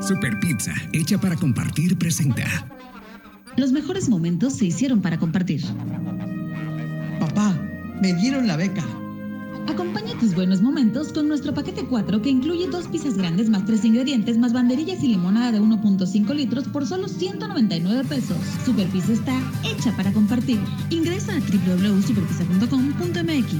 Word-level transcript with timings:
Super 0.00 0.38
Pizza, 0.40 0.74
hecha 0.92 1.18
para 1.18 1.36
compartir, 1.36 1.96
presenta. 1.96 2.44
Los 3.56 3.70
mejores 3.72 4.08
momentos 4.08 4.54
se 4.54 4.66
hicieron 4.66 5.00
para 5.00 5.18
compartir. 5.18 5.62
Papá, 7.20 7.56
me 8.00 8.14
dieron 8.14 8.46
la 8.46 8.56
beca. 8.56 8.84
Acompaña 9.68 10.18
tus 10.18 10.34
buenos 10.34 10.62
momentos 10.62 11.12
con 11.12 11.28
nuestro 11.28 11.52
paquete 11.54 11.84
4 11.84 12.22
que 12.22 12.30
incluye 12.30 12.66
dos 12.68 12.88
pizzas 12.88 13.18
grandes 13.18 13.50
más 13.50 13.66
tres 13.66 13.84
ingredientes 13.84 14.38
más 14.38 14.52
banderillas 14.52 15.02
y 15.02 15.08
limonada 15.08 15.52
de 15.52 15.60
1.5 15.60 16.34
litros 16.34 16.66
por 16.68 16.86
solo 16.86 17.06
199 17.06 18.04
pesos. 18.08 18.38
Super 18.64 18.88
Pizza 18.88 19.12
está 19.12 19.38
hecha 19.64 19.94
para 19.96 20.12
compartir. 20.12 20.58
Ingresa 20.90 21.34
a 21.34 21.40
www.superpizza.com.mx. 21.40 23.54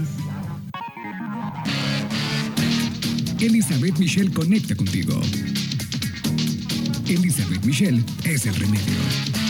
Elizabeth 3.40 3.98
Michelle 3.98 4.32
conecta 4.32 4.74
contigo. 4.74 5.20
Elizabeth 7.08 7.64
Michelle 7.64 8.04
es 8.24 8.44
el 8.44 8.54
remedio. 8.54 9.47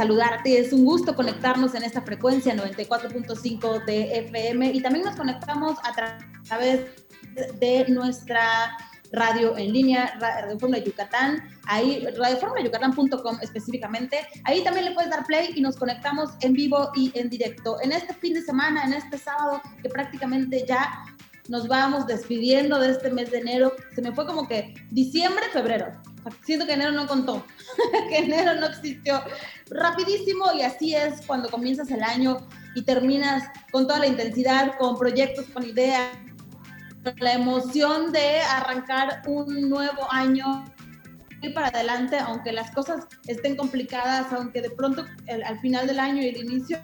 Saludarte, 0.00 0.58
es 0.58 0.72
un 0.72 0.86
gusto 0.86 1.14
conectarnos 1.14 1.74
en 1.74 1.82
esta 1.82 2.00
frecuencia 2.00 2.54
94.5 2.56 3.84
de 3.84 4.18
FM 4.20 4.72
y 4.72 4.80
también 4.80 5.04
nos 5.04 5.14
conectamos 5.14 5.76
a 5.84 5.92
tra- 5.94 6.42
través 6.48 6.86
de 7.58 7.84
nuestra 7.88 8.78
radio 9.12 9.58
en 9.58 9.72
línea, 9.74 10.16
Ra- 10.18 10.40
Radio 10.42 10.58
Fórmula 10.58 10.78
Yucatán, 10.82 11.42
ahí 11.66 12.06
radioformulayucatán.com 12.16 13.38
específicamente. 13.42 14.20
Ahí 14.44 14.64
también 14.64 14.86
le 14.86 14.92
puedes 14.92 15.10
dar 15.10 15.26
play 15.26 15.50
y 15.54 15.60
nos 15.60 15.76
conectamos 15.76 16.30
en 16.40 16.54
vivo 16.54 16.90
y 16.94 17.12
en 17.18 17.28
directo. 17.28 17.76
En 17.82 17.92
este 17.92 18.14
fin 18.14 18.32
de 18.32 18.40
semana, 18.40 18.84
en 18.84 18.94
este 18.94 19.18
sábado, 19.18 19.60
que 19.82 19.90
prácticamente 19.90 20.64
ya 20.66 20.88
nos 21.48 21.68
vamos 21.68 22.06
despidiendo 22.06 22.78
de 22.78 22.92
este 22.92 23.10
mes 23.10 23.30
de 23.32 23.38
enero, 23.38 23.74
se 23.94 24.00
me 24.00 24.12
fue 24.12 24.24
como 24.24 24.48
que 24.48 24.72
diciembre, 24.90 25.44
febrero. 25.52 25.88
Siento 26.44 26.66
que 26.66 26.74
enero 26.74 26.92
no 26.92 27.06
contó, 27.06 27.44
que 28.08 28.18
enero 28.18 28.54
no 28.54 28.66
existió. 28.66 29.22
Rapidísimo 29.70 30.52
y 30.54 30.62
así 30.62 30.94
es 30.94 31.26
cuando 31.26 31.48
comienzas 31.48 31.90
el 31.90 32.02
año 32.02 32.48
y 32.74 32.82
terminas 32.82 33.44
con 33.72 33.86
toda 33.86 34.00
la 34.00 34.06
intensidad, 34.06 34.76
con 34.78 34.96
proyectos, 34.98 35.46
con 35.46 35.64
ideas, 35.64 36.10
la 37.18 37.32
emoción 37.32 38.12
de 38.12 38.40
arrancar 38.40 39.22
un 39.26 39.68
nuevo 39.68 40.06
año 40.10 40.64
ir 41.42 41.54
para 41.54 41.68
adelante, 41.68 42.18
aunque 42.18 42.52
las 42.52 42.70
cosas 42.72 43.06
estén 43.26 43.56
complicadas, 43.56 44.32
aunque 44.32 44.60
de 44.62 44.70
pronto 44.70 45.04
el- 45.26 45.42
al 45.42 45.58
final 45.60 45.86
del 45.86 45.98
año 45.98 46.22
y 46.22 46.28
el 46.28 46.36
inicio 46.38 46.78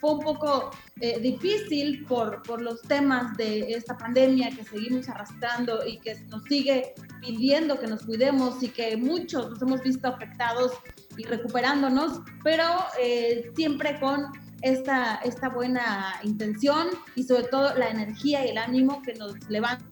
fue 0.00 0.12
un 0.12 0.20
poco 0.20 0.70
eh, 1.00 1.18
difícil 1.20 2.04
por, 2.06 2.42
por 2.42 2.60
los 2.60 2.82
temas 2.82 3.36
de 3.36 3.72
esta 3.72 3.96
pandemia 3.96 4.50
que 4.50 4.64
seguimos 4.64 5.08
arrastrando 5.08 5.86
y 5.86 5.98
que 5.98 6.14
nos 6.28 6.42
sigue 6.44 6.94
pidiendo 7.20 7.78
que 7.80 7.86
nos 7.86 8.02
cuidemos 8.04 8.62
y 8.62 8.68
que 8.68 8.96
muchos 8.96 9.48
nos 9.50 9.62
hemos 9.62 9.82
visto 9.82 10.08
afectados 10.08 10.72
y 11.16 11.24
recuperándonos, 11.24 12.20
pero 12.44 12.64
eh, 13.00 13.50
siempre 13.56 13.98
con 13.98 14.26
esta, 14.62 15.16
esta 15.24 15.48
buena 15.48 16.14
intención 16.22 16.88
y 17.14 17.22
sobre 17.22 17.44
todo 17.44 17.74
la 17.76 17.88
energía 17.88 18.44
y 18.44 18.50
el 18.50 18.58
ánimo 18.58 19.00
que 19.02 19.14
nos 19.14 19.32
levanta, 19.48 19.84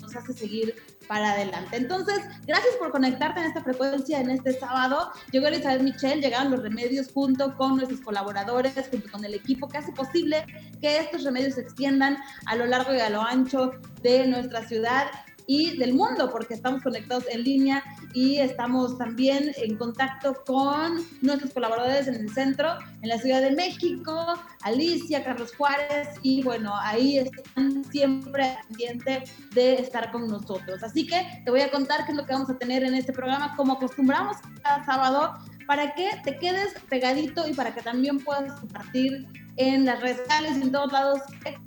nos 0.00 0.14
hace 0.16 0.32
seguir 0.32 0.74
para 1.08 1.32
adelante. 1.32 1.76
Entonces, 1.76 2.20
gracias 2.46 2.74
por 2.78 2.90
conectarte 2.90 3.40
en 3.40 3.46
esta 3.46 3.62
frecuencia 3.62 4.20
en 4.20 4.30
este 4.30 4.52
sábado. 4.58 5.10
Llegó 5.30 5.46
Elizabeth 5.46 5.82
Michelle, 5.82 6.20
llegaron 6.20 6.50
los 6.50 6.62
remedios 6.62 7.08
junto 7.12 7.56
con 7.56 7.76
nuestros 7.76 8.00
colaboradores, 8.00 8.88
junto 8.90 9.10
con 9.10 9.24
el 9.24 9.34
equipo 9.34 9.68
que 9.68 9.78
hace 9.78 9.92
posible 9.92 10.44
que 10.80 10.98
estos 10.98 11.24
remedios 11.24 11.54
se 11.54 11.62
extiendan 11.62 12.18
a 12.46 12.56
lo 12.56 12.66
largo 12.66 12.94
y 12.94 13.00
a 13.00 13.10
lo 13.10 13.22
ancho 13.22 13.72
de 14.02 14.26
nuestra 14.26 14.66
ciudad 14.66 15.06
y 15.46 15.76
del 15.78 15.94
mundo, 15.94 16.30
porque 16.30 16.54
estamos 16.54 16.82
conectados 16.82 17.24
en 17.30 17.44
línea 17.44 17.82
y 18.14 18.38
estamos 18.38 18.98
también 18.98 19.52
en 19.56 19.76
contacto 19.76 20.34
con 20.44 21.04
nuestros 21.22 21.52
colaboradores 21.52 22.08
en 22.08 22.14
el 22.14 22.30
centro, 22.32 22.76
en 23.02 23.08
la 23.08 23.18
Ciudad 23.18 23.40
de 23.40 23.52
México, 23.52 24.34
Alicia, 24.62 25.24
Carlos 25.24 25.54
Juárez, 25.56 26.08
y 26.22 26.42
bueno, 26.42 26.72
ahí 26.74 27.18
están 27.18 27.84
siempre 27.84 28.56
pendientes 28.68 29.30
de 29.54 29.74
estar 29.74 30.10
con 30.10 30.28
nosotros. 30.28 30.82
Así 30.82 31.06
que 31.06 31.42
te 31.44 31.50
voy 31.50 31.60
a 31.60 31.70
contar 31.70 32.04
qué 32.04 32.12
es 32.12 32.16
lo 32.16 32.26
que 32.26 32.32
vamos 32.32 32.50
a 32.50 32.58
tener 32.58 32.82
en 32.84 32.94
este 32.94 33.12
programa, 33.12 33.54
como 33.56 33.74
acostumbramos 33.74 34.36
cada 34.62 34.84
sábado, 34.84 35.34
para 35.66 35.94
que 35.94 36.10
te 36.24 36.38
quedes 36.38 36.74
pegadito 36.88 37.46
y 37.48 37.52
para 37.52 37.74
que 37.74 37.82
también 37.82 38.18
puedas 38.20 38.60
compartir 38.60 39.26
en 39.56 39.84
las 39.84 40.00
redes 40.00 40.18
sociales 40.18 40.56
en 40.56 40.72
todos 40.72 40.92
lados 40.92 41.20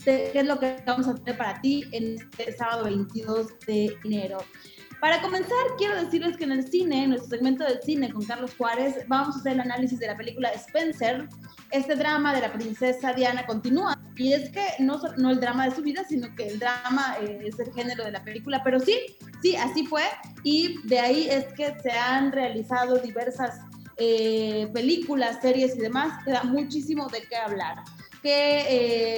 qué, 0.04 0.30
qué 0.32 0.40
es 0.40 0.46
lo 0.46 0.60
que 0.60 0.82
vamos 0.86 1.08
a 1.08 1.16
tener 1.16 1.38
para 1.38 1.60
ti 1.62 1.84
en 1.92 2.16
este 2.38 2.54
sábado 2.54 2.86
22 2.86 3.60
de 3.66 3.98
enero. 4.04 4.40
Para 5.00 5.22
comenzar, 5.22 5.58
quiero 5.78 5.96
decirles 5.96 6.36
que 6.36 6.44
en 6.44 6.52
el 6.52 6.70
cine, 6.70 7.04
en 7.04 7.12
nuestro 7.12 7.30
segmento 7.30 7.64
del 7.64 7.82
cine 7.82 8.12
con 8.12 8.26
Carlos 8.26 8.54
Juárez, 8.58 9.06
vamos 9.08 9.36
a 9.36 9.40
hacer 9.40 9.54
el 9.54 9.62
análisis 9.62 9.98
de 9.98 10.08
la 10.08 10.18
película 10.18 10.50
Spencer. 10.50 11.30
Este 11.72 11.96
drama 11.96 12.34
de 12.34 12.42
la 12.42 12.52
princesa 12.52 13.14
Diana 13.14 13.46
continúa. 13.46 13.98
Y 14.18 14.34
es 14.34 14.50
que 14.50 14.66
no, 14.80 15.00
no 15.16 15.30
el 15.30 15.40
drama 15.40 15.70
de 15.70 15.76
su 15.76 15.82
vida, 15.84 16.04
sino 16.04 16.36
que 16.36 16.48
el 16.50 16.60
drama 16.60 17.16
eh, 17.22 17.40
es 17.46 17.58
el 17.60 17.72
género 17.74 18.04
de 18.04 18.12
la 18.12 18.24
película. 18.26 18.62
Pero 18.62 18.82
sí, 18.82 18.98
sí, 19.42 19.56
así 19.56 19.86
fue. 19.86 20.04
Y 20.44 20.86
de 20.86 21.00
ahí 21.00 21.30
es 21.30 21.46
que 21.54 21.74
se 21.82 21.92
han 21.92 22.34
realizado 22.34 22.98
diversas 22.98 23.69
eh, 24.00 24.70
películas, 24.74 25.40
series 25.42 25.76
y 25.76 25.80
demás. 25.80 26.24
Queda 26.26 26.44
muchísimo 26.44 27.08
de 27.10 27.22
qué 27.24 27.36
hablar. 27.36 27.84
¿Qué, 28.22 28.66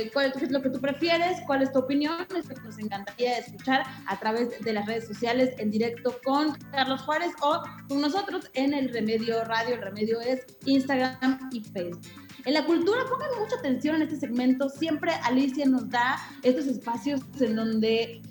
eh, 0.04 0.12
¿Cuál 0.14 0.32
es 0.40 0.52
lo 0.52 0.62
que 0.62 0.70
tú 0.70 0.80
prefieres? 0.80 1.40
¿Cuál 1.48 1.64
es 1.64 1.72
tu 1.72 1.80
opinión? 1.80 2.28
Es 2.36 2.48
nos 2.64 2.78
encantaría 2.78 3.38
escuchar 3.40 3.84
a 4.06 4.20
través 4.20 4.60
de 4.60 4.74
las 4.74 4.86
redes 4.86 5.08
sociales 5.08 5.56
en 5.58 5.72
directo 5.72 6.20
con 6.24 6.54
Carlos 6.72 7.02
Juárez 7.02 7.32
o 7.42 7.64
con 7.88 8.02
nosotros 8.02 8.50
en 8.54 8.74
el 8.74 8.94
Remedio 8.94 9.44
Radio. 9.46 9.76
El 9.76 9.82
Remedio 9.82 10.22
es 10.22 10.46
Instagram 10.66 11.50
y 11.52 11.62
Facebook. 11.62 12.02
En 12.46 12.54
la 12.54 12.66
cultura, 12.66 13.04
pongan 13.10 13.40
mucha 13.40 13.56
atención 13.56 13.96
en 13.98 14.04
este 14.04 14.18
segmento. 14.18 14.70
Siempre 14.70 15.12
Alicia 15.24 15.66
nos 15.66 15.90
da 15.90 16.18
estos 16.44 16.66
espacios 16.68 17.22
en 17.40 17.56
donde 17.56 18.22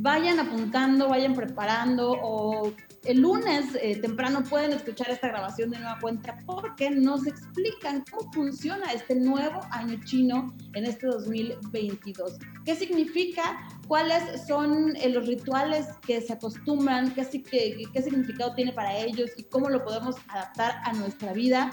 vayan 0.00 0.38
apuntando, 0.38 1.08
vayan 1.08 1.34
preparando 1.34 2.12
o 2.22 2.72
el 3.04 3.20
lunes 3.20 3.76
eh, 3.82 3.96
temprano 4.00 4.44
pueden 4.44 4.72
escuchar 4.72 5.10
esta 5.10 5.26
grabación 5.28 5.70
de 5.70 5.78
nueva 5.78 5.98
cuenta 6.00 6.36
porque 6.46 6.90
nos 6.90 7.26
explican 7.26 8.04
cómo 8.10 8.30
funciona 8.32 8.92
este 8.92 9.16
nuevo 9.16 9.60
año 9.72 9.98
chino 10.04 10.54
en 10.74 10.84
este 10.84 11.06
2022. 11.08 12.38
¿Qué 12.64 12.76
significa? 12.76 13.58
¿Cuáles 13.88 14.22
son 14.46 14.94
eh, 14.96 15.08
los 15.08 15.26
rituales 15.26 15.86
que 16.06 16.20
se 16.20 16.32
acostumbran? 16.34 17.12
¿Qué, 17.14 17.24
si- 17.24 17.42
qué, 17.42 17.82
qué 17.92 18.02
significado 18.02 18.54
tiene 18.54 18.72
para 18.72 18.96
ellos? 18.96 19.30
¿Y 19.36 19.44
cómo 19.44 19.68
lo 19.68 19.84
podemos 19.84 20.14
adaptar 20.28 20.80
a 20.84 20.92
nuestra 20.92 21.32
vida? 21.32 21.70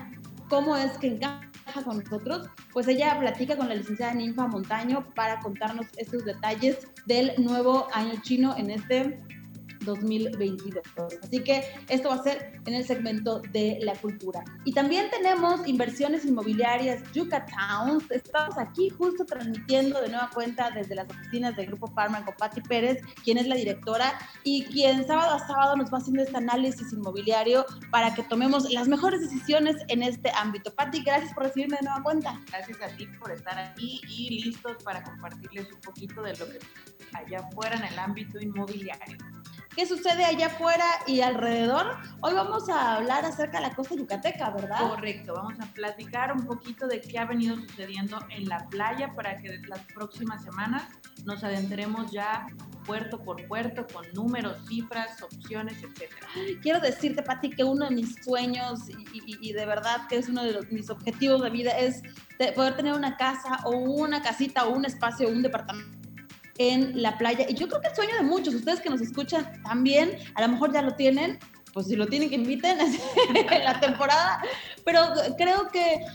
¿Cómo 0.50 0.78
es 0.78 0.98
que 1.00 1.08
encaja 1.08 1.50
con 1.84 2.00
nosotros? 2.00 2.48
Pues 2.72 2.88
ella 2.88 3.18
platica 3.20 3.58
con 3.58 3.68
la 3.68 3.76
licenciada 3.76 4.14
Ninfa 4.14 4.48
Montaño 4.48 5.08
para 5.16 5.40
contarnos 5.40 5.88
estos 5.98 6.24
detalles 6.24 6.88
del 7.06 7.34
nuevo 7.38 7.88
año 7.94 8.14
chino 8.22 8.56
en 8.58 8.70
este 8.70 9.20
2022. 9.86 10.84
Así 11.24 11.40
que 11.44 11.64
esto 11.90 12.10
va 12.10 12.16
a 12.16 12.24
ser 12.24 12.60
en 12.66 12.74
el 12.74 12.86
segmento 12.86 13.42
de 13.52 13.78
la 13.82 13.94
cultura. 13.94 14.44
Y 14.66 14.74
también 14.74 15.10
tenemos 15.10 15.68
inversiones 15.68 16.26
inmobiliarias 16.26 17.02
Yucatán. 17.14 18.00
Estamos 18.10 18.58
aquí 18.58 18.90
justo 18.90 19.26
transmitiendo 19.26 20.02
de 20.02 20.10
nueva 20.10 20.30
cuenta 20.34 20.72
desde 20.72 20.96
las 20.96 21.10
oficinas 21.10 21.56
del 21.56 21.68
Grupo 21.68 21.88
Farman 21.88 22.24
con 22.24 22.36
Patti 22.36 22.62
Pérez, 22.62 23.02
quien 23.24 23.38
es 23.38 23.48
la 23.48 23.56
directora 23.56 24.18
y 24.44 24.66
quien 24.66 25.06
sábado 25.06 25.36
a 25.36 25.48
sábado 25.48 25.76
nos 25.76 25.94
va 25.94 26.00
haciendo 26.00 26.24
este 26.24 26.38
análisis 26.38 26.92
inmobiliario 26.92 27.66
para 27.92 28.14
que 28.14 28.24
tomemos 28.24 28.70
las 28.72 28.88
mejores 28.88 29.22
decisiones 29.22 29.76
en 29.88 30.04
este 30.04 30.32
ámbito. 30.36 30.74
Patti, 30.74 31.04
gracias 31.04 31.34
por 31.34 31.44
recibirme 31.44 31.78
de 31.78 31.86
nueva 31.86 32.04
cuenta. 32.04 32.42
Gracias 32.48 32.82
a 32.82 32.96
ti 32.96 33.08
por 33.20 33.32
estar 33.32 33.58
aquí 33.58 34.02
y 34.10 34.44
listos 34.44 34.84
para 34.84 35.04
compartirles 35.04 35.72
un 35.72 35.82
poquito 35.82 36.22
de 36.22 36.36
lo 36.38 36.46
que 36.48 36.60
allá 37.14 37.40
afuera 37.40 37.78
en 37.78 37.94
el 37.94 38.00
ámbito 38.00 38.40
inmobiliario. 38.40 39.18
Qué 39.76 39.86
sucede 39.86 40.24
allá 40.24 40.48
afuera 40.48 40.86
y 41.06 41.22
alrededor. 41.22 41.98
Hoy 42.22 42.34
vamos 42.34 42.70
a 42.70 42.96
hablar 42.96 43.26
acerca 43.26 43.60
de 43.60 43.68
la 43.68 43.76
costa 43.76 43.96
yucateca, 43.96 44.50
¿verdad? 44.52 44.90
Correcto, 44.90 45.34
vamos 45.34 45.60
a 45.60 45.66
platicar 45.74 46.32
un 46.32 46.46
poquito 46.46 46.88
de 46.88 47.02
qué 47.02 47.20
ha 47.20 47.26
venido 47.26 47.56
sucediendo 47.58 48.20
en 48.30 48.48
la 48.48 48.66
playa 48.70 49.14
para 49.14 49.38
que 49.38 49.60
las 49.68 49.80
próximas 49.94 50.44
semanas 50.44 50.84
nos 51.26 51.44
adentremos 51.44 52.12
ya 52.12 52.48
puerto 52.86 53.22
por 53.22 53.46
puerto 53.48 53.86
con 53.92 54.06
números, 54.14 54.58
cifras, 54.68 55.22
opciones, 55.22 55.76
etcétera. 55.84 56.28
Quiero 56.62 56.80
decirte, 56.80 57.24
Pati, 57.24 57.50
que 57.50 57.64
uno 57.64 57.90
de 57.90 57.96
mis 57.96 58.16
sueños 58.24 58.82
y, 58.90 59.50
y, 59.50 59.54
de 59.54 59.66
verdad 59.66 60.08
que 60.08 60.18
es 60.18 60.30
uno 60.30 60.44
de 60.44 60.54
los, 60.54 60.72
mis 60.72 60.90
objetivos 60.90 61.42
de 61.42 61.50
vida 61.50 61.72
es 61.72 62.02
poder 62.54 62.76
tener 62.76 62.94
una 62.94 63.18
casa 63.18 63.60
o 63.66 63.72
una 63.72 64.22
casita 64.22 64.66
o 64.66 64.74
un 64.74 64.86
espacio 64.86 65.28
o 65.28 65.32
un 65.32 65.42
departamento 65.42 66.05
en 66.58 67.02
la 67.02 67.18
playa. 67.18 67.46
Y 67.50 67.54
yo 67.54 67.68
creo 67.68 67.82
que 67.82 67.88
el 67.88 67.96
sueño 67.96 68.16
de 68.16 68.24
muchos, 68.24 68.54
ustedes 68.54 68.82
que 68.82 68.90
nos 68.90 69.02
escuchan 69.02 69.62
también, 69.64 70.18
a 70.36 70.42
lo 70.42 70.50
mejor 70.50 70.74
ya 70.74 70.82
lo 70.82 70.96
tienen, 70.96 71.40
pues 71.76 71.88
si 71.88 71.98
lo 71.98 72.08
tienen 72.08 72.30
que 72.30 72.36
inviten 72.36 72.80
en 73.36 73.64
la 73.66 73.78
temporada, 73.82 74.42
pero 74.86 75.02
creo 75.38 75.68
que 75.68 76.06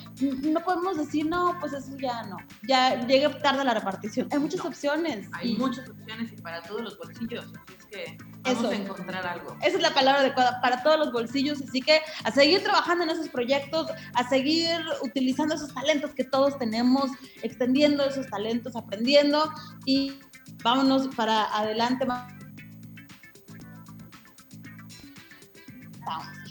no 0.49 0.65
podemos 0.65 0.97
decir, 0.97 1.27
no, 1.27 1.55
pues 1.61 1.75
eso 1.75 1.95
ya 1.99 2.23
no, 2.23 2.39
ya 2.67 3.07
llegue 3.07 3.29
tarde 3.43 3.63
la 3.63 3.75
repartición. 3.75 4.27
Hay 4.33 4.39
muchas 4.39 4.65
opciones. 4.65 5.29
Hay 5.33 5.57
muchas 5.57 5.87
opciones 5.91 6.33
y 6.33 6.41
para 6.41 6.63
todos 6.63 6.81
los 6.81 6.97
bolsillos, 6.97 7.45
así 7.45 7.77
es 7.79 7.85
que 7.85 8.19
vamos 8.43 8.73
a 8.73 8.75
encontrar 8.75 9.27
algo. 9.27 9.55
Esa 9.61 9.77
es 9.77 9.83
la 9.83 9.93
palabra 9.93 10.23
adecuada, 10.23 10.63
para 10.63 10.83
todos 10.83 10.99
los 10.99 11.13
bolsillos, 11.13 11.61
así 11.61 11.83
que 11.83 12.01
a 12.25 12.31
seguir 12.31 12.63
trabajando 12.63 13.05
en 13.05 13.11
esos 13.11 13.29
proyectos, 13.29 13.89
a 14.15 14.27
seguir 14.31 14.81
utilizando 15.03 15.57
esos 15.57 15.75
talentos 15.75 16.15
que 16.15 16.25
todos 16.25 16.59
tenemos, 16.59 17.11
extendiendo 17.43 18.03
esos 18.05 18.27
talentos, 18.29 18.77
aprendiendo 18.77 19.53
y 19.85 20.15
vámonos 20.63 21.09
para 21.15 21.45
adelante. 21.57 22.07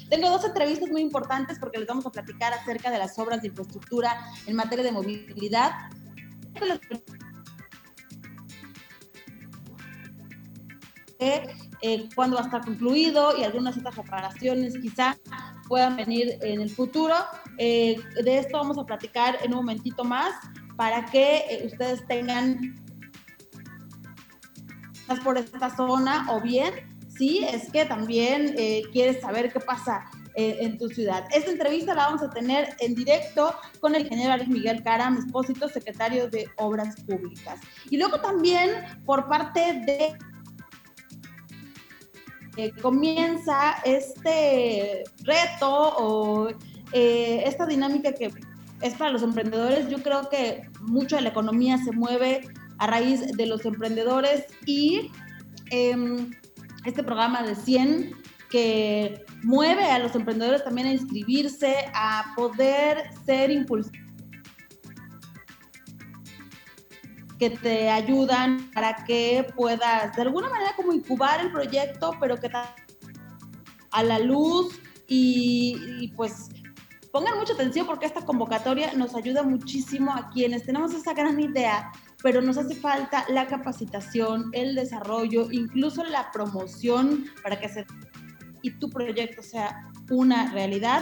Tengo 0.09 0.29
dos 0.29 0.44
entrevistas 0.44 0.89
muy 0.89 1.01
importantes 1.01 1.59
porque 1.59 1.77
les 1.77 1.88
vamos 1.88 2.06
a 2.06 2.09
platicar 2.09 2.53
acerca 2.53 2.89
de 2.89 2.97
las 2.97 3.17
obras 3.19 3.41
de 3.41 3.50
infraestructura 3.50 4.25
en 4.47 4.56
materia 4.56 4.83
de 4.83 4.91
movilidad. 4.91 5.71
Eh, 11.81 12.09
cuándo 12.15 12.38
va 12.38 12.44
a 12.44 12.45
estar 12.45 12.63
concluido 12.63 13.38
y 13.38 13.44
algunas 13.44 13.77
otras 13.77 13.95
reparaciones 13.95 14.77
quizá 14.81 15.17
puedan 15.67 15.95
venir 15.95 16.38
en 16.41 16.61
el 16.61 16.69
futuro. 16.69 17.15
Eh, 17.57 17.97
de 18.23 18.38
esto 18.39 18.57
vamos 18.57 18.77
a 18.77 18.85
platicar 18.85 19.38
en 19.44 19.51
un 19.51 19.57
momentito 19.57 20.03
más 20.03 20.33
para 20.75 21.06
que 21.06 21.38
eh, 21.50 21.67
ustedes 21.67 22.06
tengan 22.07 22.75
por 25.17 25.38
esta 25.38 25.75
zona 25.75 26.27
o 26.29 26.41
bien 26.41 26.73
si 27.19 27.44
es 27.44 27.71
que 27.71 27.85
también 27.85 28.56
eh, 28.57 28.83
quieres 28.94 29.21
saber 29.21 29.51
qué 29.51 29.59
pasa 29.59 30.06
eh, 30.35 30.57
en 30.61 30.77
tu 30.77 30.88
ciudad. 30.88 31.25
Esta 31.35 31.51
entrevista 31.51 31.94
la 31.94 32.06
vamos 32.06 32.21
a 32.21 32.29
tener 32.29 32.75
en 32.79 32.95
directo 32.95 33.53
con 33.81 33.95
el 33.95 34.07
general 34.07 34.47
Miguel 34.47 34.83
Caram 34.83 35.17
Espósito, 35.17 35.67
secretario 35.67 36.29
de 36.29 36.47
Obras 36.57 36.95
Públicas. 37.01 37.59
Y 37.89 37.97
luego 37.97 38.21
también 38.21 38.71
por 39.06 39.27
parte 39.27 39.81
de 39.85 40.17
eh, 42.56 42.71
comienza 42.81 43.77
este 43.83 45.03
reto 45.23 45.95
o 45.97 46.50
esta 46.91 47.65
dinámica 47.65 48.13
que 48.13 48.31
es 48.81 48.94
para 48.95 49.11
los 49.11 49.23
emprendedores. 49.23 49.89
Yo 49.89 50.01
creo 50.01 50.29
que 50.29 50.69
mucho 50.81 51.17
de 51.17 51.23
la 51.23 51.29
economía 51.29 51.77
se 51.77 51.91
mueve 51.91 52.47
a 52.79 52.87
raíz 52.87 53.21
de 53.35 53.45
los 53.45 53.65
emprendedores 53.65 54.45
y 54.65 55.11
em, 55.69 56.31
este 56.85 57.03
programa 57.03 57.43
de 57.43 57.55
100 57.55 58.15
que 58.49 59.25
mueve 59.43 59.85
a 59.85 59.99
los 59.99 60.15
emprendedores 60.15 60.63
también 60.63 60.87
a 60.87 60.93
inscribirse, 60.93 61.75
a 61.93 62.33
poder 62.35 63.11
ser 63.25 63.51
impulsados 63.51 63.99
que 67.37 67.51
te 67.51 67.89
ayudan 67.89 68.69
para 68.73 69.05
que 69.05 69.47
puedas 69.55 70.13
de 70.13 70.21
alguna 70.21 70.49
manera 70.49 70.73
como 70.75 70.91
incubar 70.91 71.39
el 71.39 71.51
proyecto, 71.51 72.11
pero 72.19 72.35
que 72.37 72.49
a 73.91 74.03
la 74.03 74.19
luz 74.19 74.77
y, 75.07 75.77
y 76.01 76.09
pues 76.09 76.49
pongan 77.13 77.37
mucha 77.39 77.53
atención 77.53 77.87
porque 77.87 78.05
esta 78.05 78.25
convocatoria 78.25 78.93
nos 78.93 79.15
ayuda 79.15 79.41
muchísimo 79.43 80.11
a 80.11 80.29
quienes 80.29 80.65
tenemos 80.65 80.93
esa 80.93 81.13
gran 81.13 81.39
idea 81.39 81.91
pero 82.21 82.42
nos 82.42 82.57
hace 82.57 82.75
falta 82.75 83.25
la 83.30 83.48
capacitación, 83.48 84.50
el 84.54 84.75
desarrollo, 84.75 85.51
incluso 85.51 86.04
la 86.04 86.31
promoción 86.31 87.25
para 87.44 87.60
que 87.60 87.69
se 87.69 87.86
y 88.62 88.71
tu 88.71 88.89
proyecto 88.89 89.42
sea 89.42 89.89
una 90.10 90.51
realidad. 90.51 91.01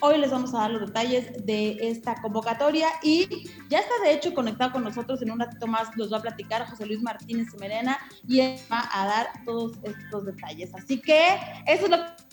Hoy 0.00 0.18
les 0.18 0.32
vamos 0.32 0.52
a 0.52 0.58
dar 0.58 0.72
los 0.72 0.88
detalles 0.88 1.46
de 1.46 1.78
esta 1.80 2.20
convocatoria 2.20 2.88
y 3.04 3.48
ya 3.68 3.78
está 3.78 3.94
de 4.02 4.12
hecho 4.12 4.34
conectado 4.34 4.72
con 4.72 4.82
nosotros 4.82 5.22
en 5.22 5.30
un 5.30 5.38
ratito 5.38 5.66
más, 5.68 5.96
nos 5.96 6.12
va 6.12 6.18
a 6.18 6.22
platicar 6.22 6.66
José 6.66 6.86
Luis 6.86 7.00
Martínez 7.00 7.48
Merena 7.60 7.98
y 8.26 8.40
él 8.40 8.58
va 8.70 8.88
a 8.92 9.06
dar 9.06 9.26
todos 9.44 9.78
estos 9.84 10.26
detalles. 10.26 10.74
Así 10.74 11.00
que 11.00 11.38
eso 11.66 11.84
es 11.84 11.90
lo 11.90 11.98
que 11.98 12.31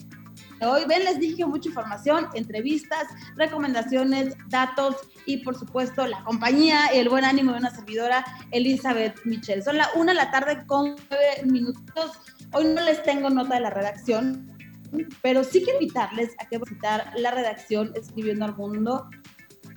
Hoy, 0.61 0.83
ven, 0.87 1.05
les 1.05 1.19
dije 1.19 1.45
mucha 1.45 1.69
información, 1.69 2.27
entrevistas, 2.33 3.07
recomendaciones, 3.35 4.35
datos 4.49 4.97
y 5.25 5.37
por 5.37 5.57
supuesto 5.57 6.05
la 6.05 6.23
compañía 6.23 6.93
y 6.93 6.97
el 6.97 7.09
buen 7.09 7.23
ánimo 7.23 7.53
de 7.53 7.59
una 7.59 7.73
servidora, 7.73 8.25
Elizabeth 8.51 9.19
Michel. 9.23 9.63
Son 9.63 9.77
la 9.77 9.89
una 9.95 10.11
de 10.11 10.17
la 10.17 10.31
tarde 10.31 10.65
con 10.65 10.95
nueve 11.09 11.45
minutos. 11.45 12.11
Hoy 12.51 12.65
no 12.65 12.81
les 12.83 13.01
tengo 13.03 13.29
nota 13.29 13.55
de 13.55 13.61
la 13.61 13.69
redacción, 13.69 14.57
pero 15.21 15.43
sí 15.43 15.61
quiero 15.63 15.79
invitarles 15.79 16.31
a 16.39 16.47
que 16.47 16.57
visitar 16.57 17.13
la 17.15 17.31
redacción 17.31 17.93
Escribiendo 17.95 18.45
al 18.45 18.55
Mundo 18.57 19.09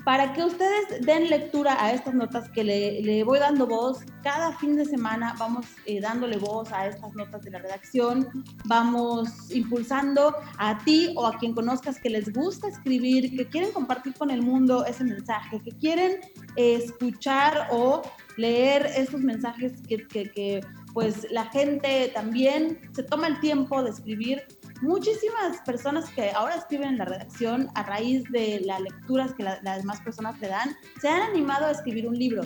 para 0.04 0.32
que 0.32 0.44
ustedes 0.44 1.00
den 1.02 1.30
lectura 1.30 1.76
a 1.82 1.92
estas 1.92 2.14
notas 2.14 2.48
que 2.50 2.64
le, 2.64 3.24
voy 3.24 3.38
dando 3.38 3.66
voz. 3.66 4.00
Cada 4.22 4.52
fin 4.58 4.76
de 4.76 4.84
semana 4.84 5.34
vamos 5.38 5.66
eh, 5.86 6.00
dándole 6.00 6.38
voz 6.38 6.72
a 6.72 6.86
estas 6.86 7.14
notas 7.14 7.42
de 7.42 7.50
la 7.50 7.58
redacción, 7.58 8.28
vamos 8.64 9.50
impulsando 9.50 10.34
a 10.58 10.78
ti 10.78 11.12
o 11.16 11.26
a 11.26 11.38
quien 11.38 11.54
conozcas 11.54 12.00
que 12.00 12.10
les 12.10 12.32
gusta 12.32 12.68
escribir, 12.68 13.36
que 13.36 13.46
quieren 13.48 13.72
compartir 13.72 14.14
con 14.14 14.30
el 14.30 14.42
mundo 14.42 14.84
ese 14.84 15.04
mensaje, 15.04 15.60
que 15.60 15.70
quieren 15.72 16.18
escuchar 16.56 17.68
o 17.70 18.02
leer 18.36 18.86
esos 18.96 19.20
mensajes 19.20 19.72
que, 19.86 20.06
que 20.06 20.60
pues 20.92 21.26
la 21.30 21.46
gente 21.46 22.10
también 22.14 22.80
se 22.92 23.02
toma 23.02 23.26
el 23.26 23.40
tiempo 23.40 23.82
de 23.82 23.90
escribir 23.90 24.42
muchísimas 24.82 25.60
personas 25.64 26.10
que 26.10 26.30
ahora 26.30 26.56
escriben 26.56 26.88
en 26.90 26.98
la 26.98 27.04
redacción 27.04 27.68
a 27.74 27.84
raíz 27.84 28.24
de 28.30 28.60
las 28.66 28.80
lecturas 28.80 29.32
que 29.32 29.44
las 29.44 29.78
demás 29.78 30.00
personas 30.00 30.38
le 30.40 30.48
dan, 30.48 30.76
se 31.00 31.08
han 31.08 31.22
animado 31.22 31.66
a 31.66 31.70
escribir 31.70 32.06
un 32.06 32.18
libro. 32.18 32.42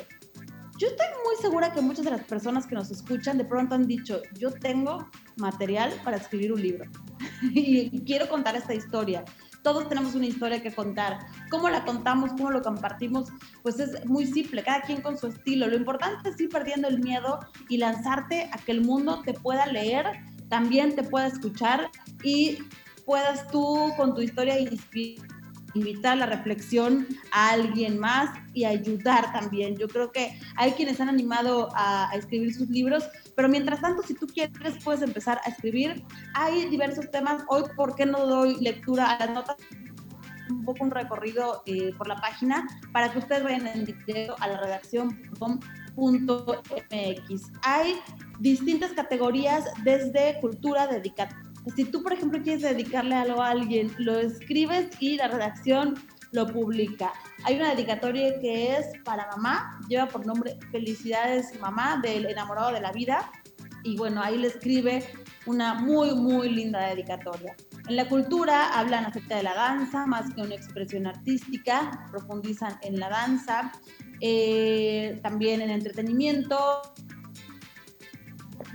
Yo 0.78 0.88
estoy 0.88 1.06
muy 1.24 1.36
segura 1.40 1.72
que 1.72 1.80
muchas 1.80 2.04
de 2.04 2.10
las 2.10 2.24
personas 2.24 2.66
que 2.66 2.74
nos 2.74 2.90
escuchan 2.90 3.38
de 3.38 3.46
pronto 3.46 3.74
han 3.74 3.86
dicho, 3.86 4.20
yo 4.38 4.52
tengo 4.52 5.08
material 5.36 5.90
para 6.04 6.18
escribir 6.18 6.52
un 6.52 6.60
libro 6.60 6.84
y 7.42 8.04
quiero 8.04 8.28
contar 8.28 8.54
esta 8.54 8.74
historia. 8.74 9.24
Todos 9.62 9.88
tenemos 9.88 10.14
una 10.14 10.26
historia 10.26 10.62
que 10.62 10.72
contar. 10.72 11.18
¿Cómo 11.50 11.68
la 11.68 11.84
contamos? 11.84 12.30
¿Cómo 12.32 12.50
lo 12.50 12.62
compartimos? 12.62 13.30
Pues 13.62 13.80
es 13.80 14.04
muy 14.04 14.26
simple, 14.26 14.62
cada 14.62 14.82
quien 14.82 15.00
con 15.00 15.18
su 15.18 15.26
estilo. 15.26 15.66
Lo 15.66 15.76
importante 15.76 16.28
es 16.28 16.40
ir 16.40 16.50
perdiendo 16.50 16.86
el 16.86 17.00
miedo 17.00 17.40
y 17.68 17.78
lanzarte 17.78 18.48
a 18.52 18.58
que 18.58 18.70
el 18.70 18.82
mundo 18.82 19.22
te 19.24 19.32
pueda 19.32 19.66
leer 19.66 20.06
también 20.48 20.94
te 20.94 21.02
pueda 21.02 21.26
escuchar 21.26 21.90
y 22.22 22.58
puedas 23.04 23.48
tú 23.50 23.92
con 23.96 24.14
tu 24.14 24.20
historia 24.20 24.58
invitar 25.76 26.16
la 26.16 26.26
reflexión 26.26 27.06
a 27.32 27.50
alguien 27.50 27.98
más 27.98 28.30
y 28.54 28.64
ayudar 28.64 29.32
también. 29.32 29.76
Yo 29.76 29.88
creo 29.88 30.10
que 30.10 30.38
hay 30.56 30.72
quienes 30.72 31.00
han 31.00 31.08
animado 31.08 31.68
a, 31.74 32.10
escribir 32.14 32.54
sus 32.54 32.68
libros, 32.68 33.04
pero 33.34 33.48
mientras 33.48 33.80
tanto, 33.80 34.02
si 34.02 34.14
tú 34.14 34.26
quieres, 34.26 34.82
puedes 34.82 35.02
empezar 35.02 35.40
a 35.44 35.50
escribir. 35.50 36.04
Hay 36.34 36.68
diversos 36.68 37.10
temas. 37.10 37.44
Hoy, 37.48 37.64
¿por 37.76 37.94
qué 37.94 38.06
no 38.06 38.26
doy 38.26 38.56
lectura 38.60 39.10
a 39.10 39.18
las 39.18 39.34
notas? 39.34 39.56
un 40.48 40.64
poco 40.64 40.84
un 40.84 40.92
recorrido 40.92 41.64
eh, 41.66 41.92
por 41.98 42.06
la 42.06 42.14
página 42.20 42.68
para 42.92 43.10
que 43.10 43.18
ustedes 43.18 43.42
vayan 43.42 43.66
en 43.66 43.84
directo 43.84 44.36
a 44.38 44.46
la 44.46 44.60
redacción 44.60 45.20
.mx. 45.96 47.42
Hay 47.62 47.94
distintas 48.38 48.92
categorías 48.92 49.64
desde 49.82 50.38
cultura 50.40 50.86
dedicada. 50.86 51.45
Si 51.74 51.84
tú, 51.84 52.02
por 52.02 52.12
ejemplo, 52.12 52.40
quieres 52.42 52.62
dedicarle 52.62 53.14
algo 53.16 53.42
a 53.42 53.50
alguien, 53.50 53.92
lo 53.98 54.18
escribes 54.18 54.88
y 55.00 55.16
la 55.16 55.28
redacción 55.28 55.94
lo 56.32 56.46
publica. 56.46 57.12
Hay 57.44 57.56
una 57.56 57.74
dedicatoria 57.74 58.38
que 58.40 58.76
es 58.76 58.86
para 59.04 59.26
mamá, 59.28 59.80
lleva 59.88 60.06
por 60.06 60.26
nombre 60.26 60.58
Felicidades 60.70 61.58
Mamá 61.60 62.00
del 62.02 62.26
enamorado 62.26 62.72
de 62.72 62.80
la 62.80 62.92
vida. 62.92 63.30
Y 63.82 63.96
bueno, 63.96 64.22
ahí 64.22 64.38
le 64.38 64.48
escribe 64.48 65.04
una 65.46 65.74
muy, 65.74 66.14
muy 66.14 66.48
linda 66.50 66.88
dedicatoria. 66.88 67.54
En 67.88 67.96
la 67.96 68.08
cultura 68.08 68.78
hablan 68.78 69.06
acerca 69.06 69.36
de 69.36 69.44
la 69.44 69.54
danza, 69.54 70.06
más 70.06 70.34
que 70.34 70.42
una 70.42 70.56
expresión 70.56 71.06
artística, 71.06 72.08
profundizan 72.10 72.78
en 72.82 72.98
la 72.98 73.08
danza, 73.08 73.72
eh, 74.20 75.20
también 75.22 75.60
en 75.60 75.70
entretenimiento, 75.70 76.82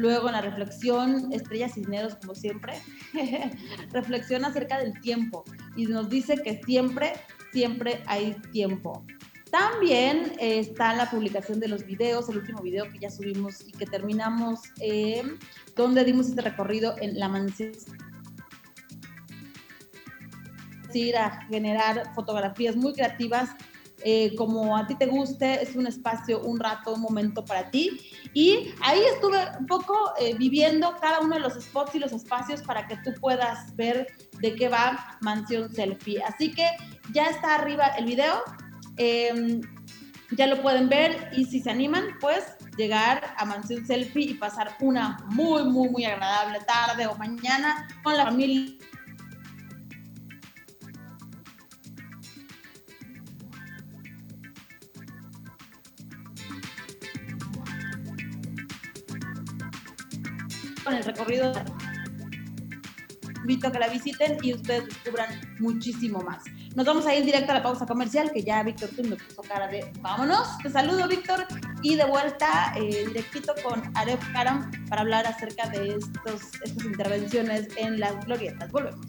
Luego 0.02 0.30
en 0.30 0.34
la 0.34 0.42
reflexión, 0.42 1.32
Estrella 1.32 1.70
Cisneros, 1.70 2.16
como 2.16 2.34
siempre, 2.34 2.74
reflexiona 3.94 4.48
acerca 4.48 4.80
del 4.80 5.00
tiempo 5.00 5.44
y 5.76 5.86
nos 5.86 6.10
dice 6.10 6.38
que 6.38 6.60
siempre, 6.66 7.14
siempre 7.54 8.02
hay 8.08 8.34
tiempo. 8.52 9.06
También 9.52 10.34
eh, 10.40 10.58
está 10.58 10.96
la 10.96 11.08
publicación 11.12 11.60
de 11.60 11.68
los 11.68 11.86
videos, 11.86 12.28
el 12.30 12.38
último 12.38 12.64
video 12.64 12.90
que 12.90 12.98
ya 12.98 13.12
subimos 13.12 13.62
y 13.68 13.74
que 13.74 13.86
terminamos, 13.86 14.62
eh, 14.80 15.22
donde 15.76 16.04
dimos 16.04 16.30
este 16.30 16.42
recorrido 16.42 16.96
en 17.00 17.20
la 17.20 17.30
mansión 17.30 17.74
ir 20.94 21.16
a 21.16 21.46
generar 21.48 22.12
fotografías 22.16 22.76
muy 22.76 22.94
creativas 22.94 23.52
eh, 24.04 24.34
como 24.36 24.76
a 24.76 24.88
ti 24.88 24.96
te 24.96 25.06
guste, 25.06 25.62
es 25.62 25.76
un 25.76 25.88
espacio, 25.88 26.42
un 26.42 26.60
rato, 26.60 26.94
un 26.94 27.02
momento 27.02 27.44
para 27.46 27.70
ti. 27.70 28.00
Y 28.34 28.74
ahí 28.82 29.00
estuve 29.14 29.38
un 29.60 29.68
poco 29.68 29.94
eh, 30.20 30.36
viviendo 30.38 30.96
cada 31.00 31.20
uno 31.20 31.36
de 31.36 31.42
los 31.42 31.54
spots 31.54 31.96
y 31.96 32.00
los 32.00 32.12
espacios 32.12 32.62
para 32.62 32.88
que 32.88 32.98
tú 32.98 33.12
puedas 33.20 33.76
ver 33.76 34.08
de 34.40 34.56
qué 34.56 34.70
va 34.70 35.18
Mansión 35.22 35.74
Selfie. 35.74 36.22
Así 36.24 36.52
que 36.52 36.66
ya 37.14 37.28
está 37.28 37.56
arriba 37.56 37.88
el 37.98 38.06
video, 38.06 38.42
em, 38.98 39.62
ya 40.32 40.48
lo 40.48 40.62
pueden 40.62 40.90
ver 40.90 41.30
y 41.36 41.46
si 41.46 41.60
se 41.60 41.70
animan, 41.70 42.06
pues 42.20 42.44
llegar 42.78 43.36
a 43.38 43.46
Mansión 43.46 43.86
Selfie 43.86 44.32
y 44.32 44.34
pasar 44.36 44.76
una 44.80 45.18
muy, 45.30 45.64
muy, 45.66 45.90
muy 45.90 46.06
agradable 46.06 46.60
tarde 46.66 47.06
o 47.08 47.16
mañana 47.18 47.88
con 48.04 48.16
la 48.16 48.26
familia 48.26 48.72
con 60.84 60.94
el 60.94 61.04
recorrido. 61.04 61.54
Invito 63.42 63.68
a 63.68 63.72
que 63.72 63.80
la 63.80 63.88
visiten 63.88 64.38
y 64.44 64.54
ustedes 64.54 64.86
descubran 64.86 65.30
muchísimo 65.60 66.20
más. 66.20 66.44
Nos 66.76 66.86
vamos 66.86 67.06
a 67.06 67.16
ir 67.16 67.26
directo 67.26 67.52
a 67.52 67.56
la 67.56 67.64
pausa 67.64 67.86
comercial, 67.86 68.32
que 68.32 68.44
ya 68.44 68.62
Víctor 68.64 68.90
tú 68.96 69.04
me 69.04 69.16
puso 69.16 69.42
cara 69.42 69.68
de 69.68 69.92
vámonos. 70.00 70.58
Te 70.60 70.70
saludo, 70.70 71.08
Víctor, 71.08 71.46
y 71.82 71.96
de 71.96 72.06
vuelta 72.06 72.74
eh, 72.78 73.06
directito 73.08 73.54
con 73.64 73.82
Aref 73.98 74.24
Karam 74.32 74.72
para 74.88 75.02
hablar 75.02 75.26
acerca 75.26 75.68
de 75.70 75.96
estos, 75.96 76.54
estas 76.64 76.86
intervenciones 76.86 77.68
en 77.78 78.00
las 78.00 78.26
glorietas. 78.26 78.72
Volvemos. 78.72 79.06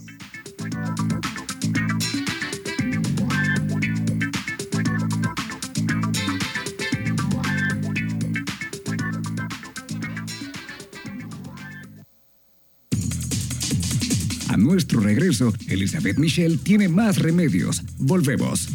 Nuestro 14.63 15.01
regreso, 15.01 15.53
Elizabeth 15.69 16.19
Michelle 16.19 16.57
tiene 16.57 16.89
más 16.89 17.19
remedios. 17.19 17.83
Volvemos. 17.99 18.69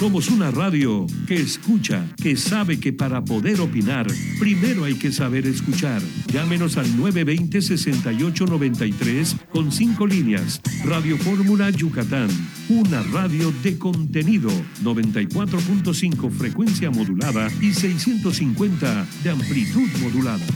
Somos 0.00 0.30
una 0.30 0.50
radio 0.50 1.06
que 1.28 1.34
escucha, 1.34 2.04
que 2.16 2.34
sabe 2.34 2.80
que 2.80 2.90
para 2.90 3.22
poder 3.22 3.60
opinar, 3.60 4.06
primero 4.38 4.84
hay 4.84 4.94
que 4.94 5.12
saber 5.12 5.46
escuchar. 5.46 6.00
Llámenos 6.32 6.78
al 6.78 6.86
920-6893 6.96 9.36
con 9.52 9.70
cinco 9.70 10.06
líneas. 10.06 10.62
Radio 10.86 11.18
Fórmula 11.18 11.68
Yucatán, 11.68 12.30
una 12.70 13.02
radio 13.12 13.52
de 13.62 13.76
contenido, 13.76 14.48
94.5 14.82 16.30
frecuencia 16.30 16.90
modulada 16.90 17.50
y 17.60 17.74
650 17.74 19.06
de 19.22 19.28
amplitud 19.28 19.90
modulada. 20.00 20.46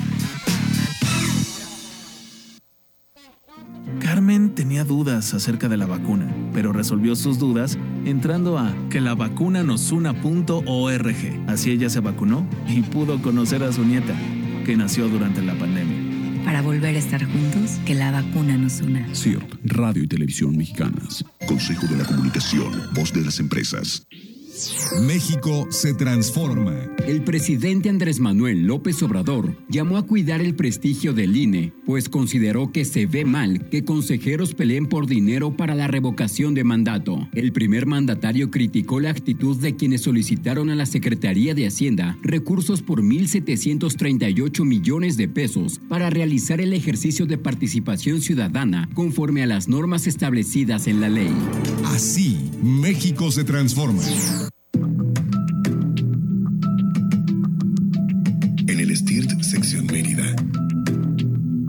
Tenía 4.54 4.84
dudas 4.84 5.34
acerca 5.34 5.68
de 5.68 5.76
la 5.76 5.86
vacuna, 5.86 6.32
pero 6.52 6.72
resolvió 6.72 7.16
sus 7.16 7.38
dudas 7.38 7.78
entrando 8.04 8.58
a 8.58 8.74
que 8.88 9.00
la 9.00 9.14
vacuna 9.14 9.62
nos 9.62 9.92
una.org. 9.92 11.16
Así 11.46 11.70
ella 11.70 11.90
se 11.90 12.00
vacunó 12.00 12.46
y 12.68 12.82
pudo 12.82 13.20
conocer 13.20 13.62
a 13.62 13.72
su 13.72 13.84
nieta, 13.84 14.14
que 14.64 14.76
nació 14.76 15.08
durante 15.08 15.42
la 15.42 15.54
pandemia. 15.58 16.44
Para 16.44 16.62
volver 16.62 16.94
a 16.94 16.98
estar 16.98 17.24
juntos, 17.24 17.78
que 17.86 17.94
la 17.94 18.10
vacuna 18.10 18.56
nos 18.56 18.80
una. 18.80 19.14
CIRT, 19.14 19.54
Radio 19.64 20.02
y 20.04 20.06
Televisión 20.06 20.56
Mexicanas. 20.56 21.24
Consejo 21.46 21.86
de 21.86 21.96
la 21.96 22.04
Comunicación, 22.04 22.72
Voz 22.94 23.12
de 23.12 23.22
las 23.22 23.40
Empresas. 23.40 24.06
México 25.02 25.66
se 25.70 25.94
transforma. 25.94 26.74
El 27.08 27.24
presidente 27.24 27.88
Andrés 27.88 28.20
Manuel 28.20 28.66
López 28.66 29.02
Obrador 29.02 29.56
llamó 29.68 29.96
a 29.96 30.06
cuidar 30.06 30.40
el 30.40 30.54
prestigio 30.54 31.12
del 31.12 31.36
INE, 31.36 31.72
pues 31.86 32.08
consideró 32.08 32.72
que 32.72 32.84
se 32.84 33.06
ve 33.06 33.24
mal 33.24 33.68
que 33.68 33.84
consejeros 33.84 34.54
peleen 34.54 34.86
por 34.86 35.06
dinero 35.06 35.56
para 35.56 35.74
la 35.74 35.86
revocación 35.86 36.54
de 36.54 36.64
mandato. 36.64 37.28
El 37.32 37.52
primer 37.52 37.86
mandatario 37.86 38.50
criticó 38.50 39.00
la 39.00 39.10
actitud 39.10 39.56
de 39.56 39.76
quienes 39.76 40.02
solicitaron 40.02 40.70
a 40.70 40.74
la 40.74 40.86
Secretaría 40.86 41.54
de 41.54 41.66
Hacienda 41.66 42.18
recursos 42.22 42.82
por 42.82 43.02
1.738 43.02 44.64
millones 44.64 45.16
de 45.16 45.28
pesos 45.28 45.80
para 45.88 46.10
realizar 46.10 46.60
el 46.60 46.72
ejercicio 46.72 47.26
de 47.26 47.38
participación 47.38 48.20
ciudadana 48.20 48.88
conforme 48.94 49.42
a 49.42 49.46
las 49.46 49.68
normas 49.68 50.06
establecidas 50.06 50.86
en 50.86 51.00
la 51.00 51.08
ley. 51.08 51.32
Así, 51.86 52.50
México 52.62 53.30
se 53.30 53.44
transforma. 53.44 54.02
En 58.66 58.80
el 58.80 58.96
STIRT 58.96 59.42
Sección 59.42 59.86
Mérida, 59.86 60.34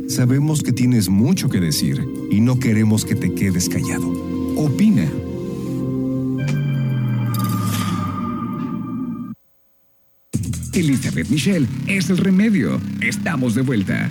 Sabemos 0.09 0.63
que 0.63 0.73
tienes 0.73 1.11
mucho 1.11 1.51
que 1.51 1.61
decir 1.61 2.03
y 2.31 2.41
no 2.41 2.59
queremos 2.59 3.05
que 3.05 3.15
te 3.15 3.35
quedes 3.35 3.69
callado. 3.69 4.34
Opina. 4.57 5.11
Elizabeth 10.73 11.29
Michelle 11.29 11.67
es 11.87 12.11
el 12.11 12.19
remedio. 12.19 12.81
Estamos 13.01 13.55
de 13.55 13.63
vuelta. 13.63 14.11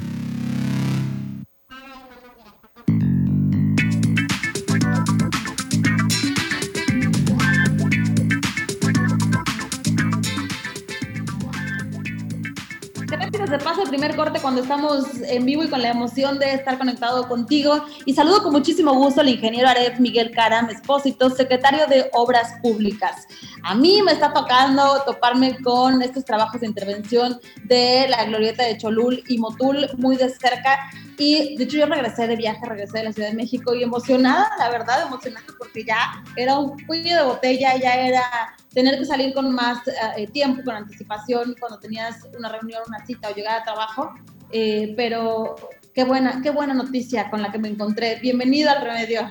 Primer 14.04 14.18
corte 14.18 14.42
cuando 14.42 14.62
estamos 14.62 15.06
en 15.22 15.46
vivo 15.46 15.64
y 15.64 15.70
con 15.70 15.82
la 15.82 15.92
emoción 15.92 16.38
de 16.38 16.54
estar 16.54 16.78
conectado 16.78 17.26
contigo. 17.30 17.86
Y 18.06 18.14
saludo 18.14 18.44
con 18.44 18.52
muchísimo 18.52 18.94
gusto 18.96 19.22
al 19.22 19.30
ingeniero 19.30 19.70
Aref 19.70 19.98
Miguel 19.98 20.32
Caram 20.32 20.70
Espósito, 20.70 21.30
secretario 21.30 21.88
de 21.88 22.10
Obras 22.12 22.52
Públicas. 22.62 23.26
A 23.64 23.76
mí 23.76 24.02
me 24.02 24.12
está 24.12 24.34
tocando 24.34 25.02
toparme 25.06 25.58
con 25.64 26.02
estos 26.02 26.26
trabajos 26.26 26.60
de 26.60 26.68
intervención 26.68 27.40
de 27.64 28.08
la 28.10 28.26
glorieta 28.26 28.64
de 28.66 28.78
Cholul 28.78 29.24
y 29.30 29.38
Motul 29.38 29.88
muy 29.98 30.18
de 30.18 30.30
cerca. 30.32 30.80
Y 31.18 31.56
de 31.56 31.64
hecho 31.64 31.78
yo 31.78 31.86
regresé 31.86 32.28
de 32.28 32.36
viaje, 32.36 32.60
regresé 32.66 32.98
de 32.98 33.04
la 33.06 33.14
Ciudad 33.14 33.30
de 33.30 33.36
México 33.36 33.74
y 33.74 33.84
emocionada, 33.84 34.52
la 34.60 34.70
verdad, 34.70 35.04
emocionada 35.04 35.46
porque 35.58 35.86
ya 35.86 36.22
era 36.36 36.60
un 36.60 36.78
cuello 36.86 37.16
de 37.16 37.24
botella, 37.24 37.78
ya 37.78 37.96
era 37.96 38.24
tener 38.74 38.98
que 38.98 39.06
salir 39.06 39.34
con 39.34 39.54
más 39.54 39.80
eh, 40.18 40.28
tiempo, 40.28 40.64
con 40.64 40.76
anticipación, 40.76 41.56
cuando 41.60 41.80
tenías 41.80 42.28
una 42.38 42.50
reunión, 42.50 42.82
una 42.88 43.06
cita 43.06 43.30
o 43.30 43.36
llegar 43.36 43.62
a 43.62 43.64
trabajo. 43.64 44.14
Eh, 44.52 44.94
pero 44.98 45.56
qué 45.94 46.04
buena, 46.04 46.42
qué 46.42 46.50
buena 46.50 46.74
noticia 46.74 47.30
con 47.30 47.42
la 47.42 47.52
que 47.52 47.60
me 47.60 47.70
encontré. 47.70 48.20
Bienvenido 48.22 48.72
al 48.72 48.84
remedio. 48.84 49.22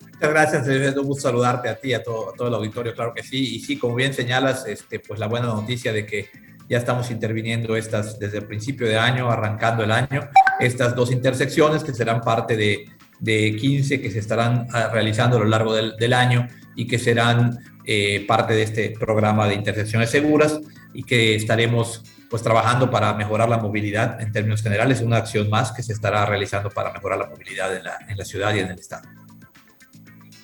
Muchas 0.00 0.30
gracias, 0.30 0.68
es 0.68 0.96
un 0.96 1.06
gusto 1.06 1.28
saludarte 1.28 1.68
a 1.68 1.78
ti, 1.78 1.92
a 1.92 2.02
todo, 2.02 2.30
a 2.30 2.32
todo 2.34 2.48
el 2.48 2.54
auditorio, 2.54 2.94
claro 2.94 3.12
que 3.14 3.22
sí. 3.22 3.56
Y 3.56 3.60
sí, 3.60 3.78
como 3.78 3.94
bien 3.96 4.14
señalas, 4.14 4.64
este, 4.66 5.00
pues 5.00 5.18
la 5.20 5.26
buena 5.26 5.48
noticia 5.48 5.92
de 5.92 6.06
que 6.06 6.28
ya 6.68 6.78
estamos 6.78 7.10
interviniendo 7.10 7.76
estas 7.76 8.18
desde 8.18 8.38
el 8.38 8.46
principio 8.46 8.86
de 8.86 8.96
año, 8.96 9.30
arrancando 9.30 9.82
el 9.82 9.90
año, 9.90 10.30
estas 10.60 10.94
dos 10.94 11.10
intersecciones 11.10 11.84
que 11.84 11.92
serán 11.92 12.20
parte 12.20 12.56
de, 12.56 12.86
de 13.18 13.56
15 13.56 14.00
que 14.00 14.10
se 14.10 14.20
estarán 14.20 14.66
ah, 14.72 14.88
realizando 14.92 15.36
a 15.36 15.40
lo 15.40 15.46
largo 15.46 15.74
del, 15.74 15.96
del 15.96 16.12
año 16.14 16.48
y 16.76 16.86
que 16.86 16.98
serán 16.98 17.58
eh, 17.84 18.24
parte 18.26 18.54
de 18.54 18.62
este 18.62 18.90
programa 18.90 19.46
de 19.48 19.54
intersecciones 19.54 20.10
seguras 20.10 20.60
y 20.92 21.02
que 21.02 21.34
estaremos 21.34 22.02
pues 22.30 22.42
trabajando 22.42 22.90
para 22.90 23.14
mejorar 23.14 23.48
la 23.48 23.58
movilidad 23.58 24.20
en 24.20 24.32
términos 24.32 24.62
generales, 24.62 25.00
una 25.00 25.18
acción 25.18 25.48
más 25.50 25.72
que 25.72 25.82
se 25.82 25.92
estará 25.92 26.26
realizando 26.26 26.70
para 26.70 26.92
mejorar 26.92 27.18
la 27.18 27.26
movilidad 27.26 27.76
en 27.76 27.84
la, 27.84 27.98
en 28.08 28.16
la 28.16 28.24
ciudad 28.24 28.54
y 28.54 28.60
en 28.60 28.70
el 28.70 28.78
estado. 28.78 29.08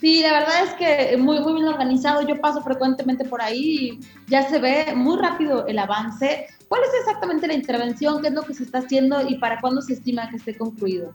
Sí, 0.00 0.22
la 0.22 0.32
verdad 0.32 0.64
es 0.64 0.74
que 0.74 1.16
muy, 1.18 1.40
muy 1.40 1.54
bien 1.54 1.68
organizado. 1.68 2.22
Yo 2.26 2.40
paso 2.40 2.62
frecuentemente 2.62 3.24
por 3.26 3.42
ahí 3.42 3.60
y 3.60 4.00
ya 4.28 4.48
se 4.48 4.58
ve 4.58 4.94
muy 4.94 5.18
rápido 5.20 5.66
el 5.66 5.78
avance. 5.78 6.46
¿Cuál 6.68 6.82
es 6.84 6.90
exactamente 7.00 7.46
la 7.46 7.52
intervención? 7.52 8.22
¿Qué 8.22 8.28
es 8.28 8.34
lo 8.34 8.42
que 8.42 8.54
se 8.54 8.62
está 8.62 8.78
haciendo 8.78 9.20
y 9.28 9.36
para 9.36 9.60
cuándo 9.60 9.82
se 9.82 9.92
estima 9.92 10.30
que 10.30 10.36
esté 10.36 10.56
concluido? 10.56 11.12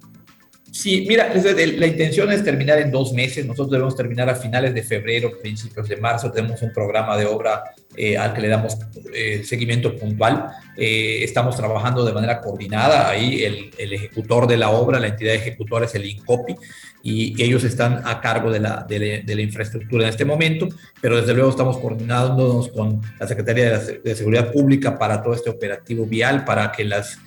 Sí, 0.75 1.05
mira, 1.08 1.34
la 1.34 1.88
intención 1.88 2.29
es 2.34 2.44
terminar 2.44 2.79
en 2.79 2.91
dos 2.91 3.13
meses. 3.13 3.46
Nosotros 3.46 3.72
debemos 3.72 3.96
terminar 3.96 4.29
a 4.29 4.36
finales 4.36 4.74
de 4.74 4.84
febrero, 4.84 5.32
principios 5.41 5.88
de 5.88 5.96
marzo. 5.96 6.29
Tenemos 6.34 6.62
un 6.62 6.74
programa 6.74 7.15
de 7.15 7.25
obra 7.25 7.63
eh, 7.96 8.17
al 8.17 8.34
que 8.34 8.41
le 8.41 8.50
damos 8.50 8.77
eh, 9.13 9.41
seguimiento 9.46 9.96
puntual. 9.96 10.50
Eh, 10.75 11.20
estamos 11.24 11.55
trabajando 11.55 12.03
de 12.03 12.12
manera 12.12 12.41
coordinada. 12.41 13.08
Ahí 13.08 13.46
el, 13.46 13.72
el, 13.77 13.94
ejecutor 13.94 14.48
de 14.48 14.58
la 14.58 14.70
obra, 14.72 15.00
la 15.00 15.08
entidad 15.08 15.34
ejecutora 15.34 15.86
es 15.86 15.96
el 15.96 16.08
INCOPI 16.08 16.58
y, 17.03 17.41
ellos 17.41 17.63
están 17.63 18.01
a 18.03 18.20
cargo 18.20 18.51
de 18.51 18.60
la, 18.60 18.86
de, 18.86 19.24
de 19.25 19.36
la, 19.36 19.41
infraestructura 19.41 20.03
en 20.03 20.10
este 20.10 20.25
momento, 20.25 20.67
pero 21.00 21.15
desde 21.15 21.34
luego 21.34 21.51
estamos 21.51 21.77
coordinándonos 21.77 22.67
con 22.67 23.01
la 23.17 23.25
Secretaría 23.25 23.79
de, 23.79 24.00
de 24.00 24.15
Seguridad 24.15 24.51
Pública 24.51 25.00
para 25.00 25.24
todo 25.24 25.36
este 25.36 25.50
operativo 25.50 26.05
vial, 26.05 26.44
para 26.44 26.74
que 26.74 26.84
las 26.84 27.17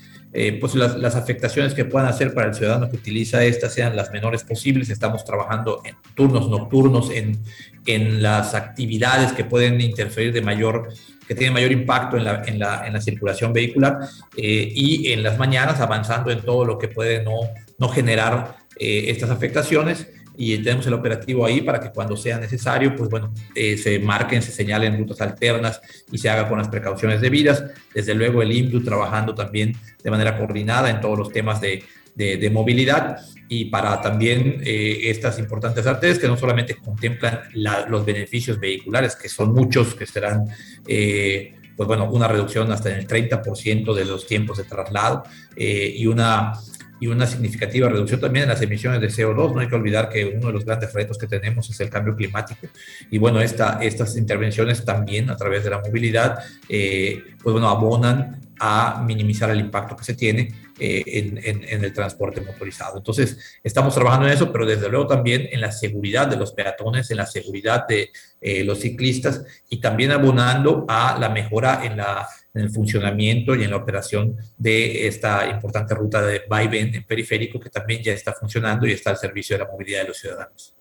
eh, 0.40 0.52
pues 0.60 0.76
las, 0.76 0.96
las, 0.96 1.16
afectaciones 1.16 1.74
que 1.74 1.84
puedan 1.84 2.08
hacer 2.08 2.32
para 2.32 2.46
el 2.46 2.54
ciudadano 2.54 2.88
que 2.88 2.96
utiliza 2.96 3.42
esta 3.42 3.68
sean 3.68 3.96
las 3.96 4.12
menores 4.12 4.44
posibles. 4.44 4.88
Estamos 4.88 5.24
trabajando 5.24 5.82
en 5.84 5.96
turnos 6.14 6.48
nocturnos, 6.48 7.10
en, 7.10 7.42
en 7.86 8.22
las 8.22 8.54
actividades 8.54 9.32
que 9.32 9.42
pueden 9.42 9.80
interferir 9.80 10.32
de 10.32 10.40
mayor, 10.40 10.90
que 11.26 11.34
tienen 11.34 11.54
mayor 11.54 11.72
impacto 11.72 12.16
en 12.16 12.24
la, 12.24 12.44
en 12.44 12.60
la, 12.60 12.86
en 12.86 12.92
la 12.92 13.00
circulación 13.00 13.52
vehicular 13.52 13.98
eh, 14.36 14.72
y 14.72 15.10
en 15.10 15.24
las 15.24 15.38
mañanas 15.38 15.80
avanzando 15.80 16.30
en 16.30 16.40
todo 16.42 16.64
lo 16.64 16.78
que 16.78 16.86
puede 16.86 17.24
no, 17.24 17.40
no 17.76 17.88
generar 17.88 18.58
eh, 18.78 19.06
estas 19.08 19.30
afectaciones 19.30 20.06
y 20.40 20.56
tenemos 20.58 20.86
el 20.86 20.94
operativo 20.94 21.44
ahí 21.44 21.62
para 21.62 21.80
que 21.80 21.90
cuando 21.90 22.16
sea 22.16 22.38
necesario, 22.38 22.94
pues 22.94 23.10
bueno, 23.10 23.34
eh, 23.56 23.76
se 23.76 23.98
marquen, 23.98 24.40
se 24.40 24.52
señalen 24.52 24.96
rutas 24.96 25.20
alternas 25.20 25.80
y 26.12 26.18
se 26.18 26.30
haga 26.30 26.48
con 26.48 26.58
las 26.58 26.68
precauciones 26.68 27.20
debidas. 27.20 27.64
Desde 27.92 28.14
luego 28.14 28.40
el 28.40 28.52
IMDU 28.52 28.84
trabajando 28.84 29.34
también 29.34 29.76
de 30.00 30.10
manera 30.12 30.38
coordinada 30.38 30.90
en 30.90 31.00
todos 31.00 31.18
los 31.18 31.32
temas 31.32 31.60
de, 31.60 31.82
de, 32.14 32.50
movilidad 32.50 33.18
y 33.48 33.64
para 33.64 34.00
también 34.00 34.62
eh, 34.64 35.10
estas 35.10 35.40
importantes 35.40 35.84
arterias 35.88 36.20
que 36.20 36.28
no 36.28 36.36
solamente 36.36 36.76
contemplan 36.76 37.40
los 37.54 38.06
beneficios 38.06 38.60
vehiculares, 38.60 39.16
que 39.16 39.28
son 39.28 39.52
muchos, 39.52 39.96
que 39.96 40.06
serán... 40.06 40.44
Eh, 40.86 41.54
pues 41.76 41.86
bueno, 41.86 42.10
una 42.10 42.26
reducción 42.26 42.72
hasta 42.72 42.90
en 42.90 42.98
el 42.98 43.06
30% 43.06 43.94
de 43.94 44.04
los 44.04 44.26
tiempos 44.26 44.58
de 44.58 44.64
traslado 44.64 45.22
y 45.56 46.06
una 46.06 46.52
y 47.00 47.06
una 47.06 47.26
significativa 47.26 47.88
reducción 47.88 48.20
también 48.20 48.44
en 48.44 48.50
las 48.50 48.62
emisiones 48.62 49.00
de 49.00 49.08
CO2. 49.08 49.54
No 49.54 49.60
hay 49.60 49.68
que 49.68 49.74
olvidar 49.74 50.08
que 50.08 50.24
uno 50.24 50.48
de 50.48 50.52
los 50.52 50.64
grandes 50.64 50.92
retos 50.92 51.18
que 51.18 51.26
tenemos 51.26 51.68
es 51.70 51.80
el 51.80 51.90
cambio 51.90 52.14
climático. 52.16 52.66
Y 53.10 53.18
bueno, 53.18 53.40
esta, 53.40 53.78
estas 53.82 54.16
intervenciones 54.16 54.84
también 54.84 55.30
a 55.30 55.36
través 55.36 55.64
de 55.64 55.70
la 55.70 55.78
movilidad, 55.78 56.38
eh, 56.68 57.22
pues 57.42 57.52
bueno, 57.52 57.68
abonan 57.68 58.40
a 58.60 59.02
minimizar 59.06 59.50
el 59.50 59.60
impacto 59.60 59.96
que 59.96 60.04
se 60.04 60.14
tiene 60.14 60.52
eh, 60.80 61.02
en, 61.06 61.38
en, 61.38 61.84
el 61.84 61.92
transporte 61.92 62.40
motorizado. 62.40 62.98
Entonces, 62.98 63.58
estamos 63.62 63.94
trabajando 63.94 64.26
en 64.26 64.34
eso, 64.34 64.52
pero 64.52 64.66
desde 64.66 64.88
luego 64.88 65.06
también 65.06 65.48
en 65.50 65.60
la 65.60 65.72
seguridad 65.72 66.26
de 66.26 66.36
los 66.36 66.52
peatones, 66.52 67.10
en 67.10 67.16
la 67.16 67.26
seguridad 67.26 67.86
de 67.86 68.10
eh, 68.40 68.64
los 68.64 68.80
ciclistas 68.80 69.44
y 69.68 69.80
también 69.80 70.12
abonando 70.12 70.84
a 70.88 71.18
la 71.18 71.28
mejora 71.28 71.84
en 71.84 71.96
la 71.96 72.28
en 72.54 72.62
el 72.62 72.70
funcionamiento 72.70 73.54
y 73.54 73.64
en 73.64 73.70
la 73.70 73.76
operación 73.76 74.36
de 74.56 75.06
esta 75.06 75.48
importante 75.48 75.94
ruta 75.94 76.22
de 76.22 76.42
vaivén 76.48 76.94
en 76.94 77.04
periférico 77.04 77.60
que 77.60 77.70
también 77.70 78.02
ya 78.02 78.12
está 78.12 78.32
funcionando 78.32 78.86
y 78.86 78.92
está 78.92 79.10
al 79.10 79.16
servicio 79.16 79.56
de 79.56 79.64
la 79.64 79.70
movilidad 79.70 80.02
de 80.02 80.08
los 80.08 80.18
ciudadanos. 80.18 80.74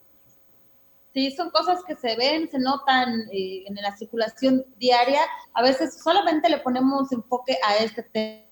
Sí, 1.13 1.31
son 1.31 1.49
cosas 1.49 1.79
que 1.87 1.95
se 1.95 2.15
ven, 2.15 2.49
se 2.49 2.59
notan 2.59 3.21
eh, 3.31 3.63
en 3.65 3.75
la 3.75 3.95
circulación 3.97 4.65
diaria. 4.77 5.21
A 5.53 5.63
veces 5.63 5.99
solamente 6.03 6.49
le 6.49 6.59
ponemos 6.59 7.11
enfoque 7.11 7.57
a 7.63 7.77
este 7.77 8.03
tema 8.03 8.46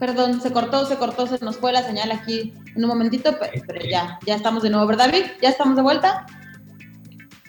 Perdón, 0.00 0.40
se 0.40 0.50
cortó, 0.50 0.86
se 0.86 0.96
cortó, 0.96 1.26
se 1.26 1.44
nos 1.44 1.58
fue 1.58 1.72
la 1.72 1.82
señal 1.82 2.10
aquí 2.10 2.54
en 2.74 2.82
un 2.82 2.88
momentito, 2.88 3.36
pero, 3.38 3.80
ya, 3.84 4.18
ya 4.24 4.34
estamos 4.34 4.62
de 4.62 4.70
nuevo, 4.70 4.86
¿verdad, 4.86 5.12
Vic? 5.12 5.38
¿Ya 5.42 5.50
estamos 5.50 5.76
de 5.76 5.82
vuelta? 5.82 6.24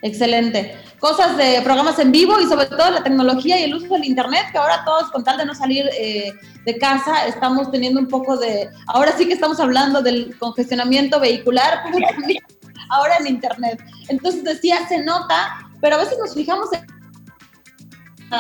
Excelente. 0.02 0.78
Cosas 1.00 1.38
de 1.38 1.62
programas 1.64 1.98
en 2.00 2.12
vivo 2.12 2.42
y 2.42 2.46
sobre 2.48 2.66
todo 2.66 2.92
la 2.92 3.04
tecnología 3.04 3.58
y 3.58 3.64
el 3.64 3.76
uso 3.76 3.94
del 3.94 4.04
Internet, 4.04 4.48
que 4.52 4.58
ahora 4.58 4.84
todos, 4.84 5.12
con 5.12 5.24
tal 5.24 5.38
de 5.38 5.46
no 5.46 5.56
salir 5.56 5.90
eh, 5.98 6.34
de 6.66 6.78
casa, 6.78 7.26
estamos 7.26 7.72
teniendo 7.72 8.02
un 8.02 8.10
poco 8.10 8.36
de... 8.36 8.70
Ahora 8.88 9.14
sí 9.18 9.26
que 9.26 9.34
estamos 9.34 9.62
hablando 9.62 10.02
del 10.02 10.38
congestionamiento 10.38 11.22
vehicular, 11.22 11.84
pero 11.86 12.06
también 12.18 12.44
ahora 12.90 13.16
en 13.18 13.28
Internet. 13.28 13.82
Entonces 14.10 14.44
decía, 14.44 14.86
se 14.90 15.02
nota, 15.02 15.70
pero 15.80 15.96
a 15.96 16.00
veces 16.00 16.18
nos 16.20 16.34
fijamos 16.34 16.68
en 16.74 16.86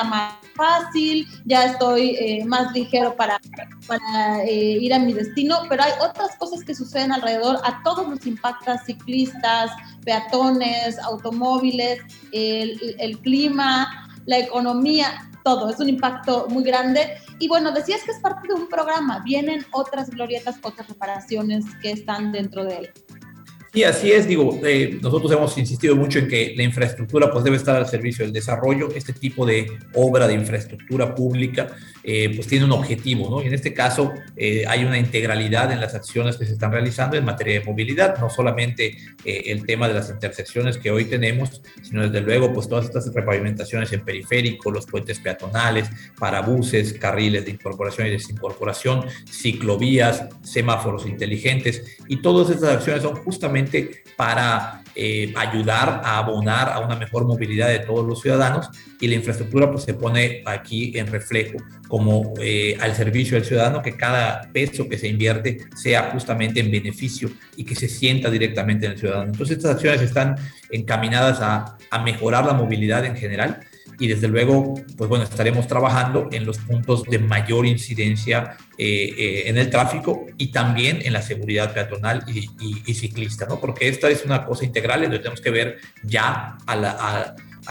más 0.03 0.33
fácil, 0.55 1.27
ya 1.45 1.65
estoy 1.65 2.15
eh, 2.19 2.45
más 2.45 2.71
ligero 2.73 3.15
para, 3.15 3.39
para 3.87 4.43
eh, 4.43 4.77
ir 4.79 4.93
a 4.93 4.99
mi 4.99 5.13
destino, 5.13 5.57
pero 5.69 5.83
hay 5.83 5.91
otras 6.01 6.35
cosas 6.37 6.63
que 6.63 6.75
suceden 6.75 7.11
alrededor, 7.11 7.59
a 7.63 7.81
todos 7.83 8.07
nos 8.07 8.25
impacta 8.25 8.77
ciclistas, 8.79 9.71
peatones, 10.03 10.97
automóviles, 10.99 12.01
el 12.31 13.19
clima, 13.21 14.07
la 14.25 14.39
economía, 14.39 15.29
todo, 15.43 15.69
es 15.69 15.79
un 15.79 15.89
impacto 15.89 16.47
muy 16.49 16.63
grande. 16.63 17.17
Y 17.39 17.47
bueno, 17.47 17.71
decías 17.71 18.01
que 18.03 18.11
es 18.11 18.19
parte 18.19 18.47
de 18.47 18.53
un 18.53 18.67
programa, 18.67 19.19
vienen 19.19 19.65
otras 19.71 20.09
glorietas, 20.09 20.57
otras 20.61 20.87
reparaciones 20.87 21.65
que 21.81 21.91
están 21.91 22.31
dentro 22.31 22.63
de 22.63 22.77
él. 22.77 22.89
Sí, 23.73 23.85
así 23.85 24.11
es, 24.11 24.27
digo, 24.27 24.59
eh, 24.65 24.99
nosotros 25.01 25.31
hemos 25.31 25.57
insistido 25.57 25.95
mucho 25.95 26.19
en 26.19 26.27
que 26.27 26.53
la 26.57 26.63
infraestructura 26.63 27.31
pues 27.31 27.45
debe 27.45 27.55
estar 27.55 27.77
al 27.77 27.87
servicio 27.87 28.25
del 28.25 28.33
desarrollo, 28.33 28.89
este 28.93 29.13
tipo 29.13 29.45
de 29.45 29.71
obra 29.93 30.27
de 30.27 30.33
infraestructura 30.33 31.15
pública 31.15 31.67
eh, 32.03 32.33
pues 32.35 32.47
tiene 32.47 32.65
un 32.65 32.73
objetivo, 32.73 33.29
¿no? 33.29 33.41
Y 33.41 33.47
en 33.47 33.53
este 33.53 33.73
caso 33.73 34.11
eh, 34.35 34.65
hay 34.67 34.83
una 34.83 34.97
integralidad 34.97 35.71
en 35.71 35.79
las 35.79 35.95
acciones 35.95 36.35
que 36.35 36.45
se 36.45 36.51
están 36.51 36.73
realizando 36.73 37.15
en 37.15 37.23
materia 37.23 37.61
de 37.61 37.65
movilidad, 37.65 38.17
no 38.17 38.29
solamente 38.29 38.97
el 39.23 39.65
tema 39.65 39.87
de 39.87 39.93
las 39.93 40.09
intersecciones 40.09 40.77
que 40.77 40.91
hoy 40.91 41.05
tenemos, 41.05 41.61
sino 41.81 42.01
desde 42.01 42.19
luego 42.19 42.51
pues 42.51 42.67
todas 42.67 42.85
estas 42.85 43.13
repavimentaciones 43.13 43.93
en 43.93 44.03
periférico, 44.03 44.69
los 44.69 44.85
puentes 44.85 45.19
peatonales, 45.19 45.89
parabuses, 46.19 46.91
carriles 46.93 47.45
de 47.45 47.51
incorporación 47.51 48.07
y 48.07 48.09
desincorporación, 48.09 49.05
ciclovías, 49.29 50.25
semáforos 50.41 51.05
inteligentes 51.05 51.97
y 52.09 52.17
todas 52.21 52.49
estas 52.49 52.77
acciones 52.77 53.03
son 53.03 53.15
justamente 53.15 53.60
para 54.15 54.83
eh, 54.93 55.33
ayudar 55.35 56.01
a 56.03 56.17
abonar 56.17 56.69
a 56.69 56.79
una 56.79 56.95
mejor 56.95 57.25
movilidad 57.25 57.69
de 57.69 57.79
todos 57.79 58.05
los 58.05 58.21
ciudadanos 58.21 58.69
y 58.99 59.07
la 59.07 59.15
infraestructura 59.15 59.71
pues 59.71 59.83
se 59.83 59.93
pone 59.93 60.43
aquí 60.45 60.91
en 60.97 61.07
reflejo 61.07 61.57
como 61.87 62.33
eh, 62.41 62.77
al 62.79 62.93
servicio 62.93 63.35
del 63.35 63.45
ciudadano, 63.45 63.81
que 63.81 63.95
cada 63.95 64.41
peso 64.51 64.89
que 64.89 64.97
se 64.97 65.07
invierte 65.07 65.59
sea 65.75 66.11
justamente 66.11 66.59
en 66.59 66.69
beneficio 66.69 67.29
y 67.55 67.63
que 67.63 67.75
se 67.75 67.87
sienta 67.87 68.29
directamente 68.29 68.85
en 68.85 68.93
el 68.93 68.97
ciudadano. 68.97 69.31
Entonces 69.31 69.57
estas 69.57 69.75
acciones 69.75 70.01
están 70.01 70.35
encaminadas 70.69 71.39
a, 71.41 71.77
a 71.89 72.03
mejorar 72.03 72.45
la 72.45 72.53
movilidad 72.53 73.05
en 73.05 73.15
general 73.15 73.61
y 74.01 74.07
desde 74.07 74.27
luego, 74.27 74.73
pues 74.97 75.07
bueno, 75.07 75.25
estaremos 75.25 75.67
trabajando 75.67 76.27
en 76.31 76.43
los 76.43 76.57
puntos 76.57 77.03
de 77.03 77.19
mayor 77.19 77.67
incidencia 77.67 78.57
eh, 78.75 79.13
eh, 79.15 79.43
en 79.45 79.59
el 79.59 79.69
tráfico 79.69 80.25
y 80.39 80.47
también 80.47 81.03
en 81.03 81.13
la 81.13 81.21
seguridad 81.21 81.71
peatonal 81.71 82.23
y, 82.27 82.93
ciclista, 82.95 83.45
¿no? 83.45 83.59
Porque 83.59 83.87
esta 83.87 84.09
es 84.09 84.25
una 84.25 84.43
cosa 84.43 84.65
integral 84.65 85.03
donde 85.03 85.19
tenemos 85.19 85.39
que 85.39 85.51
ver 85.51 85.77
ya 86.03 86.57
a, 86.65 86.75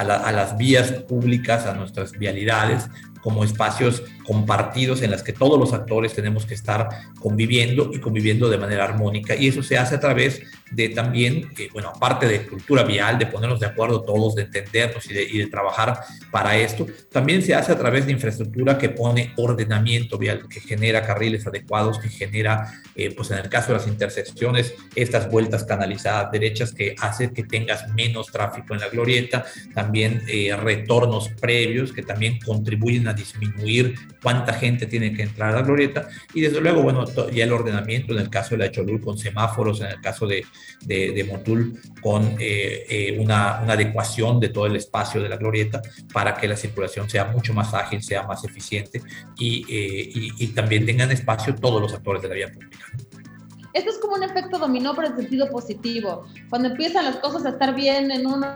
las 0.04 0.56
vías 0.56 0.92
públicas, 0.92 1.66
a 1.66 1.74
nuestras 1.74 2.12
vialidades, 2.12 2.88
como 3.22 3.44
espacios 3.44 4.02
compartidos 4.24 5.02
en 5.02 5.10
las 5.10 5.22
que 5.22 5.32
todos 5.32 5.58
los 5.58 5.72
actores 5.72 6.14
tenemos 6.14 6.46
que 6.46 6.54
estar 6.54 6.88
conviviendo 7.18 7.90
y 7.92 7.98
conviviendo 7.98 8.48
de 8.48 8.58
manera 8.58 8.84
armónica. 8.84 9.34
Y 9.34 9.48
eso 9.48 9.62
se 9.62 9.76
hace 9.76 9.96
a 9.96 10.00
través 10.00 10.42
de 10.70 10.90
también, 10.90 11.50
eh, 11.58 11.68
bueno, 11.72 11.88
aparte 11.88 12.28
de 12.28 12.46
cultura 12.46 12.84
vial, 12.84 13.18
de 13.18 13.26
ponernos 13.26 13.58
de 13.58 13.66
acuerdo 13.66 14.02
todos, 14.02 14.36
de 14.36 14.42
entendernos 14.42 15.10
y 15.10 15.14
de, 15.14 15.22
y 15.24 15.38
de, 15.38 15.46
trabajar 15.48 15.98
para 16.30 16.56
esto, 16.56 16.86
también 17.10 17.42
se 17.42 17.54
hace 17.54 17.72
a 17.72 17.78
través 17.78 18.06
de 18.06 18.12
infraestructura 18.12 18.78
que 18.78 18.90
pone 18.90 19.32
ordenamiento 19.36 20.16
vial, 20.16 20.46
que 20.48 20.60
genera 20.60 21.04
carriles 21.04 21.44
adecuados, 21.46 21.98
que 21.98 22.08
genera, 22.08 22.72
eh, 22.94 23.12
pues 23.14 23.32
en 23.32 23.38
el 23.38 23.48
caso 23.48 23.72
de 23.72 23.78
las 23.78 23.88
intersecciones, 23.88 24.74
estas 24.94 25.28
vueltas 25.28 25.64
canalizadas 25.64 26.30
derechas 26.30 26.72
que 26.72 26.94
hacen 27.00 27.34
que 27.34 27.42
tengas 27.42 27.88
menos 27.94 28.28
tráfico 28.28 28.74
en 28.74 28.80
la 28.80 28.88
glorieta, 28.88 29.44
también 29.74 30.22
eh, 30.28 30.54
retornos 30.56 31.30
previos 31.30 31.92
que 31.92 32.02
también 32.02 32.38
contribuyen 32.38 33.08
disminuir 33.12 33.94
cuánta 34.22 34.52
gente 34.54 34.86
tiene 34.86 35.12
que 35.12 35.22
entrar 35.22 35.50
a 35.50 35.56
la 35.56 35.62
glorieta 35.62 36.08
y 36.34 36.40
desde 36.42 36.60
luego, 36.60 36.82
bueno, 36.82 37.04
ya 37.30 37.44
el 37.44 37.52
ordenamiento 37.52 38.12
en 38.12 38.20
el 38.20 38.30
caso 38.30 38.50
de 38.50 38.58
la 38.58 38.70
Cholul 38.70 39.00
con 39.00 39.18
semáforos, 39.18 39.80
en 39.80 39.88
el 39.88 40.00
caso 40.00 40.26
de, 40.26 40.44
de, 40.84 41.24
Motul 41.24 41.78
con 42.00 42.36
eh, 42.38 42.86
eh, 42.88 43.16
una, 43.18 43.58
adecuación 43.60 44.40
de 44.40 44.48
todo 44.48 44.66
el 44.66 44.76
espacio 44.76 45.22
de 45.22 45.28
la 45.28 45.36
glorieta 45.36 45.80
para 46.12 46.34
que 46.34 46.48
la 46.48 46.56
circulación 46.56 47.08
sea 47.08 47.26
mucho 47.26 47.54
más 47.54 47.72
ágil, 47.74 48.02
sea 48.02 48.22
más 48.24 48.44
eficiente 48.44 49.00
y, 49.38 49.64
eh, 49.68 50.10
y, 50.14 50.44
y 50.44 50.46
también 50.48 50.86
tengan 50.86 51.10
espacio 51.10 51.54
todos 51.54 51.80
los 51.80 51.92
actores 51.92 52.22
de 52.22 52.28
la 52.28 52.34
vía 52.34 52.48
pública. 52.48 52.86
Esto 53.72 53.90
es 53.90 53.98
como 53.98 54.14
un 54.14 54.22
efecto 54.22 54.58
dominó, 54.58 54.94
pero 54.94 55.08
en 55.08 55.16
sentido 55.16 55.48
positivo. 55.50 56.24
Cuando 56.48 56.68
empiezan 56.68 57.04
las 57.04 57.16
cosas 57.16 57.44
a 57.46 57.50
estar 57.50 57.74
bien, 57.74 58.10
en 58.10 58.26
uno, 58.26 58.52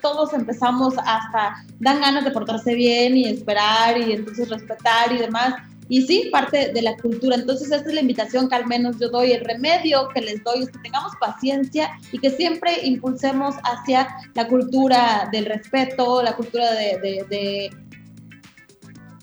todos 0.00 0.32
empezamos 0.32 0.94
hasta, 0.98 1.64
dan 1.80 2.00
ganas 2.00 2.24
de 2.24 2.30
portarse 2.30 2.74
bien 2.74 3.16
y 3.16 3.26
esperar 3.26 3.98
y 3.98 4.12
entonces 4.12 4.48
respetar 4.48 5.12
y 5.12 5.18
demás. 5.18 5.54
Y 5.88 6.02
sí, 6.02 6.30
parte 6.32 6.72
de 6.72 6.80
la 6.80 6.96
cultura. 6.96 7.36
Entonces, 7.36 7.70
esta 7.70 7.88
es 7.88 7.94
la 7.94 8.00
invitación 8.00 8.48
que 8.48 8.54
al 8.54 8.66
menos 8.66 8.98
yo 8.98 9.10
doy, 9.10 9.32
el 9.32 9.44
remedio 9.44 10.08
que 10.14 10.22
les 10.22 10.42
doy 10.42 10.62
es 10.62 10.70
que 10.70 10.78
tengamos 10.78 11.12
paciencia 11.20 11.90
y 12.10 12.18
que 12.18 12.30
siempre 12.30 12.86
impulsemos 12.86 13.54
hacia 13.64 14.08
la 14.34 14.48
cultura 14.48 15.28
del 15.30 15.44
respeto, 15.44 16.22
la 16.22 16.34
cultura 16.34 16.72
de, 16.72 16.98
de, 17.00 17.70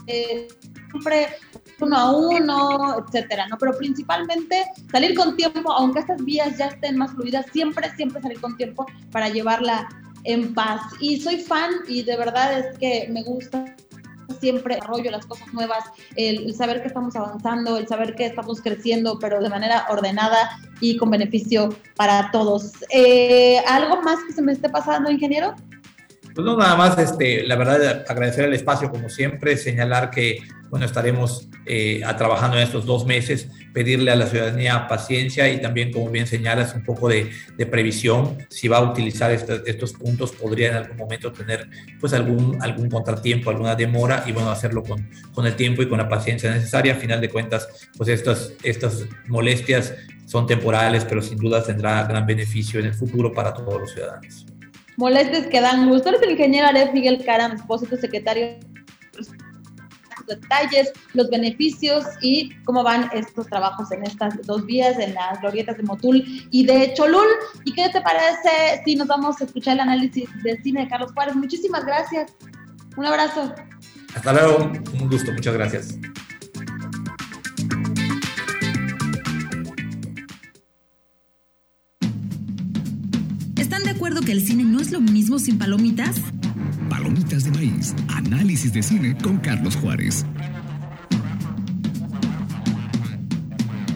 de 0.05 0.47
siempre 0.91 1.29
uno 1.81 1.97
a 1.97 2.11
uno, 2.11 3.05
etcétera, 3.05 3.47
¿no? 3.47 3.57
Pero 3.57 3.77
principalmente 3.77 4.65
salir 4.91 5.15
con 5.15 5.35
tiempo, 5.35 5.71
aunque 5.71 5.99
estas 5.99 6.23
vías 6.23 6.57
ya 6.57 6.67
estén 6.67 6.97
más 6.97 7.11
fluidas, 7.11 7.45
siempre, 7.51 7.89
siempre 7.95 8.21
salir 8.21 8.39
con 8.39 8.55
tiempo 8.57 8.85
para 9.11 9.29
llevarla 9.29 9.87
en 10.23 10.53
paz. 10.53 10.81
Y 10.99 11.19
soy 11.19 11.37
fan 11.37 11.71
y 11.87 12.03
de 12.03 12.17
verdad 12.17 12.59
es 12.59 12.77
que 12.77 13.07
me 13.11 13.23
gusta 13.23 13.65
siempre 14.39 14.75
desarrollo 14.75 15.11
las 15.11 15.25
cosas 15.25 15.53
nuevas, 15.53 15.83
el, 16.15 16.53
saber 16.53 16.81
que 16.81 16.87
estamos 16.87 17.15
avanzando, 17.15 17.77
el 17.77 17.87
saber 17.87 18.15
que 18.15 18.25
estamos 18.25 18.61
creciendo, 18.61 19.19
pero 19.19 19.41
de 19.41 19.49
manera 19.49 19.85
ordenada 19.89 20.57
y 20.79 20.97
con 20.97 21.09
beneficio 21.09 21.75
para 21.95 22.31
todos. 22.31 22.71
Eh, 22.89 23.59
¿Algo 23.67 24.01
más 24.01 24.19
que 24.25 24.33
se 24.33 24.41
me 24.41 24.53
esté 24.53 24.69
pasando, 24.69 25.11
ingeniero? 25.11 25.55
Pues 26.33 26.45
no, 26.45 26.55
nada 26.55 26.75
más, 26.75 26.97
este, 26.97 27.43
la 27.45 27.55
verdad, 27.55 28.05
agradecer 28.07 28.45
el 28.45 28.53
espacio 28.53 28.89
como 28.89 29.09
siempre, 29.09 29.57
señalar 29.57 30.11
que, 30.11 30.39
bueno, 30.69 30.85
estaremos 30.85 31.49
eh, 31.65 32.01
trabajando 32.17 32.57
en 32.57 32.63
estos 32.63 32.85
dos 32.85 33.05
meses, 33.05 33.49
pedirle 33.73 34.11
a 34.11 34.15
la 34.15 34.25
ciudadanía 34.27 34.87
paciencia 34.87 35.49
y 35.51 35.61
también, 35.61 35.91
como 35.91 36.09
bien 36.09 36.27
señalas, 36.27 36.73
un 36.73 36.83
poco 36.83 37.09
de, 37.09 37.29
de 37.57 37.65
previsión. 37.65 38.37
Si 38.49 38.69
va 38.69 38.77
a 38.77 38.81
utilizar 38.81 39.31
estos 39.31 39.93
puntos, 39.93 40.31
podría 40.31 40.69
en 40.69 40.75
algún 40.75 40.97
momento 40.97 41.33
tener, 41.33 41.67
pues, 41.99 42.13
algún, 42.13 42.57
algún 42.61 42.89
contratiempo, 42.89 43.49
alguna 43.49 43.75
demora 43.75 44.23
y, 44.25 44.31
bueno, 44.31 44.51
hacerlo 44.51 44.83
con, 44.83 45.09
con 45.33 45.45
el 45.45 45.55
tiempo 45.55 45.81
y 45.81 45.89
con 45.89 45.97
la 45.97 46.07
paciencia 46.07 46.49
necesaria. 46.51 46.93
A 46.93 46.97
final 46.97 47.19
de 47.19 47.29
cuentas, 47.29 47.67
pues, 47.97 48.09
estas, 48.09 48.53
estas 48.63 49.05
molestias 49.27 49.93
son 50.25 50.47
temporales, 50.47 51.03
pero 51.03 51.21
sin 51.21 51.37
duda 51.37 51.61
tendrá 51.61 52.03
gran 52.03 52.25
beneficio 52.25 52.79
en 52.79 52.85
el 52.85 52.93
futuro 52.93 53.33
para 53.33 53.53
todos 53.53 53.81
los 53.81 53.91
ciudadanos 53.91 54.45
molestes 54.97 55.47
que 55.47 55.61
dan 55.61 55.89
gusto. 55.89 56.09
Eres 56.09 56.21
el 56.21 56.31
ingeniero 56.31 56.67
Aref 56.67 56.93
Miguel 56.93 57.23
Caram, 57.25 57.53
expósito 57.53 57.97
secretario 57.97 58.59
detalles, 60.27 60.91
los 61.13 61.29
beneficios 61.29 62.05
y 62.21 62.51
cómo 62.63 62.83
van 62.83 63.09
estos 63.13 63.47
trabajos 63.47 63.91
en 63.91 64.03
estas 64.03 64.41
dos 64.45 64.65
vías, 64.65 64.97
en 64.99 65.13
las 65.13 65.39
glorietas 65.41 65.77
de 65.77 65.83
Motul 65.83 66.23
y 66.51 66.65
de 66.65 66.93
Cholul. 66.93 67.27
¿Y 67.65 67.73
qué 67.73 67.89
te 67.89 68.01
parece 68.01 68.81
si 68.85 68.95
nos 68.95 69.07
vamos 69.07 69.41
a 69.41 69.45
escuchar 69.45 69.75
el 69.75 69.81
análisis 69.81 70.29
del 70.43 70.61
cine 70.63 70.81
de 70.81 70.89
Carlos 70.89 71.11
Juárez? 71.13 71.35
Muchísimas 71.35 71.85
gracias. 71.85 72.31
Un 72.95 73.05
abrazo. 73.05 73.53
Hasta 74.15 74.33
luego. 74.33 74.71
Un 74.99 75.09
gusto. 75.09 75.31
Muchas 75.31 75.53
gracias. 75.53 75.97
acuerdo 84.01 84.21
que 84.25 84.31
el 84.31 84.41
cine 84.41 84.63
es 84.91 84.93
lo 84.93 84.99
mismo 84.99 85.39
sin 85.39 85.57
palomitas? 85.57 86.17
Palomitas 86.89 87.45
de 87.45 87.51
maíz. 87.51 87.95
Análisis 88.09 88.73
de 88.73 88.83
cine 88.83 89.17
con 89.23 89.37
Carlos 89.37 89.77
Juárez. 89.77 90.25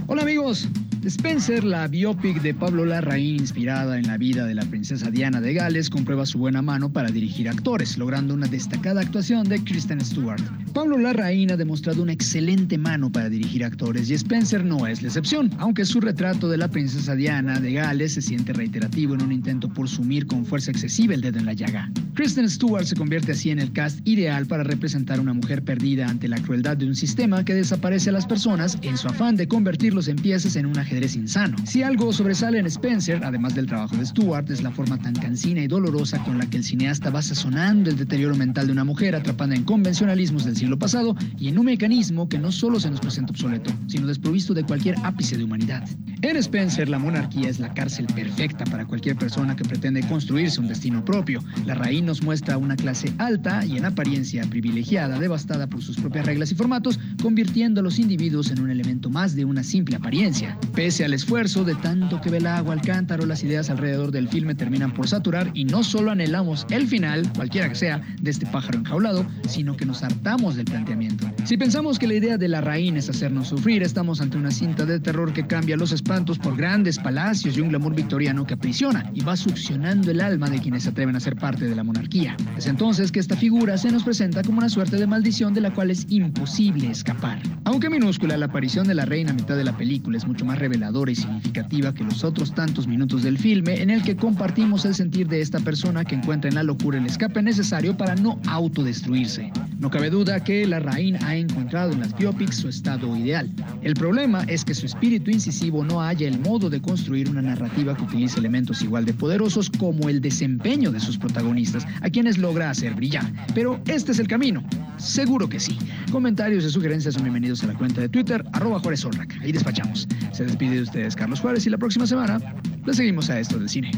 Hola 0.08 0.21
amigos. 0.21 0.69
Spencer, 1.05 1.63
la 1.63 1.87
biopic 1.87 2.41
de 2.41 2.55
Pablo 2.55 2.83
Larraín 2.83 3.35
inspirada 3.35 3.99
en 3.99 4.07
la 4.07 4.17
vida 4.17 4.47
de 4.47 4.55
la 4.55 4.65
princesa 4.65 5.11
Diana 5.11 5.39
de 5.39 5.53
Gales, 5.53 5.91
comprueba 5.91 6.25
su 6.25 6.39
buena 6.39 6.63
mano 6.63 6.91
para 6.91 7.09
dirigir 7.09 7.47
actores, 7.47 7.99
logrando 7.99 8.33
una 8.33 8.47
destacada 8.47 9.01
actuación 9.01 9.47
de 9.47 9.63
Kristen 9.63 10.01
Stewart. 10.01 10.41
Pablo 10.73 10.97
Larraín 10.97 11.51
ha 11.51 11.57
demostrado 11.57 12.01
una 12.01 12.11
excelente 12.11 12.79
mano 12.79 13.11
para 13.11 13.29
dirigir 13.29 13.63
actores 13.63 14.09
y 14.09 14.15
Spencer 14.15 14.65
no 14.65 14.87
es 14.87 15.03
la 15.03 15.09
excepción, 15.09 15.51
aunque 15.59 15.85
su 15.85 16.01
retrato 16.01 16.49
de 16.49 16.57
la 16.57 16.69
princesa 16.69 17.15
Diana 17.15 17.59
de 17.59 17.73
Gales 17.73 18.13
se 18.13 18.23
siente 18.23 18.51
reiterativo 18.51 19.13
en 19.13 19.21
un 19.21 19.31
intento 19.31 19.69
por 19.69 19.87
sumir 19.87 20.25
con 20.25 20.43
fuerza 20.43 20.71
excesiva 20.71 21.13
el 21.13 21.21
dedo 21.21 21.37
en 21.37 21.45
la 21.45 21.53
llaga. 21.53 21.91
Kristen 22.15 22.49
Stewart 22.49 22.85
se 22.85 22.95
convierte 22.95 23.33
así 23.33 23.51
en 23.51 23.59
el 23.59 23.71
cast 23.73 23.99
ideal 24.07 24.47
para 24.47 24.63
representar 24.63 25.19
a 25.19 25.21
una 25.21 25.33
mujer 25.33 25.61
perdida 25.61 26.07
ante 26.07 26.27
la 26.27 26.41
crueldad 26.41 26.77
de 26.77 26.87
un 26.87 26.95
sistema 26.95 27.45
que 27.45 27.53
desaparece 27.53 28.09
a 28.09 28.13
las 28.13 28.25
personas 28.25 28.77
en 28.81 28.97
su 28.97 29.07
afán 29.07 29.35
de 29.35 29.47
convertirlos 29.47 30.07
en 30.07 30.15
piezas 30.15 30.55
en 30.55 30.65
una 30.65 30.83
ajedrez 30.95 31.15
insano. 31.17 31.58
Si 31.65 31.84
algo 31.84 32.13
sobresale 32.13 32.58
en 32.58 32.67
Spencer, 32.67 33.21
además 33.23 33.53
del 33.53 33.65
trabajo 33.65 33.97
de 33.97 34.05
Stewart, 34.05 34.49
es 34.49 34.63
la 34.63 34.71
forma 34.71 34.97
tan 34.97 35.13
cansina 35.13 35.62
y 35.62 35.67
dolorosa 35.67 36.23
con 36.23 36.38
la 36.38 36.45
que 36.49 36.58
el 36.58 36.63
cineasta 36.63 37.10
va 37.10 37.21
sazonando 37.21 37.89
el 37.89 37.97
deterioro 37.97 38.36
mental 38.36 38.67
de 38.67 38.71
una 38.71 38.86
mujer 38.86 39.13
atrapada 39.13 39.55
en 39.55 39.63
convencionalismos 39.63 40.45
del 40.45 40.55
siglo 40.55 40.79
pasado 40.79 41.15
y 41.38 41.49
en 41.49 41.60
un 41.60 41.65
mecanismo 41.65 42.29
que 42.29 42.39
no 42.39 42.51
solo 42.51 42.79
se 42.79 42.89
nos 42.89 43.01
presenta 43.01 43.31
obsoleto, 43.31 43.73
sino 43.88 44.08
desprovisto 44.08 44.53
de 44.53 44.63
cualquier 44.63 44.95
ápice 45.03 45.38
de 45.38 45.43
humanidad. 45.43 45.86
En 46.21 46.38
Spencer, 46.38 46.88
la 46.88 46.97
monarquía 46.97 47.49
es 47.49 47.60
la 47.60 47.73
cárcel 47.73 48.08
perfecta 48.08 48.63
para 48.65 48.86
cualquier 48.86 49.17
persona 49.17 49.55
que 49.55 49.65
pretende 49.65 50.01
construirse 50.08 50.62
un 50.62 50.67
destino 50.67 51.03
propio. 51.03 51.43
La 51.65 51.75
raíz 51.75 52.03
nos 52.03 52.23
muestra 52.23 52.58
una 52.58 52.77
clase 52.77 53.13
alta 53.17 53.65
y 53.65 53.77
en 53.77 53.86
apariencia 53.86 54.43
privilegiada, 54.49 55.19
devastada 55.19 55.67
por 55.67 55.81
sus 55.81 55.97
propias 55.97 56.25
reglas 56.25 56.51
y 56.51 56.55
formatos, 56.55 56.99
convirtiendo 57.21 57.81
a 57.81 57.84
los 57.84 57.99
individuos 57.99 58.49
en 58.49 58.62
un 58.62 58.69
elemento 58.69 59.10
más 59.10 59.36
de 59.36 59.43
una 59.43 59.63
simple 59.63 59.97
apariencia. 59.97 60.58
Pese 60.86 61.04
al 61.04 61.15
esfuerzo 61.15 61.63
de 61.63 61.74
tanto 61.74 62.21
que 62.21 62.30
ve 62.30 62.38
el 62.38 62.45
agua 62.45 62.74
al 62.74 62.82
cántaro, 62.82 63.26
las 63.26 63.43
ideas 63.43 63.71
alrededor 63.71 64.12
del 64.12 64.30
filme 64.30 64.54
terminan 64.54 64.93
por 64.93 65.08
saturar 65.08 65.50
y 65.56 65.65
no 65.65 65.84
solo 65.84 66.12
anhelamos 66.12 66.67
el 66.69 66.88
final, 66.88 67.28
cualquiera 67.34 67.67
que 67.69 67.74
sea, 67.74 68.04
de 68.21 68.30
este 68.30 68.45
pájaro 68.45 68.78
enjaulado, 68.78 69.26
sino 69.48 69.76
que 69.76 69.84
nos 69.88 70.04
hartamos 70.04 70.56
del 70.56 70.65
planteamiento. 70.65 71.26
Si 71.43 71.58
pensamos 71.58 71.98
que 71.98 72.06
la 72.06 72.13
idea 72.13 72.38
de 72.38 72.48
la 72.48 72.62
reina 72.62 73.00
es 73.00 73.10
hacernos 73.10 73.48
sufrir, 73.48 73.82
estamos 73.82 74.21
ante 74.21 74.38
una 74.38 74.52
cinta 74.52 74.86
de 74.86 75.00
terror 75.00 75.34
que 75.34 75.48
cambia 75.48 75.76
los 75.76 75.91
espantos 75.91 76.38
por 76.38 76.56
grandes 76.56 77.00
palacios 77.00 77.58
y 77.58 77.62
un 77.62 77.69
glamour 77.69 77.95
victoriano 77.95 78.45
que 78.45 78.54
aprisiona 78.54 79.10
y 79.15 79.24
va 79.24 79.36
succionando 79.36 80.12
el 80.12 80.21
alma 80.21 80.52
de 80.52 80.60
quienes 80.60 80.84
se 80.84 80.89
atreven 80.89 81.15
a 81.15 81.19
ser 81.19 81.36
parte 81.36 81.65
de 81.65 81.74
la 81.74 81.84
monarquía. 81.84 82.38
Es 82.58 82.67
entonces 82.67 83.12
que 83.12 83.19
esta 83.19 83.36
figura 83.36 83.80
se 83.80 83.91
nos 83.91 84.04
presenta 84.04 84.43
como 84.43 84.60
una 84.60 84.69
suerte 84.69 84.98
de 84.98 85.08
maldición 85.08 85.56
de 85.56 85.62
la 85.62 85.74
cual 85.74 85.89
es 85.89 86.06
imposible 86.10 86.91
escapar. 86.91 87.41
Aunque 87.63 87.89
minúscula, 87.89 88.38
la 88.38 88.45
aparición 88.45 88.88
de 88.88 88.93
la 88.93 89.06
reina 89.06 89.32
a 89.32 89.34
mitad 89.34 89.58
de 89.58 89.63
la 89.63 89.76
película 89.76 90.19
es 90.19 90.28
mucho 90.28 90.45
más 90.45 90.60
reveladora 90.65 91.12
y 91.12 91.15
significativa 91.15 91.93
que 91.93 92.04
los 92.04 92.23
otros 92.23 92.51
tantos 92.56 92.88
minutos 92.88 93.21
del 93.21 93.38
filme 93.38 93.84
en 93.84 93.91
el 93.91 94.01
que 94.01 94.15
compartimos 94.15 94.84
el 94.86 94.95
sentir 94.95 95.28
de 95.28 95.39
esta 95.39 95.60
persona 95.60 96.04
que 96.04 96.15
encuentra 96.15 96.49
en 96.49 96.56
la 96.56 96.63
locura 96.63 96.97
el 96.97 97.06
escape 97.06 97.43
necesario 97.43 97.95
para 97.95 98.15
no 98.15 98.39
autodestruirse. 98.47 99.51
No 99.78 99.91
cabe 99.91 100.10
duda 100.10 100.43
que 100.43 100.65
la 100.65 100.80
reina 100.80 101.19
ha 101.21 101.36
encontrado 101.36 101.91
en 101.91 101.99
las 101.99 102.17
biopics 102.17 102.56
su 102.56 102.69
estado 102.69 103.15
ideal. 103.15 103.47
El 103.84 103.93
problema 103.93 104.43
es 104.47 104.65
que 104.65 104.73
su 104.73 104.88
espíritu 104.88 105.30
incisivo 105.30 105.84
no 105.84 106.01
haya 106.01 106.28
el 106.28 106.39
modo 106.39 106.67
de 106.67 106.82
construir 106.82 107.30
una 107.30 107.43
narrativa 107.43 107.95
que 107.95 108.04
utilice 108.04 108.39
elementos 108.39 108.82
igual 108.82 109.06
de 109.06 109.13
poderosos 109.13 109.69
como 109.69 110.10
el 110.10 110.19
desempeño 110.19 110.91
de 110.91 110.99
sus 110.99 111.19
protagonistas, 111.19 111.86
a 112.01 112.10
quienes 112.10 112.39
logra 112.39 112.71
hacer 112.71 112.95
brillar. 112.95 113.32
Pero 113.54 113.80
este 113.86 114.13
es 114.13 114.19
el 114.19 114.28
camino. 114.28 114.63
Seguro 114.97 115.47
que 115.47 115.60
sí. 115.60 115.78
Comentarios 116.12 116.63
y 116.63 116.71
sugerencias 116.71 117.13
son 117.13 117.23
bienvenidos 117.23 117.63
a 117.63 117.67
la 117.67 117.73
cuenta 117.75 118.01
de 118.01 118.10
Twitter, 118.10 118.43
arroba 118.54 118.80
Juárez 118.80 119.06
Ahí 119.41 119.51
despachamos. 119.51 120.08
Se 120.32 120.45
despide 120.55 120.75
de 120.75 120.83
ustedes 120.83 121.15
Carlos 121.17 121.41
Juárez 121.41 121.67
y 121.67 121.69
la 121.69 121.77
próxima 121.77 122.07
semana 122.07 122.39
le 122.85 122.93
seguimos 122.93 123.29
a 123.29 123.41
esto 123.41 123.59
del 123.59 123.67
cine. 123.67 123.91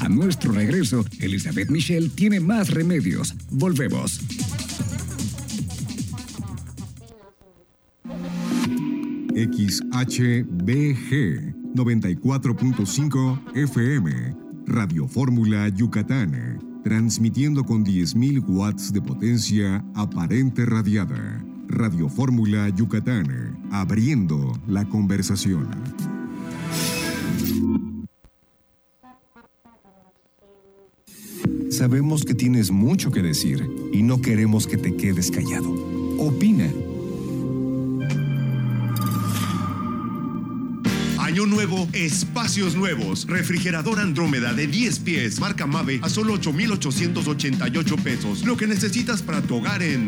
A 0.00 0.08
nuestro 0.08 0.50
regreso, 0.50 1.04
Elizabeth 1.20 1.70
Michel 1.70 2.10
tiene 2.10 2.40
más 2.40 2.70
remedios. 2.70 3.36
Volvemos. 3.50 4.20
XHBG 9.36 10.34
94.5 11.76 13.54
FM 13.54 14.47
Radio 14.68 15.08
Fórmula 15.08 15.66
Yucatán, 15.70 16.80
transmitiendo 16.84 17.64
con 17.64 17.86
10.000 17.86 18.44
watts 18.46 18.92
de 18.92 19.00
potencia 19.00 19.82
aparente 19.94 20.66
radiada. 20.66 21.42
Radio 21.68 22.10
Fórmula 22.10 22.68
Yucatán, 22.68 23.58
abriendo 23.70 24.52
la 24.66 24.84
conversación. 24.86 25.68
Sabemos 31.70 32.26
que 32.26 32.34
tienes 32.34 32.70
mucho 32.70 33.10
que 33.10 33.22
decir 33.22 33.66
y 33.90 34.02
no 34.02 34.20
queremos 34.20 34.66
que 34.66 34.76
te 34.76 34.94
quedes 34.94 35.30
callado. 35.30 35.72
Opina 36.18 36.70
Nuevo, 41.46 41.88
espacios 41.92 42.74
nuevos. 42.74 43.26
Refrigerador 43.26 44.00
Andrómeda 44.00 44.52
de 44.52 44.66
10 44.66 44.98
pies, 45.00 45.40
marca 45.40 45.66
Mave, 45.66 46.00
a 46.02 46.08
solo 46.08 46.34
8,888 46.34 47.96
pesos. 47.96 48.44
Lo 48.44 48.56
que 48.56 48.66
necesitas 48.66 49.22
para 49.22 49.42
tu 49.42 49.56
hogar 49.56 49.82
en 49.82 50.06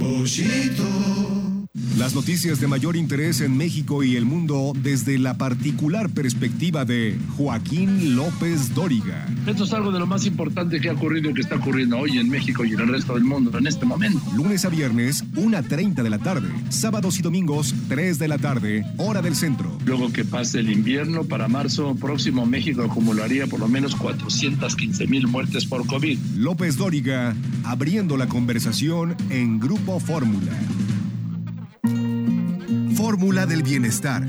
Las 1.97 2.17
noticias 2.17 2.59
de 2.59 2.67
mayor 2.67 2.97
interés 2.97 3.41
en 3.41 3.57
México 3.57 4.03
y 4.03 4.17
el 4.17 4.25
mundo 4.25 4.73
desde 4.75 5.21
la 5.21 5.39
particular 5.39 6.11
perspectiva 6.11 6.85
de 6.85 7.17
Joaquín 7.37 8.17
López 8.17 8.75
Dóriga. 8.75 9.29
Esto 9.47 9.63
es 9.63 9.73
algo 9.73 9.93
de 9.93 10.01
lo 10.01 10.07
más 10.09 10.27
importante 10.27 10.81
que 10.81 10.89
ha 10.89 10.95
ocurrido 10.95 11.31
y 11.31 11.35
que 11.35 11.43
está 11.43 11.55
ocurriendo 11.55 11.97
hoy 11.99 12.19
en 12.19 12.29
México 12.29 12.65
y 12.65 12.73
en 12.73 12.81
el 12.81 12.89
resto 12.89 13.15
del 13.15 13.23
mundo 13.23 13.57
en 13.57 13.69
este 13.69 13.87
momento. 13.87 14.19
Lunes 14.35 14.65
a 14.65 14.69
viernes, 14.69 15.25
1.30 15.37 16.03
de 16.03 16.11
la 16.11 16.19
tarde. 16.19 16.49
Sábados 16.71 17.21
y 17.21 17.23
domingos, 17.23 17.73
3 17.89 18.19
de 18.19 18.27
la 18.27 18.39
tarde, 18.39 18.85
hora 18.97 19.23
del 19.23 19.37
centro. 19.37 19.79
Luego 19.85 20.13
que 20.13 20.25
pase 20.25 20.59
el 20.59 20.73
invierno, 20.73 21.23
para 21.23 21.47
marzo 21.47 21.95
próximo 21.95 22.47
México 22.47 22.83
acumularía 22.83 23.47
por 23.47 23.61
lo 23.61 23.69
menos 23.69 23.95
415 23.95 25.07
mil 25.07 25.29
muertes 25.29 25.67
por 25.67 25.87
COVID. 25.87 26.19
López 26.35 26.77
Dóriga, 26.77 27.37
abriendo 27.63 28.17
la 28.17 28.27
conversación 28.27 29.15
en 29.29 29.61
Grupo 29.61 30.01
Fórmula. 30.01 30.59
Fórmula 33.01 33.47
del 33.47 33.63
Bienestar. 33.63 34.27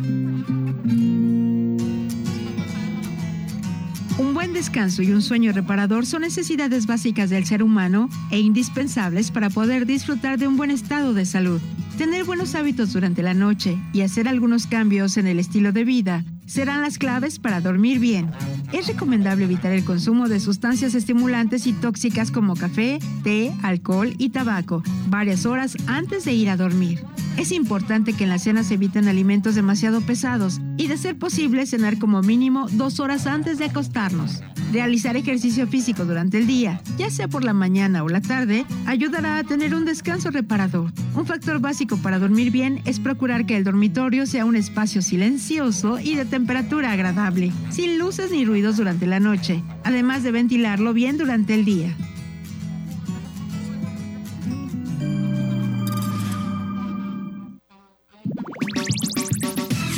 Un 4.18 4.34
buen 4.34 4.54
descanso 4.54 5.02
y 5.02 5.12
un 5.12 5.22
sueño 5.22 5.52
reparador 5.52 6.06
son 6.06 6.22
necesidades 6.22 6.88
básicas 6.88 7.30
del 7.30 7.46
ser 7.46 7.64
humano 7.64 8.08
e 8.32 8.40
indispensables 8.40 9.30
para 9.30 9.50
poder 9.50 9.86
disfrutar 9.86 10.40
de 10.40 10.48
un 10.48 10.56
buen 10.56 10.72
estado 10.72 11.14
de 11.14 11.26
salud. 11.26 11.60
Tener 11.98 12.24
buenos 12.24 12.56
hábitos 12.56 12.94
durante 12.94 13.22
la 13.24 13.34
noche 13.34 13.78
y 13.92 14.04
hacer 14.04 14.30
algunos 14.30 14.68
cambios 14.68 15.18
en 15.18 15.28
el 15.28 15.40
estilo 15.40 15.74
de 15.74 15.84
vida 15.84 16.24
serán 16.52 16.82
las 16.82 16.98
claves 16.98 17.40
para 17.40 17.62
dormir 17.62 18.00
bien. 18.00 18.30
Es 18.74 18.88
recomendable 18.88 19.46
evitar 19.46 19.72
el 19.72 19.86
consumo 19.86 20.28
de 20.28 20.42
sustancias 20.42 20.96
estimulantes 20.96 21.66
y 21.66 21.72
tóxicas 21.72 22.30
como 22.30 22.56
café, 22.56 23.00
té, 23.24 23.54
alcohol 23.64 24.14
y 24.18 24.30
tabaco 24.30 24.84
varias 25.08 25.46
horas 25.46 25.78
antes 25.88 26.26
de 26.26 26.34
ir 26.34 26.50
a 26.50 26.58
dormir. 26.58 27.06
Es 27.38 27.52
importante 27.54 28.14
que 28.14 28.26
en 28.26 28.30
la 28.30 28.40
cena 28.40 28.64
se 28.64 28.74
eviten 28.74 29.08
alimentos 29.08 29.56
demasiado 29.56 30.02
pesados 30.02 30.60
y 30.78 30.88
de 30.88 30.98
ser 30.98 31.18
posible 31.18 31.66
cenar 31.66 31.98
como 31.98 32.22
mínimo 32.22 32.68
dos 32.72 33.00
horas 33.00 33.28
antes 33.28 33.58
de 33.58 33.66
acostarnos. 33.66 34.42
Realizar 34.72 35.18
ejercicio 35.18 35.68
físico 35.68 36.06
durante 36.06 36.38
el 36.38 36.48
día, 36.48 36.82
ya 36.98 37.10
sea 37.10 37.28
por 37.28 37.44
la 37.44 37.54
mañana 37.54 38.04
o 38.04 38.10
la 38.10 38.22
tarde, 38.22 38.66
ayudará 38.86 39.38
a 39.38 39.44
tener 39.44 39.76
un 39.76 39.84
descanso 39.84 40.32
reparador. 40.32 40.94
Un 41.14 41.26
factor 41.26 41.60
básico 41.60 41.98
para 41.98 42.20
dormir 42.20 42.52
bien 42.52 42.82
es 42.86 43.00
procurar 43.00 43.46
que 43.46 43.58
el 43.58 43.66
dormitorio 43.66 44.26
sea 44.26 44.46
un 44.46 44.56
espacio 44.56 45.02
silencioso 45.02 46.00
y 46.00 46.16
de 46.16 46.24
temperatura 46.42 46.92
agradable, 46.92 47.52
sin 47.70 48.00
luces 48.00 48.32
ni 48.32 48.46
ruidos 48.46 48.78
durante 48.78 49.06
la 49.06 49.20
noche, 49.20 49.62
además 49.84 50.24
de 50.24 50.32
ventilarlo 50.32 50.92
bien 50.92 51.20
durante 51.20 51.54
el 51.54 51.66
día. 51.66 51.96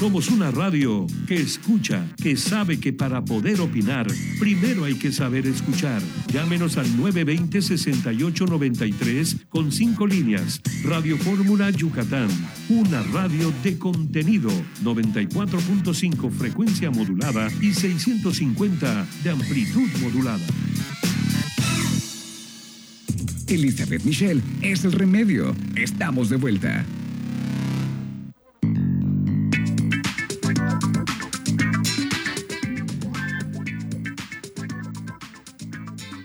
Somos 0.04 0.28
una 0.32 0.52
radio 0.52 1.08
que 1.28 1.36
escucha, 1.36 2.06
que 2.22 2.36
sabe 2.36 2.78
que 2.78 2.92
para 2.92 3.24
poder 3.24 3.62
opinar, 3.62 4.06
primero 4.38 4.84
hay 4.84 4.96
que 4.96 5.14
saber 5.14 5.48
escuchar. 5.48 6.02
Llámenos 6.28 6.76
al 6.76 6.88
920-6893 6.98 9.46
con 9.48 9.72
cinco 9.72 10.06
líneas. 10.06 10.60
Radio 10.84 11.18
Fórmula 11.18 11.70
Yucatán, 11.70 12.28
una 12.68 13.02
radio 13.14 13.54
de 13.64 13.80
contenido, 13.80 14.50
94.5 14.84 16.30
frecuencia 16.32 16.92
modulada 16.92 17.48
y 17.62 17.74
650 17.74 19.08
de 19.24 19.30
amplitud 19.30 19.88
modulada. 20.02 20.46
Elizabeth 23.48 24.04
Michelle 24.04 24.42
es 24.62 24.84
el 24.84 24.92
remedio. 24.92 25.56
Estamos 25.78 26.30
de 26.30 26.36
vuelta. 26.36 26.86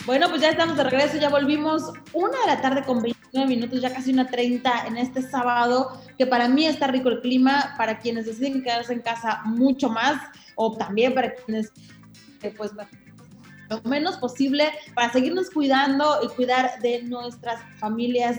Bueno, 0.09 0.31
pues 0.31 0.40
ya 0.40 0.49
estamos 0.49 0.79
de 0.79 0.85
regreso, 0.85 1.18
ya 1.18 1.29
volvimos 1.29 1.92
una 2.14 2.40
de 2.40 2.47
la 2.47 2.62
tarde 2.62 2.83
con 2.83 3.03
29 3.03 3.47
minutos, 3.47 3.83
ya 3.83 3.92
casi 3.92 4.11
una 4.11 4.27
30 4.27 4.87
en 4.87 4.97
este 4.97 5.21
sábado, 5.21 6.01
que 6.16 6.27
para 6.27 6.49
mí 6.49 6.64
está 6.64 6.87
rico 6.87 7.11
el 7.11 7.21
clima, 7.21 7.75
para 7.77 7.99
quienes 7.99 8.25
deciden 8.25 8.62
quedarse 8.62 8.94
en 8.94 9.03
casa 9.03 9.42
mucho 9.44 9.90
más, 9.90 10.18
o 10.55 10.75
también 10.79 11.12
para 11.12 11.35
quienes, 11.35 11.75
eh, 12.40 12.55
pues, 12.57 12.73
lo 12.73 13.83
menos 13.83 14.16
posible, 14.16 14.71
para 14.94 15.12
seguirnos 15.12 15.51
cuidando 15.51 16.21
y 16.23 16.29
cuidar 16.29 16.81
de 16.81 17.03
nuestras 17.03 17.61
familias 17.79 18.38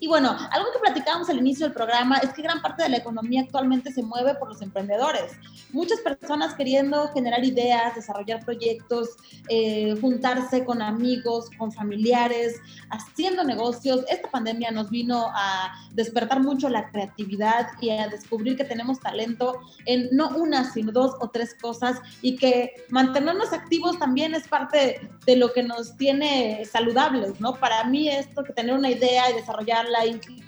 y 0.00 0.06
bueno, 0.06 0.36
algo 0.50 0.72
que 0.72 0.78
platicábamos 0.78 1.28
al 1.28 1.38
inicio 1.38 1.66
del 1.66 1.74
programa 1.74 2.18
es 2.18 2.32
que 2.32 2.42
gran 2.42 2.62
parte 2.62 2.82
de 2.84 2.88
la 2.88 2.98
economía 2.98 3.42
actualmente 3.42 3.92
se 3.92 4.02
mueve 4.02 4.34
por 4.34 4.48
los 4.48 4.62
emprendedores. 4.62 5.32
Muchas 5.72 6.00
personas 6.00 6.54
queriendo 6.54 7.08
generar 7.08 7.44
ideas, 7.44 7.94
desarrollar 7.94 8.44
proyectos, 8.44 9.10
eh, 9.48 9.96
juntarse 10.00 10.64
con 10.64 10.82
amigos, 10.82 11.50
con 11.58 11.72
familiares, 11.72 12.60
haciendo 12.90 13.44
negocios. 13.44 14.04
Esta 14.08 14.30
pandemia 14.30 14.70
nos 14.70 14.90
vino 14.90 15.26
a 15.34 15.72
despertar 15.92 16.40
mucho 16.40 16.68
la 16.68 16.90
creatividad 16.90 17.68
y 17.80 17.90
a 17.90 18.08
descubrir 18.08 18.56
que 18.56 18.64
tenemos 18.64 19.00
talento 19.00 19.60
en 19.86 20.08
no 20.12 20.28
una, 20.36 20.70
sino 20.70 20.92
dos 20.92 21.16
o 21.20 21.30
tres 21.30 21.54
cosas 21.60 21.98
y 22.22 22.36
que 22.36 22.86
mantenernos 22.88 23.52
activos 23.52 23.98
también 23.98 24.34
es 24.34 24.46
parte 24.46 25.00
de 25.26 25.36
lo 25.36 25.52
que 25.52 25.62
nos 25.62 25.96
tiene 25.96 26.64
saludables, 26.64 27.40
¿no? 27.40 27.54
Para 27.54 27.84
mí 27.84 28.08
esto 28.08 28.44
que 28.44 28.52
tener 28.52 28.74
una 28.74 28.90
idea 28.90 29.30
y 29.30 29.34
desarrollar 29.34 29.87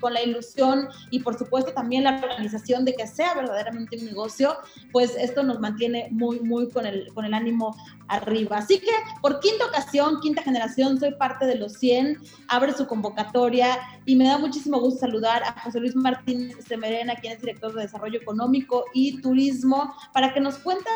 con 0.01 0.15
la 0.15 0.23
ilusión 0.23 0.89
y 1.11 1.21
por 1.21 1.39
supuesto 1.39 1.73
también 1.73 2.05
la 2.05 2.17
organización 2.17 2.85
de 2.85 2.95
que 2.95 3.07
sea 3.07 3.35
verdaderamente 3.35 3.97
un 3.99 4.07
negocio, 4.07 4.57
pues 4.93 5.15
esto 5.17 5.43
nos 5.43 5.61
mantiene 5.61 6.09
muy, 6.11 6.41
muy 6.41 6.69
con 6.69 6.87
el, 6.87 7.13
con 7.15 7.25
el 7.25 7.35
ánimo 7.35 7.77
arriba. 8.09 8.59
Así 8.59 8.81
que 8.81 8.93
por 9.21 9.41
quinta 9.41 9.67
ocasión, 9.67 10.21
quinta 10.21 10.43
generación, 10.43 10.99
soy 10.99 11.15
parte 11.15 11.47
de 11.47 11.57
los 11.57 11.75
100, 11.75 12.19
abre 12.49 12.73
su 12.73 12.87
convocatoria 12.87 13.79
y 14.07 14.17
me 14.17 14.25
da 14.25 14.39
muchísimo 14.39 14.81
gusto 14.81 15.01
saludar 15.01 15.43
a 15.43 15.61
José 15.61 15.81
Luis 15.81 15.95
Martínez 15.95 16.57
Semerena, 16.67 17.15
quien 17.17 17.35
es 17.35 17.41
director 17.41 17.73
de 17.75 17.83
Desarrollo 17.83 18.19
Económico 18.19 18.85
y 18.95 19.21
Turismo, 19.21 19.95
para 20.13 20.33
que 20.33 20.41
nos 20.41 20.59
cuente 20.59 20.91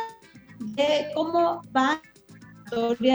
de 0.58 1.08
cómo 1.14 1.62
va 1.76 2.00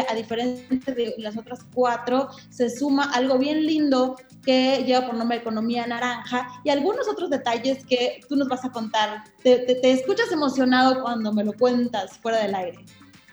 a 0.08 0.15
diferencia 0.15 0.93
de 0.93 1.15
las 1.17 1.38
otras 1.38 1.60
cuatro, 1.74 2.30
se 2.50 2.69
suma 2.69 3.12
algo 3.13 3.38
bien 3.38 3.65
lindo 3.65 4.15
que 4.43 4.84
lleva 4.86 5.06
por 5.06 5.15
nombre 5.15 5.38
Economía 5.38 5.86
Naranja 5.86 6.48
y 6.63 6.69
algunos 6.69 7.08
otros 7.08 7.30
detalles 7.30 7.86
que 7.86 8.22
tú 8.28 8.36
nos 8.36 8.48
vas 8.48 8.65
a 8.65 8.72
contar. 8.72 9.24
Te, 9.43 9.60
te, 9.60 9.91
escuchas 9.91 10.32
emocionado 10.32 11.02
cuando 11.02 11.34
me 11.34 11.43
lo 11.43 11.54
cuentas 11.54 12.17
fuera 12.17 12.41
del 12.41 12.56
aire. 12.56 12.86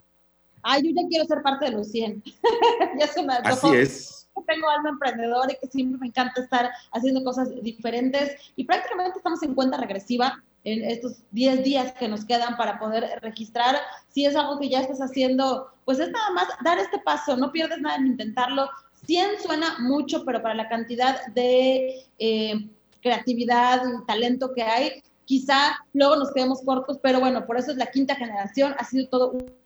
Ay, 0.62 0.82
yo 0.84 0.90
ya 0.94 1.08
quiero 1.08 1.24
ser 1.24 1.42
parte 1.42 1.64
de 1.64 1.72
los 1.72 1.90
100. 1.90 2.22
ya 3.00 3.08
se 3.08 3.24
me 3.24 3.32
Así 3.42 3.66
es 3.74 4.15
tengo 4.44 4.68
alma 4.68 4.90
emprendedora 4.90 5.52
y 5.52 5.56
que 5.56 5.66
siempre 5.66 5.98
me 5.98 6.08
encanta 6.08 6.40
estar 6.40 6.70
haciendo 6.92 7.24
cosas 7.24 7.50
diferentes 7.62 8.36
y 8.56 8.64
prácticamente 8.64 9.18
estamos 9.18 9.42
en 9.42 9.54
cuenta 9.54 9.76
regresiva 9.76 10.42
en 10.64 10.84
estos 10.84 11.22
10 11.30 11.62
días 11.62 11.92
que 11.92 12.08
nos 12.08 12.24
quedan 12.24 12.56
para 12.56 12.78
poder 12.78 13.20
registrar. 13.22 13.76
Si 14.08 14.26
es 14.26 14.34
algo 14.34 14.58
que 14.58 14.68
ya 14.68 14.80
estás 14.80 14.98
haciendo, 14.98 15.70
pues 15.84 16.00
es 16.00 16.10
nada 16.10 16.30
más 16.30 16.48
dar 16.64 16.78
este 16.78 16.98
paso, 16.98 17.36
no 17.36 17.52
pierdes 17.52 17.80
nada 17.80 17.96
en 17.96 18.08
intentarlo. 18.08 18.68
100 19.06 19.42
suena 19.42 19.78
mucho, 19.78 20.24
pero 20.24 20.42
para 20.42 20.54
la 20.54 20.68
cantidad 20.68 21.24
de 21.28 22.04
eh, 22.18 22.68
creatividad 23.00 23.82
y 23.86 24.06
talento 24.06 24.52
que 24.52 24.62
hay, 24.64 25.02
quizá 25.24 25.78
luego 25.92 26.16
nos 26.16 26.32
quedemos 26.32 26.62
cortos, 26.62 26.98
pero 27.00 27.20
bueno, 27.20 27.46
por 27.46 27.56
eso 27.56 27.70
es 27.70 27.76
la 27.76 27.86
quinta 27.86 28.16
generación, 28.16 28.74
ha 28.76 28.84
sido 28.84 29.08
todo 29.08 29.30
un 29.30 29.65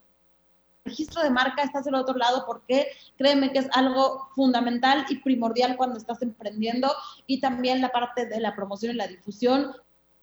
registro 0.90 1.22
de 1.22 1.30
marca 1.30 1.62
estás 1.62 1.84
del 1.84 1.94
otro 1.94 2.16
lado 2.16 2.44
porque 2.46 2.88
créeme 3.16 3.52
que 3.52 3.60
es 3.60 3.68
algo 3.72 4.28
fundamental 4.34 5.06
y 5.08 5.16
primordial 5.18 5.76
cuando 5.76 5.96
estás 5.96 6.20
emprendiendo 6.22 6.92
y 7.26 7.40
también 7.40 7.80
la 7.80 7.90
parte 7.90 8.26
de 8.26 8.40
la 8.40 8.54
promoción 8.54 8.92
y 8.92 8.96
la 8.96 9.06
difusión, 9.06 9.72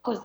pues 0.03 0.20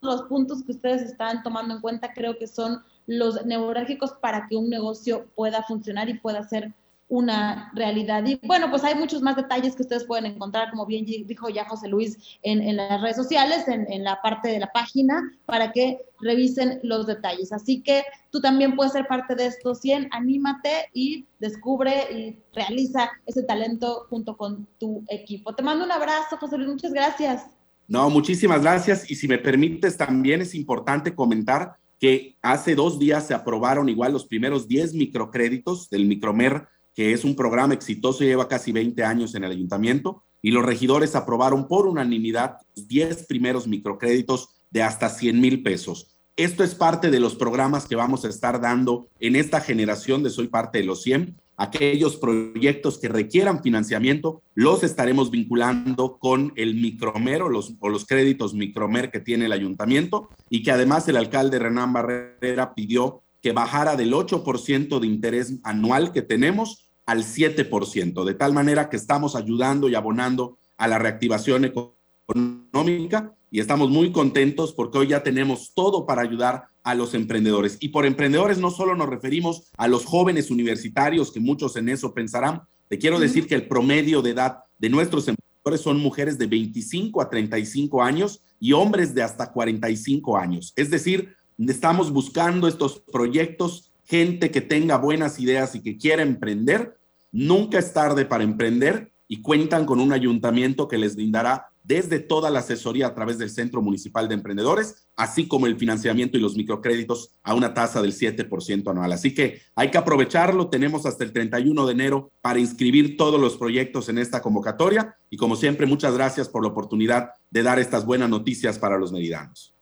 los 0.00 0.22
puntos 0.22 0.64
que 0.64 0.72
ustedes 0.72 1.02
están 1.02 1.42
tomando 1.42 1.74
en 1.74 1.80
cuenta 1.80 2.12
creo 2.12 2.36
que 2.36 2.48
son 2.48 2.82
los 3.06 3.44
neurálgicos 3.46 4.12
para 4.14 4.46
que 4.48 4.56
un 4.56 4.68
negocio 4.68 5.26
pueda 5.34 5.62
funcionar 5.62 6.08
y 6.08 6.18
pueda 6.18 6.42
ser 6.48 6.74
una 7.12 7.70
realidad. 7.74 8.24
Y 8.24 8.40
bueno, 8.42 8.70
pues 8.70 8.84
hay 8.84 8.94
muchos 8.94 9.20
más 9.20 9.36
detalles 9.36 9.76
que 9.76 9.82
ustedes 9.82 10.04
pueden 10.04 10.24
encontrar, 10.24 10.70
como 10.70 10.86
bien 10.86 11.04
dijo 11.04 11.50
ya 11.50 11.68
José 11.68 11.86
Luis, 11.86 12.16
en, 12.42 12.74
las 12.74 13.02
redes 13.02 13.16
sociales, 13.16 13.68
en, 13.68 14.02
la 14.02 14.22
parte 14.22 14.48
de 14.48 14.58
la 14.58 14.72
página, 14.72 15.22
para 15.44 15.72
que 15.72 16.06
revisen 16.22 16.80
los 16.82 17.06
detalles. 17.06 17.52
Así 17.52 17.82
que 17.82 18.02
tú 18.30 18.40
también 18.40 18.76
puedes 18.76 18.94
ser 18.94 19.06
parte 19.06 19.34
de 19.34 19.44
estos 19.44 19.80
100, 19.80 20.08
anímate 20.10 20.88
y 20.94 21.26
descubre 21.38 21.92
y 22.10 22.38
realiza 22.54 23.10
ese 23.26 23.42
talento 23.42 24.06
junto 24.08 24.34
con 24.38 24.66
tu 24.78 25.04
equipo. 25.08 25.54
Te 25.54 25.62
mando 25.62 25.84
un 25.84 25.92
abrazo, 25.92 26.38
José 26.38 26.56
Luis, 26.56 26.70
muchas 26.70 26.94
gracias. 26.94 27.44
No, 27.88 28.08
muchísimas 28.08 28.62
gracias. 28.62 29.10
Y 29.10 29.16
si 29.16 29.28
me 29.28 29.36
permites, 29.36 29.98
también 29.98 30.40
es 30.40 30.54
importante 30.54 31.14
comentar 31.14 31.76
que 31.98 32.36
hace 32.40 32.74
dos 32.74 32.98
días 32.98 33.26
se 33.26 33.34
aprobaron 33.34 33.90
igual 33.90 34.12
los 34.12 34.26
primeros 34.26 34.66
10 34.66 34.94
microcréditos 34.94 35.90
del 35.90 36.06
Micromer 36.06 36.66
que 36.94 37.12
es 37.12 37.24
un 37.24 37.34
programa 37.36 37.74
exitoso, 37.74 38.24
lleva 38.24 38.48
casi 38.48 38.72
20 38.72 39.02
años 39.04 39.34
en 39.34 39.44
el 39.44 39.52
ayuntamiento, 39.52 40.24
y 40.42 40.50
los 40.50 40.64
regidores 40.64 41.14
aprobaron 41.14 41.68
por 41.68 41.86
unanimidad 41.86 42.58
10 42.74 43.26
primeros 43.26 43.66
microcréditos 43.68 44.50
de 44.70 44.82
hasta 44.82 45.08
100 45.08 45.40
mil 45.40 45.62
pesos. 45.62 46.16
Esto 46.36 46.64
es 46.64 46.74
parte 46.74 47.10
de 47.10 47.20
los 47.20 47.36
programas 47.36 47.86
que 47.86 47.94
vamos 47.94 48.24
a 48.24 48.28
estar 48.28 48.60
dando 48.60 49.08
en 49.20 49.36
esta 49.36 49.60
generación 49.60 50.22
de 50.22 50.30
Soy 50.30 50.48
parte 50.48 50.78
de 50.78 50.84
los 50.84 51.02
100. 51.02 51.36
Aquellos 51.58 52.16
proyectos 52.16 52.98
que 52.98 53.08
requieran 53.08 53.62
financiamiento 53.62 54.42
los 54.54 54.82
estaremos 54.82 55.30
vinculando 55.30 56.16
con 56.18 56.52
el 56.56 56.74
micromer 56.74 57.42
o 57.42 57.50
los, 57.50 57.74
o 57.80 57.90
los 57.90 58.06
créditos 58.06 58.54
micromer 58.54 59.10
que 59.10 59.20
tiene 59.20 59.44
el 59.44 59.52
ayuntamiento 59.52 60.30
y 60.48 60.62
que 60.62 60.72
además 60.72 61.06
el 61.08 61.18
alcalde 61.18 61.58
Renán 61.58 61.92
Barrera 61.92 62.74
pidió 62.74 63.21
que 63.42 63.52
bajara 63.52 63.96
del 63.96 64.12
8% 64.12 65.00
de 65.00 65.06
interés 65.06 65.54
anual 65.64 66.12
que 66.12 66.22
tenemos 66.22 66.88
al 67.04 67.24
7%, 67.24 68.24
de 68.24 68.34
tal 68.34 68.52
manera 68.52 68.88
que 68.88 68.96
estamos 68.96 69.34
ayudando 69.34 69.88
y 69.88 69.96
abonando 69.96 70.58
a 70.76 70.86
la 70.86 70.98
reactivación 70.98 71.64
económica 71.64 73.34
y 73.50 73.60
estamos 73.60 73.90
muy 73.90 74.12
contentos 74.12 74.72
porque 74.72 74.98
hoy 74.98 75.08
ya 75.08 75.22
tenemos 75.22 75.74
todo 75.74 76.06
para 76.06 76.22
ayudar 76.22 76.64
a 76.84 76.94
los 76.94 77.14
emprendedores. 77.14 77.76
Y 77.80 77.88
por 77.88 78.06
emprendedores 78.06 78.58
no 78.58 78.70
solo 78.70 78.94
nos 78.94 79.08
referimos 79.08 79.70
a 79.76 79.88
los 79.88 80.06
jóvenes 80.06 80.50
universitarios, 80.50 81.30
que 81.32 81.40
muchos 81.40 81.76
en 81.76 81.88
eso 81.88 82.14
pensarán, 82.14 82.62
te 82.88 82.98
quiero 82.98 83.18
decir 83.18 83.46
que 83.46 83.54
el 83.54 83.68
promedio 83.68 84.22
de 84.22 84.30
edad 84.30 84.60
de 84.78 84.88
nuestros 84.88 85.28
emprendedores 85.28 85.80
son 85.80 85.98
mujeres 85.98 86.38
de 86.38 86.46
25 86.46 87.20
a 87.20 87.28
35 87.28 88.02
años 88.02 88.40
y 88.58 88.72
hombres 88.72 89.14
de 89.14 89.22
hasta 89.22 89.52
45 89.52 90.36
años. 90.38 90.72
Es 90.76 90.90
decir, 90.90 91.34
Estamos 91.58 92.10
buscando 92.12 92.68
estos 92.68 93.00
proyectos, 93.00 93.92
gente 94.04 94.50
que 94.50 94.60
tenga 94.60 94.96
buenas 94.96 95.38
ideas 95.38 95.74
y 95.74 95.80
que 95.80 95.96
quiera 95.96 96.22
emprender. 96.22 96.98
Nunca 97.30 97.78
es 97.78 97.92
tarde 97.92 98.24
para 98.24 98.44
emprender 98.44 99.12
y 99.28 99.40
cuentan 99.40 99.86
con 99.86 100.00
un 100.00 100.12
ayuntamiento 100.12 100.88
que 100.88 100.98
les 100.98 101.16
brindará 101.16 101.72
desde 101.84 102.20
toda 102.20 102.50
la 102.50 102.60
asesoría 102.60 103.08
a 103.08 103.14
través 103.14 103.38
del 103.38 103.50
Centro 103.50 103.82
Municipal 103.82 104.28
de 104.28 104.34
Emprendedores, 104.34 105.08
así 105.16 105.48
como 105.48 105.66
el 105.66 105.76
financiamiento 105.76 106.36
y 106.36 106.40
los 106.40 106.56
microcréditos 106.56 107.34
a 107.42 107.54
una 107.54 107.74
tasa 107.74 108.00
del 108.02 108.12
7% 108.12 108.90
anual. 108.90 109.12
Así 109.12 109.34
que 109.34 109.62
hay 109.74 109.90
que 109.90 109.98
aprovecharlo. 109.98 110.68
Tenemos 110.68 111.06
hasta 111.06 111.24
el 111.24 111.32
31 111.32 111.86
de 111.86 111.92
enero 111.92 112.30
para 112.40 112.60
inscribir 112.60 113.16
todos 113.16 113.40
los 113.40 113.56
proyectos 113.56 114.08
en 114.08 114.18
esta 114.18 114.42
convocatoria. 114.42 115.16
Y 115.28 115.36
como 115.36 115.56
siempre, 115.56 115.86
muchas 115.86 116.14
gracias 116.14 116.48
por 116.48 116.62
la 116.62 116.68
oportunidad 116.68 117.30
de 117.50 117.62
dar 117.62 117.78
estas 117.78 118.06
buenas 118.06 118.28
noticias 118.28 118.78
para 118.78 118.98
los 118.98 119.12
meridanos. 119.12 119.74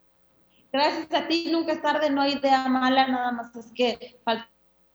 Gracias 0.72 1.12
a 1.12 1.26
ti, 1.26 1.48
nunca 1.50 1.72
es 1.72 1.82
tarde, 1.82 2.10
no 2.10 2.22
hay 2.22 2.34
idea 2.34 2.68
mala, 2.68 3.08
nada 3.08 3.32
más 3.32 3.54
es 3.56 3.72
que 3.72 4.20
falta 4.24 4.48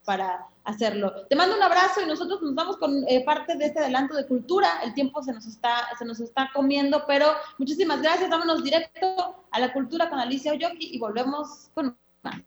para 0.05 0.47
hacerlo. 0.63 1.11
Te 1.30 1.36
mando 1.36 1.55
un 1.55 1.63
abrazo 1.63 2.01
y 2.01 2.07
nosotros 2.07 2.41
nos 2.41 2.55
vamos 2.55 2.78
con 2.78 3.03
eh, 3.07 3.23
parte 3.26 3.57
de 3.57 3.65
este 3.65 3.80
adelanto 3.80 4.15
de 4.15 4.26
cultura. 4.26 4.67
El 4.84 4.93
tiempo 4.93 5.21
se 5.21 5.34
nos 5.34 5.45
está, 5.45 5.88
se 5.97 6.05
nos 6.05 6.19
está 6.19 6.49
comiendo, 6.53 7.03
pero 7.07 7.28
muchísimas 7.57 8.01
gracias. 8.01 8.30
Vámonos 8.30 8.63
directo 8.63 9.45
a 9.51 9.59
la 9.59 9.73
cultura 9.73 10.09
con 10.09 10.19
Alicia 10.19 10.53
Oyoki 10.53 10.95
y 10.95 10.99
volvemos 10.99 11.69
con 11.73 11.97
más. 12.23 12.41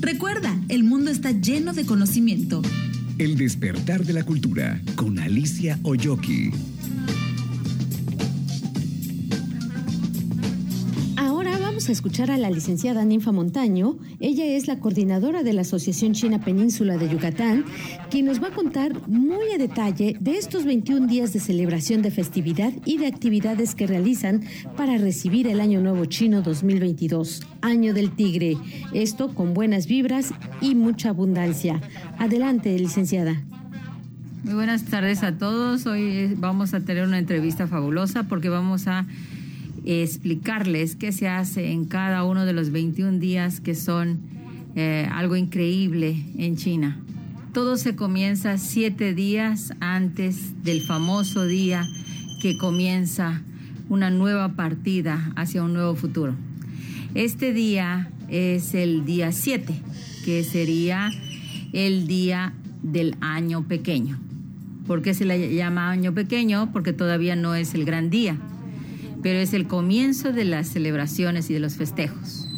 Recuerda, 0.00 0.54
el 0.68 0.84
mundo 0.84 1.10
está 1.10 1.30
lleno 1.30 1.72
de 1.72 1.86
conocimiento. 1.86 2.62
El 3.18 3.36
despertar 3.36 4.00
de 4.00 4.12
la 4.12 4.24
cultura 4.24 4.78
con 4.94 5.18
Alicia 5.18 5.78
Oyoki. 5.84 6.75
A 11.88 11.92
escuchar 11.92 12.30
a 12.30 12.38
la 12.38 12.50
licenciada 12.50 13.04
Ninfa 13.04 13.32
Montaño. 13.32 13.98
Ella 14.18 14.44
es 14.44 14.66
la 14.66 14.80
coordinadora 14.80 15.42
de 15.42 15.52
la 15.52 15.60
Asociación 15.60 16.14
China 16.14 16.40
Península 16.40 16.96
de 16.96 17.08
Yucatán, 17.08 17.64
quien 18.10 18.26
nos 18.26 18.42
va 18.42 18.48
a 18.48 18.52
contar 18.52 19.06
muy 19.08 19.52
a 19.54 19.58
detalle 19.58 20.16
de 20.18 20.36
estos 20.36 20.64
21 20.64 21.06
días 21.06 21.32
de 21.32 21.40
celebración 21.40 22.02
de 22.02 22.10
festividad 22.10 22.72
y 22.84 22.98
de 22.98 23.06
actividades 23.06 23.74
que 23.74 23.86
realizan 23.86 24.42
para 24.76 24.98
recibir 24.98 25.46
el 25.46 25.60
Año 25.60 25.80
Nuevo 25.80 26.06
Chino 26.06 26.42
2022, 26.42 27.42
Año 27.60 27.94
del 27.94 28.10
Tigre. 28.10 28.56
Esto 28.92 29.34
con 29.34 29.54
buenas 29.54 29.86
vibras 29.86 30.32
y 30.60 30.74
mucha 30.74 31.10
abundancia. 31.10 31.80
Adelante, 32.18 32.76
licenciada. 32.78 33.42
Muy 34.42 34.54
buenas 34.54 34.84
tardes 34.84 35.22
a 35.22 35.38
todos. 35.38 35.86
Hoy 35.86 36.34
vamos 36.36 36.74
a 36.74 36.80
tener 36.80 37.04
una 37.04 37.18
entrevista 37.18 37.66
fabulosa 37.66 38.24
porque 38.24 38.48
vamos 38.48 38.86
a 38.86 39.06
explicarles 39.86 40.96
qué 40.96 41.12
se 41.12 41.28
hace 41.28 41.70
en 41.70 41.84
cada 41.84 42.24
uno 42.24 42.44
de 42.44 42.52
los 42.52 42.70
21 42.70 43.18
días 43.18 43.60
que 43.60 43.74
son 43.74 44.18
eh, 44.74 45.08
algo 45.12 45.36
increíble 45.36 46.24
en 46.36 46.56
China. 46.56 47.00
Todo 47.52 47.76
se 47.76 47.94
comienza 47.94 48.58
siete 48.58 49.14
días 49.14 49.72
antes 49.80 50.62
del 50.62 50.82
famoso 50.82 51.46
día 51.46 51.86
que 52.42 52.58
comienza 52.58 53.42
una 53.88 54.10
nueva 54.10 54.54
partida 54.54 55.32
hacia 55.36 55.62
un 55.62 55.72
nuevo 55.72 55.94
futuro. 55.94 56.34
Este 57.14 57.52
día 57.52 58.10
es 58.28 58.74
el 58.74 59.06
día 59.06 59.30
7, 59.30 59.72
que 60.24 60.42
sería 60.42 61.10
el 61.72 62.06
día 62.08 62.52
del 62.82 63.16
año 63.20 63.66
pequeño. 63.66 64.18
¿Por 64.86 65.00
qué 65.00 65.14
se 65.14 65.24
le 65.24 65.54
llama 65.54 65.90
año 65.90 66.12
pequeño? 66.12 66.70
Porque 66.72 66.92
todavía 66.92 67.36
no 67.36 67.54
es 67.54 67.74
el 67.74 67.84
gran 67.84 68.10
día 68.10 68.36
pero 69.26 69.40
es 69.40 69.54
el 69.54 69.66
comienzo 69.66 70.32
de 70.32 70.44
las 70.44 70.68
celebraciones 70.68 71.50
y 71.50 71.54
de 71.54 71.58
los 71.58 71.74
festejos. 71.74 72.48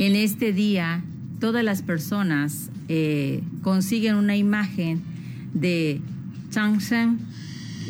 En 0.00 0.16
este 0.16 0.52
día, 0.52 1.04
todas 1.38 1.62
las 1.62 1.82
personas 1.82 2.70
eh, 2.88 3.40
consiguen 3.62 4.16
una 4.16 4.34
imagen 4.34 5.00
de 5.54 6.00
Changsheng, 6.50 7.20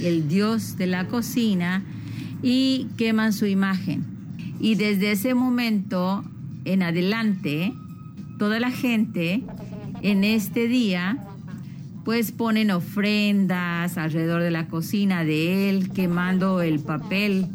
el 0.03 0.29
dios 0.29 0.77
de 0.77 0.89
la 0.89 1.09
cocina, 1.09 1.83
y 2.43 2.87
queman 2.99 3.33
su 3.33 3.47
imagen. 3.47 4.05
Y 4.61 4.75
desde 4.75 5.13
ese 5.13 5.33
momento 5.33 6.23
en 6.67 6.83
adelante, 6.83 7.73
toda 8.39 8.61
la 8.61 8.71
gente 8.71 9.43
en 10.03 10.23
este 10.23 10.69
día 10.69 11.17
pues 12.05 12.31
ponen 12.31 12.73
ofrendas 12.73 13.97
alrededor 13.97 14.43
de 14.43 14.51
la 14.51 14.67
cocina 14.67 15.25
de 15.25 15.71
él, 15.71 15.93
quemando 15.93 16.61
el 16.61 16.81
papel 16.81 17.47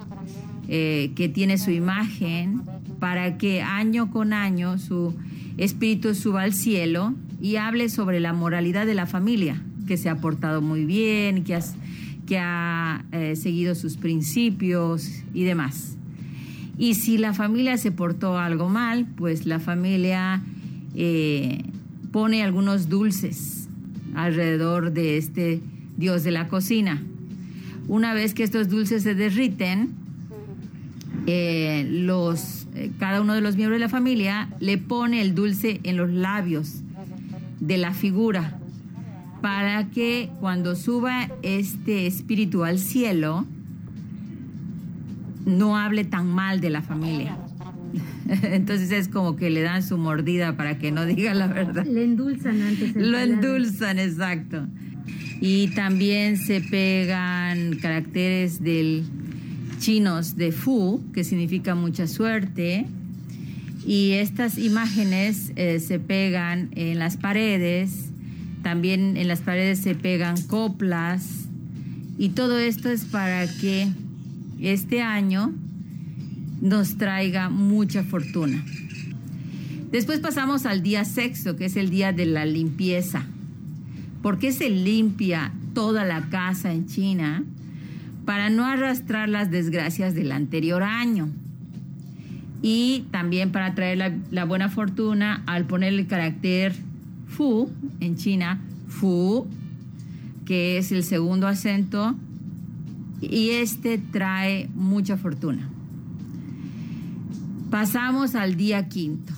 eh, 0.68 1.12
que 1.16 1.30
tiene 1.30 1.58
su 1.58 1.72
imagen 1.72 2.62
para 3.00 3.38
que 3.38 3.62
año 3.62 4.12
con 4.12 4.34
año 4.34 4.78
su 4.78 5.16
espíritu 5.58 6.14
suba 6.14 6.42
al 6.44 6.54
cielo 6.54 7.14
y 7.42 7.56
hable 7.56 7.90
sobre 7.90 8.20
la 8.20 8.34
moralidad 8.34 8.86
de 8.86 8.96
la 8.96 9.06
familia, 9.06 9.62
que 9.88 9.98
se 9.98 10.10
ha 10.10 10.18
portado 10.18 10.62
muy 10.62 10.86
bien, 10.86 11.44
que, 11.44 11.58
que 12.26 12.40
ha 12.40 13.06
eh, 13.12 13.36
seguido 13.36 13.76
sus 13.76 13.98
principios 13.98 15.24
y 15.34 15.44
demás. 15.44 15.98
Y 16.78 16.96
si 16.96 17.18
la 17.18 17.34
familia 17.34 17.78
se 17.78 17.92
portó 17.92 18.38
algo 18.38 18.70
mal, 18.70 19.08
pues 19.16 19.46
la 19.46 19.60
familia 19.60 20.42
eh, 20.96 21.64
pone 22.12 22.44
algunos 22.44 22.90
dulces 22.90 23.68
alrededor 24.16 24.92
de 24.92 25.18
este 25.18 25.62
dios 25.98 26.24
de 26.24 26.32
la 26.32 26.48
cocina. 26.48 27.02
Una 27.88 28.14
vez 28.14 28.34
que 28.34 28.44
estos 28.44 28.70
dulces 28.70 29.04
se 29.04 29.16
derriten, 29.16 29.92
eh, 31.28 31.86
los, 31.90 32.68
eh, 32.74 32.90
cada 33.00 33.22
uno 33.22 33.34
de 33.34 33.42
los 33.42 33.58
miembros 33.58 33.80
de 33.80 33.86
la 33.86 33.90
familia 33.90 34.48
le 34.62 34.78
pone 34.78 35.22
el 35.22 35.36
dulce 35.36 35.82
en 35.84 35.98
los 35.98 36.10
labios 36.10 36.84
de 37.60 37.78
la 37.78 37.94
figura 37.94 38.58
para 39.42 39.90
que 39.90 40.30
cuando 40.40 40.76
suba 40.78 41.30
este 41.44 42.08
espíritu 42.08 42.64
al 42.64 42.80
cielo 42.80 43.46
no 45.46 45.78
hable 45.78 46.06
tan 46.06 46.28
mal 46.28 46.62
de 46.62 46.70
la 46.70 46.82
familia. 46.82 47.38
Entonces 48.44 48.92
es 48.92 49.10
como 49.10 49.36
que 49.36 49.50
le 49.50 49.62
dan 49.62 49.84
su 49.84 49.98
mordida 49.98 50.56
para 50.56 50.78
que 50.78 50.94
no 50.94 51.06
diga 51.06 51.34
la 51.34 51.48
verdad. 51.48 51.86
Le 51.86 52.06
endulzan 52.06 52.62
antes. 52.62 52.96
Lo 52.96 53.18
endulzan, 53.18 54.00
exacto. 54.00 54.66
Y 55.42 55.68
también 55.70 56.38
se 56.38 56.62
pegan 56.62 57.76
caracteres 57.80 58.62
del 58.62 59.04
chinos 59.80 60.36
de 60.36 60.52
Fu, 60.52 61.04
que 61.14 61.24
significa 61.24 61.76
mucha 61.76 62.08
suerte, 62.08 62.86
Y 63.86 64.12
estas 64.12 64.58
imágenes 64.58 65.54
eh, 65.56 65.80
se 65.80 65.98
pegan 65.98 66.72
en 66.76 67.00
las 67.00 67.16
paredes, 67.16 68.10
también 68.62 69.16
en 69.16 69.30
las 69.30 69.40
paredes 69.40 69.80
se 69.80 69.96
pegan 69.96 70.42
coplas 70.42 71.48
y 72.18 72.30
todo 72.30 72.58
esto 72.58 72.90
es 72.90 73.06
para 73.06 73.48
que 73.48 73.88
este 74.60 75.02
año 75.02 75.54
nos 76.62 76.98
traiga 76.98 77.50
mucha 77.50 78.04
fortuna. 78.04 78.64
Después 79.92 80.20
pasamos 80.20 80.66
al 80.66 80.82
día 80.82 81.06
sexto, 81.06 81.56
que 81.56 81.66
es 81.66 81.78
el 81.78 81.90
día 81.90 82.12
de 82.12 82.26
la 82.26 82.46
limpieza. 82.46 83.24
¿Por 84.22 84.40
qué 84.40 84.52
se 84.52 84.70
limpia 84.70 85.54
toda 85.74 86.04
la 86.04 86.28
casa 86.30 86.74
en 86.74 86.88
China? 86.88 87.44
Para 88.28 88.50
no 88.50 88.66
arrastrar 88.66 89.30
las 89.30 89.52
desgracias 89.52 90.14
del 90.14 90.34
anterior 90.34 90.84
año. 90.84 91.30
Y 92.62 93.06
también 93.10 93.54
para 93.54 93.74
traer 93.74 94.20
la, 94.30 94.44
buena 94.44 94.68
fortuna 94.68 95.44
al 95.46 95.64
poner 95.64 95.94
el 95.94 96.08
carácter 96.08 96.76
Fu 97.28 97.72
en 98.02 98.18
China, 98.18 98.60
Fu, 98.90 99.48
que 100.44 100.78
es 100.78 100.92
el 100.92 101.06
segundo 101.06 101.48
acento, 101.48 102.16
y 103.22 103.52
este 103.52 103.98
trae 103.98 104.68
mucha 104.76 105.16
fortuna. 105.16 105.70
Pasamos 107.70 108.36
al 108.36 108.58
día 108.58 108.90
quinto, 108.90 109.32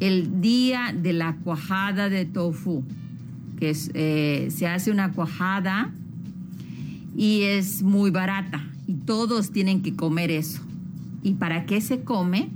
el 0.00 0.40
día 0.40 0.94
de 0.96 1.12
la 1.12 1.34
cuajada 1.34 2.08
de 2.08 2.24
tofu, 2.24 2.82
que 3.60 3.76
eh, 3.92 4.48
se 4.50 4.66
hace 4.66 4.90
una 4.90 5.12
cuajada 5.12 5.90
y 7.16 7.42
es 7.42 7.82
muy 7.82 8.10
barata 8.10 8.64
y 8.86 8.94
todos 8.94 9.50
tienen 9.50 9.82
que 9.82 9.94
comer 9.94 10.30
eso. 10.30 10.60
¿Y 11.22 11.34
para 11.34 11.66
qué 11.66 11.80
se 11.80 12.02
come? 12.02 12.48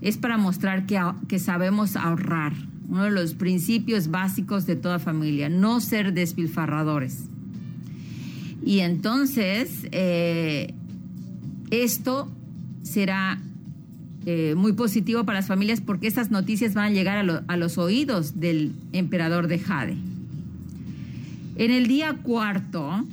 Es 0.00 0.16
para 0.16 0.38
mostrar 0.38 0.86
que, 0.86 1.00
que 1.28 1.38
sabemos 1.38 1.96
ahorrar. 1.96 2.52
Uno 2.88 3.04
de 3.04 3.10
los 3.10 3.34
principios 3.34 4.08
básicos 4.08 4.64
de 4.64 4.76
toda 4.76 4.98
familia, 4.98 5.48
no 5.48 5.80
ser 5.80 6.14
despilfarradores. 6.14 7.24
Y 8.64 8.80
entonces, 8.80 9.86
eh, 9.92 10.72
esto 11.70 12.30
será 12.82 13.40
eh, 14.24 14.54
muy 14.56 14.72
positivo 14.72 15.24
para 15.24 15.40
las 15.40 15.48
familias 15.48 15.80
porque 15.80 16.06
estas 16.06 16.30
noticias 16.30 16.74
van 16.74 16.86
a 16.86 16.90
llegar 16.90 17.18
a, 17.18 17.44
a, 17.46 17.56
los 17.56 17.78
oídos 17.78 18.40
del 18.40 18.72
emperador 18.92 19.48
de 19.48 19.58
Jade. 19.58 19.96
En 21.56 21.70
el 21.70 21.88
día 21.88 22.14
cuarto, 22.22 23.04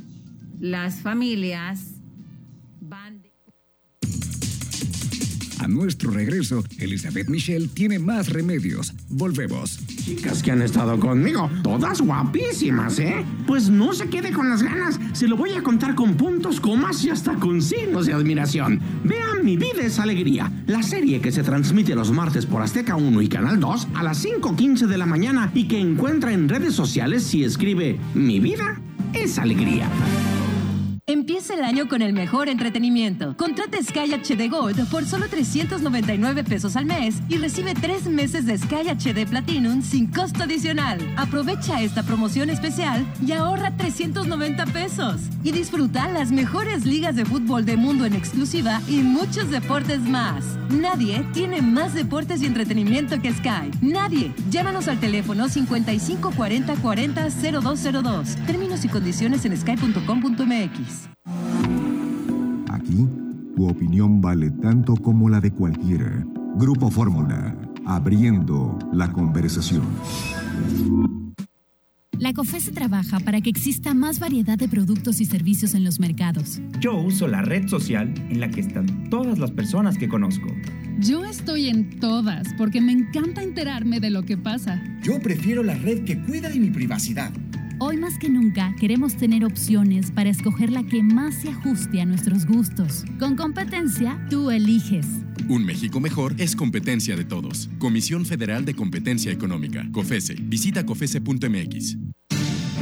las 0.66 0.96
familias 0.96 1.92
A 5.60 5.68
nuestro 5.68 6.12
regreso, 6.12 6.64
Elizabeth 6.78 7.28
Michelle 7.28 7.68
tiene 7.68 7.98
más 7.98 8.30
remedios. 8.30 8.94
Volvemos. 9.10 9.80
Chicas 9.88 10.44
que 10.44 10.52
han 10.52 10.62
estado 10.62 11.00
conmigo, 11.00 11.50
todas 11.64 12.02
guapísimas, 12.02 13.00
¿eh? 13.00 13.26
Pues 13.48 13.70
no 13.70 13.94
se 13.94 14.08
quede 14.08 14.32
con 14.32 14.48
las 14.48 14.62
ganas. 14.62 15.00
Se 15.14 15.28
lo 15.28 15.38
voy 15.38 15.54
a 15.54 15.64
contar 15.64 15.96
con 15.96 16.18
puntos, 16.18 16.60
comas 16.60 17.04
y 17.04 17.10
hasta 17.10 17.34
con 17.36 17.64
signos 17.64 18.06
de 18.06 18.14
admiración. 18.14 18.80
Vean 19.04 19.44
Mi 19.44 19.58
Vida 19.58 19.82
es 19.82 19.98
Alegría, 19.98 20.52
la 20.68 20.84
serie 20.84 21.20
que 21.20 21.32
se 21.32 21.42
transmite 21.42 21.96
los 21.96 22.12
martes 22.12 22.46
por 22.46 22.62
Azteca 22.62 22.96
1 22.96 23.22
y 23.24 23.28
Canal 23.28 23.60
2 23.60 23.88
a 23.96 24.04
las 24.04 24.24
5.15 24.24 24.86
de 24.86 24.98
la 25.00 25.08
mañana 25.08 25.52
y 25.56 25.68
que 25.68 25.80
encuentra 25.80 26.34
en 26.34 26.48
redes 26.48 26.76
sociales 26.76 27.24
si 27.24 27.44
escribe 27.44 27.98
Mi 28.14 28.40
Vida 28.40 28.80
es 29.14 29.40
Alegría. 29.40 29.90
Empieza 31.08 31.54
el 31.54 31.64
año 31.64 31.88
con 31.88 32.02
el 32.02 32.14
mejor 32.14 32.50
entretenimiento. 32.50 33.38
Contrata 33.38 33.78
Sky 33.80 34.12
HD 34.12 34.50
Gold 34.50 34.90
por 34.90 35.06
solo 35.06 35.30
399 35.30 36.44
pesos 36.44 36.76
al 36.76 36.88
mes 36.88 37.18
y 37.30 37.38
recibe 37.38 37.76
tres 37.76 38.08
meses 38.08 38.48
de 38.48 38.58
Sky 38.58 38.90
HD 38.90 39.30
Platinum 39.30 39.84
sin 39.84 40.08
costo 40.08 40.46
adicional. 40.46 40.98
Aprovecha 41.16 41.84
esta 41.84 42.02
promoción 42.02 42.50
especial 42.50 43.06
y 43.24 43.34
ahorra 43.34 43.78
390 43.78 44.66
pesos. 44.66 45.22
Y 45.44 45.52
disfruta 45.52 46.08
las 46.08 46.32
mejores 46.32 46.88
ligas 46.88 47.16
de 47.16 47.26
fútbol 47.26 47.66
de 47.66 47.78
mundo 47.78 48.08
en 48.08 48.16
exclusiva 48.16 48.82
y 48.88 49.04
muchos 49.04 49.52
deportes 49.52 50.00
más. 50.00 50.58
Nadie 50.72 51.24
tiene 51.34 51.62
más 51.62 51.94
deportes 51.94 52.42
y 52.42 52.48
entretenimiento 52.48 53.22
que 53.22 53.32
Sky. 53.32 53.70
Nadie. 53.80 54.34
Llámanos 54.50 54.88
al 54.88 55.00
teléfono 55.00 55.50
55 55.50 56.32
40 56.36 56.76
40 56.78 57.30
0202. 57.62 58.38
Términos 58.48 58.84
y 58.84 58.90
condiciones 58.90 59.46
en 59.46 59.56
sky.com.mx. 59.56 60.95
Aquí, 62.70 63.08
tu 63.56 63.70
opinión 63.70 64.22
vale 64.22 64.52
tanto 64.52 64.96
como 64.96 65.30
la 65.30 65.40
de 65.40 65.52
cualquiera. 65.52 66.26
Grupo 66.58 66.90
Fórmula, 66.90 67.56
abriendo 67.86 68.78
la 68.92 69.12
conversación. 69.12 69.84
La 72.18 72.32
COFESE 72.32 72.72
trabaja 72.72 73.20
para 73.20 73.42
que 73.42 73.50
exista 73.50 73.94
más 73.94 74.20
variedad 74.20 74.58
de 74.58 74.70
productos 74.70 75.20
y 75.20 75.26
servicios 75.26 75.74
en 75.74 75.84
los 75.84 76.00
mercados. 76.00 76.62
Yo 76.80 76.96
uso 76.96 77.28
la 77.28 77.42
red 77.42 77.68
social 77.68 78.14
en 78.30 78.40
la 78.40 78.50
que 78.50 78.62
están 78.62 79.10
todas 79.10 79.38
las 79.38 79.52
personas 79.52 79.98
que 79.98 80.08
conozco. 80.08 80.48
Yo 81.00 81.26
estoy 81.26 81.68
en 81.68 82.00
todas 82.00 82.48
porque 82.58 82.80
me 82.80 82.94
encanta 82.94 83.44
enterarme 83.44 84.00
de 84.00 84.12
lo 84.12 84.24
que 84.24 84.38
pasa. 84.38 84.82
Yo 85.04 85.20
prefiero 85.20 85.62
la 85.62 85.76
red 85.76 86.06
que 86.06 86.18
cuida 86.22 86.50
de 86.50 86.60
mi 86.60 86.70
privacidad. 86.70 87.32
Hoy 87.78 87.98
más 87.98 88.18
que 88.18 88.30
nunca 88.30 88.74
queremos 88.80 89.18
tener 89.18 89.44
opciones 89.44 90.10
para 90.10 90.30
escoger 90.30 90.72
la 90.72 90.84
que 90.84 91.04
más 91.04 91.36
se 91.36 91.50
ajuste 91.50 92.00
a 92.00 92.06
nuestros 92.06 92.46
gustos. 92.46 93.04
Con 93.20 93.36
competencia, 93.36 94.26
tú 94.30 94.50
eliges. 94.50 95.06
Un 95.50 95.66
México 95.66 96.00
mejor 96.00 96.36
es 96.38 96.56
competencia 96.56 97.18
de 97.18 97.26
todos. 97.26 97.70
Comisión 97.78 98.26
Federal 98.26 98.64
de 98.64 98.76
Competencia 98.76 99.32
Económica. 99.32 99.86
COFESE. 99.92 100.36
Visita 100.40 100.86
COFESE.mx. 100.86 102.15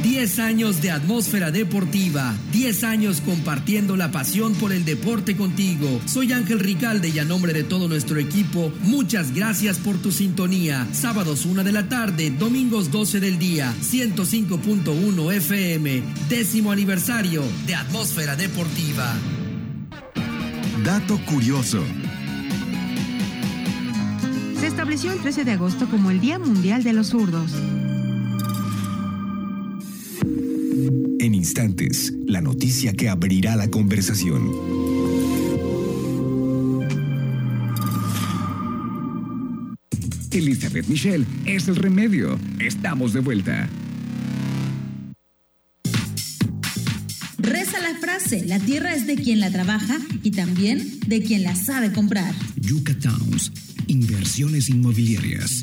10 0.04 0.38
años 0.38 0.82
de 0.82 0.90
atmósfera 0.90 1.50
deportiva, 1.50 2.34
10 2.52 2.84
años 2.84 3.22
compartiendo 3.22 3.96
la 3.96 4.12
pasión 4.12 4.52
por 4.52 4.70
el 4.70 4.84
deporte 4.84 5.34
contigo. 5.34 5.98
Soy 6.04 6.30
Ángel 6.34 6.60
Ricalde 6.60 7.08
y 7.08 7.18
a 7.20 7.24
nombre 7.24 7.54
de 7.54 7.64
todo 7.64 7.88
nuestro 7.88 8.18
equipo, 8.18 8.70
muchas 8.82 9.34
gracias 9.34 9.78
por 9.78 9.96
tu 9.96 10.12
sintonía. 10.12 10.86
Sábados 10.92 11.46
1 11.46 11.64
de 11.64 11.72
la 11.72 11.88
tarde, 11.88 12.30
domingos 12.30 12.92
12 12.92 13.18
del 13.18 13.38
día, 13.38 13.72
105.1 13.80 15.32
FM, 15.32 16.02
décimo 16.28 16.70
aniversario 16.70 17.42
de 17.66 17.74
atmósfera 17.74 18.36
deportiva. 18.36 19.10
Dato 20.84 21.18
curioso. 21.24 21.82
Se 24.60 24.66
estableció 24.66 25.12
el 25.12 25.20
13 25.20 25.44
de 25.44 25.52
agosto 25.52 25.88
como 25.88 26.10
el 26.10 26.20
Día 26.20 26.38
Mundial 26.38 26.84
de 26.84 26.92
los 26.92 27.08
Zurdos. 27.08 27.52
Instantes, 31.44 32.10
la 32.26 32.40
noticia 32.40 32.94
que 32.94 33.10
abrirá 33.10 33.54
la 33.54 33.68
conversación. 33.68 34.50
Elizabeth 40.32 40.86
Michelle 40.86 41.26
es 41.44 41.68
el 41.68 41.76
remedio. 41.76 42.38
Estamos 42.58 43.12
de 43.12 43.20
vuelta. 43.20 43.68
Reza 47.36 47.78
la 47.78 47.94
frase, 48.00 48.46
la 48.46 48.58
tierra 48.58 48.94
es 48.94 49.06
de 49.06 49.16
quien 49.16 49.38
la 49.38 49.50
trabaja 49.50 49.98
y 50.22 50.30
también 50.30 50.98
de 51.06 51.22
quien 51.22 51.42
la 51.42 51.54
sabe 51.54 51.92
comprar. 51.92 52.34
Yucatowns, 52.56 53.52
inversiones 53.86 54.70
inmobiliarias. 54.70 55.62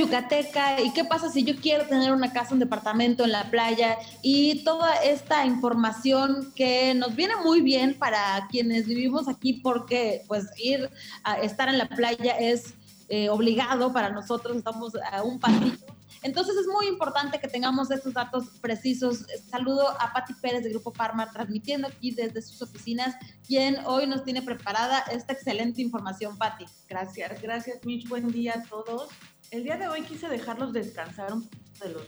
Yucateca 0.00 0.80
y 0.80 0.92
qué 0.92 1.04
pasa 1.04 1.30
si 1.30 1.44
yo 1.44 1.54
quiero 1.56 1.86
tener 1.86 2.12
una 2.12 2.32
casa, 2.32 2.54
un 2.54 2.60
departamento 2.60 3.24
en 3.24 3.32
la 3.32 3.50
playa 3.50 3.98
y 4.22 4.64
toda 4.64 4.94
esta 4.96 5.44
información 5.46 6.52
que 6.54 6.94
nos 6.94 7.14
viene 7.14 7.34
muy 7.44 7.60
bien 7.60 7.94
para 7.98 8.46
quienes 8.50 8.86
vivimos 8.86 9.28
aquí 9.28 9.54
porque 9.54 10.24
pues 10.26 10.46
ir 10.56 10.90
a 11.22 11.38
estar 11.40 11.68
en 11.68 11.78
la 11.78 11.88
playa 11.88 12.38
es 12.38 12.74
eh, 13.08 13.28
obligado 13.28 13.92
para 13.92 14.10
nosotros, 14.10 14.56
estamos 14.56 14.92
a 15.12 15.22
un 15.22 15.38
pasito. 15.38 15.86
Entonces 16.22 16.54
es 16.56 16.66
muy 16.66 16.86
importante 16.86 17.40
que 17.40 17.48
tengamos 17.48 17.90
estos 17.90 18.12
datos 18.12 18.44
precisos. 18.60 19.24
Saludo 19.50 19.88
a 19.98 20.12
Patti 20.12 20.34
Pérez 20.34 20.62
de 20.62 20.70
Grupo 20.70 20.92
Parma 20.92 21.30
transmitiendo 21.30 21.88
aquí 21.88 22.10
desde 22.10 22.42
sus 22.42 22.60
oficinas, 22.60 23.14
quien 23.46 23.78
hoy 23.86 24.06
nos 24.06 24.24
tiene 24.24 24.42
preparada 24.42 25.00
esta 25.10 25.32
excelente 25.32 25.80
información, 25.80 26.36
Patti. 26.36 26.66
Gracias, 26.88 27.40
gracias 27.40 27.84
Mitch. 27.84 28.08
Buen 28.08 28.28
día 28.28 28.54
a 28.54 28.68
todos. 28.68 29.08
El 29.50 29.64
día 29.64 29.76
de 29.76 29.88
hoy 29.88 30.02
quise 30.02 30.28
dejarlos 30.28 30.72
descansar 30.72 31.32
un 31.32 31.42
poco 31.42 31.58
de 31.82 31.90
los 31.90 32.06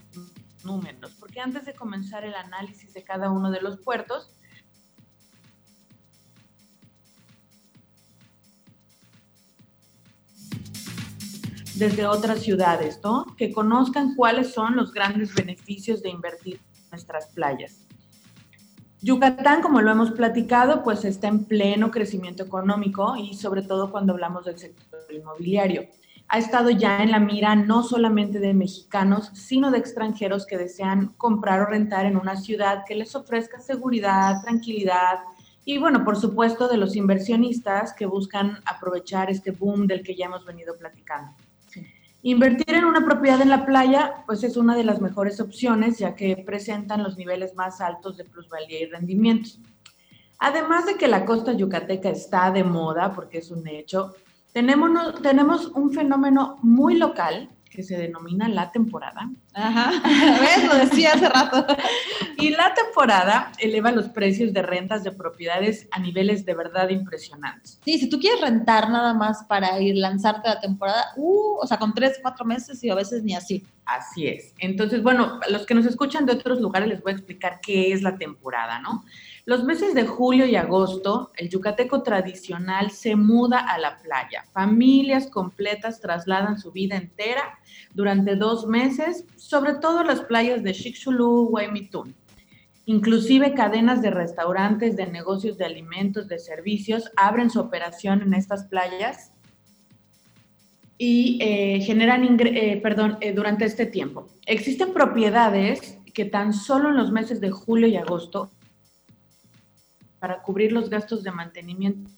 números, 0.64 1.12
porque 1.18 1.40
antes 1.40 1.64
de 1.64 1.74
comenzar 1.74 2.24
el 2.24 2.36
análisis 2.36 2.94
de 2.94 3.02
cada 3.02 3.32
uno 3.32 3.50
de 3.50 3.60
los 3.60 3.80
puertos, 3.80 4.30
desde 11.74 12.06
otras 12.06 12.42
ciudades, 12.42 13.00
¿no? 13.02 13.34
Que 13.36 13.52
conozcan 13.52 14.14
cuáles 14.14 14.52
son 14.52 14.76
los 14.76 14.92
grandes 14.92 15.34
beneficios 15.34 16.00
de 16.00 16.10
invertir 16.10 16.60
en 16.76 16.90
nuestras 16.90 17.26
playas. 17.26 17.88
Yucatán, 19.00 19.62
como 19.62 19.80
lo 19.80 19.90
hemos 19.90 20.12
platicado, 20.12 20.84
pues 20.84 21.04
está 21.04 21.26
en 21.26 21.44
pleno 21.44 21.90
crecimiento 21.90 22.44
económico 22.44 23.16
y 23.16 23.34
sobre 23.34 23.62
todo 23.62 23.90
cuando 23.90 24.12
hablamos 24.12 24.44
del 24.44 24.60
sector 24.60 25.00
inmobiliario. 25.12 25.88
Ha 26.28 26.38
estado 26.38 26.70
ya 26.70 27.02
en 27.02 27.10
la 27.10 27.18
mira 27.18 27.54
no 27.54 27.82
solamente 27.82 28.38
de 28.38 28.54
mexicanos, 28.54 29.30
sino 29.34 29.70
de 29.70 29.78
extranjeros 29.78 30.46
que 30.46 30.56
desean 30.56 31.08
comprar 31.18 31.60
o 31.60 31.66
rentar 31.66 32.06
en 32.06 32.16
una 32.16 32.36
ciudad 32.36 32.84
que 32.86 32.94
les 32.94 33.14
ofrezca 33.14 33.60
seguridad, 33.60 34.40
tranquilidad 34.42 35.20
y 35.64 35.78
bueno, 35.78 36.04
por 36.04 36.16
supuesto 36.16 36.68
de 36.68 36.76
los 36.76 36.96
inversionistas 36.96 37.92
que 37.92 38.06
buscan 38.06 38.58
aprovechar 38.64 39.30
este 39.30 39.52
boom 39.52 39.86
del 39.86 40.02
que 40.02 40.16
ya 40.16 40.26
hemos 40.26 40.44
venido 40.44 40.76
platicando. 40.76 41.32
Invertir 42.24 42.74
en 42.74 42.84
una 42.84 43.04
propiedad 43.04 43.40
en 43.40 43.48
la 43.48 43.64
playa, 43.64 44.24
pues 44.26 44.42
es 44.44 44.56
una 44.56 44.76
de 44.76 44.84
las 44.84 45.00
mejores 45.00 45.40
opciones, 45.40 45.98
ya 45.98 46.14
que 46.14 46.36
presentan 46.36 47.02
los 47.02 47.16
niveles 47.16 47.54
más 47.54 47.80
altos 47.80 48.16
de 48.16 48.24
plusvalía 48.24 48.80
y 48.80 48.86
rendimientos. 48.86 49.58
Además 50.38 50.86
de 50.86 50.96
que 50.96 51.08
la 51.08 51.24
costa 51.24 51.52
yucateca 51.52 52.08
está 52.10 52.50
de 52.50 52.64
moda, 52.64 53.12
porque 53.12 53.38
es 53.38 53.50
un 53.50 53.66
hecho, 53.66 54.14
tenemos, 54.52 55.22
tenemos 55.22 55.66
un 55.68 55.92
fenómeno 55.92 56.58
muy 56.62 56.96
local 56.96 57.50
que 57.72 57.82
se 57.82 57.96
denomina 57.96 58.48
la 58.50 58.70
temporada. 58.70 59.30
Ajá, 59.54 59.92
¿ves? 60.40 60.68
Lo 60.68 60.74
decía 60.74 61.12
hace 61.14 61.26
rato. 61.26 61.66
Y 62.36 62.50
la 62.50 62.74
temporada 62.74 63.50
eleva 63.58 63.90
los 63.90 64.10
precios 64.10 64.52
de 64.52 64.60
rentas 64.60 65.02
de 65.04 65.12
propiedades 65.12 65.88
a 65.90 65.98
niveles 65.98 66.44
de 66.44 66.54
verdad 66.54 66.90
impresionantes. 66.90 67.80
Sí, 67.82 67.98
si 67.98 68.10
tú 68.10 68.20
quieres 68.20 68.42
rentar 68.42 68.90
nada 68.90 69.14
más 69.14 69.44
para 69.44 69.80
ir 69.80 69.96
lanzarte 69.96 70.50
la 70.50 70.60
temporada, 70.60 71.12
uh, 71.16 71.60
o 71.62 71.66
sea, 71.66 71.78
con 71.78 71.94
tres, 71.94 72.18
cuatro 72.20 72.44
meses 72.44 72.84
y 72.84 72.90
a 72.90 72.94
veces 72.94 73.24
ni 73.24 73.34
así. 73.34 73.64
Así 73.86 74.26
es. 74.26 74.52
Entonces, 74.58 75.02
bueno, 75.02 75.40
los 75.50 75.64
que 75.64 75.74
nos 75.74 75.86
escuchan 75.86 76.26
de 76.26 76.32
otros 76.32 76.60
lugares 76.60 76.88
les 76.88 77.02
voy 77.02 77.12
a 77.12 77.16
explicar 77.16 77.60
qué 77.62 77.92
es 77.92 78.02
la 78.02 78.18
temporada, 78.18 78.80
¿no? 78.80 79.02
Los 79.44 79.64
meses 79.64 79.92
de 79.94 80.06
julio 80.06 80.46
y 80.46 80.54
agosto, 80.54 81.32
el 81.36 81.48
yucateco 81.48 82.04
tradicional 82.04 82.92
se 82.92 83.16
muda 83.16 83.58
a 83.58 83.76
la 83.76 84.00
playa. 84.00 84.44
Familias 84.52 85.26
completas 85.26 86.00
trasladan 86.00 86.60
su 86.60 86.70
vida 86.70 86.96
entera 86.96 87.58
durante 87.92 88.36
dos 88.36 88.68
meses, 88.68 89.24
sobre 89.34 89.74
todo 89.74 90.04
las 90.04 90.20
playas 90.20 90.62
de 90.62 90.72
Chicxulub, 90.72 91.52
Huaymitún. 91.52 92.14
Inclusive 92.86 93.52
cadenas 93.54 94.00
de 94.00 94.10
restaurantes, 94.10 94.94
de 94.94 95.08
negocios 95.08 95.58
de 95.58 95.64
alimentos, 95.64 96.28
de 96.28 96.38
servicios, 96.38 97.10
abren 97.16 97.50
su 97.50 97.58
operación 97.58 98.22
en 98.22 98.34
estas 98.34 98.66
playas 98.66 99.32
y 100.98 101.38
eh, 101.40 101.80
generan, 101.80 102.38
eh, 102.40 102.78
perdón, 102.80 103.18
eh, 103.20 103.32
durante 103.32 103.64
este 103.64 103.86
tiempo. 103.86 104.28
Existen 104.46 104.92
propiedades 104.92 105.98
que 106.14 106.26
tan 106.26 106.52
solo 106.52 106.90
en 106.90 106.96
los 106.96 107.10
meses 107.10 107.40
de 107.40 107.50
julio 107.50 107.88
y 107.88 107.96
agosto 107.96 108.52
para 110.22 110.40
cubrir 110.40 110.70
los 110.70 110.88
gastos 110.88 111.24
de 111.24 111.32
mantenimiento. 111.32 112.08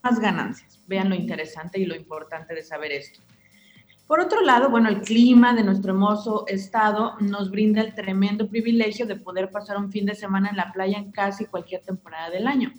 Más 0.00 0.20
ganancias. 0.20 0.80
Vean 0.86 1.08
lo 1.08 1.16
interesante 1.16 1.80
y 1.80 1.86
lo 1.86 1.96
importante 1.96 2.54
de 2.54 2.62
saber 2.62 2.92
esto. 2.92 3.20
Por 4.06 4.20
otro 4.20 4.42
lado, 4.42 4.70
bueno, 4.70 4.88
el 4.88 5.00
clima 5.00 5.54
de 5.54 5.64
nuestro 5.64 5.90
hermoso 5.90 6.44
estado 6.46 7.16
nos 7.18 7.50
brinda 7.50 7.80
el 7.80 7.96
tremendo 7.96 8.48
privilegio 8.48 9.06
de 9.06 9.16
poder 9.16 9.50
pasar 9.50 9.76
un 9.78 9.90
fin 9.90 10.06
de 10.06 10.14
semana 10.14 10.50
en 10.50 10.56
la 10.56 10.70
playa 10.72 10.98
en 10.98 11.10
casi 11.10 11.46
cualquier 11.46 11.82
temporada 11.82 12.30
del 12.30 12.46
año. 12.46 12.72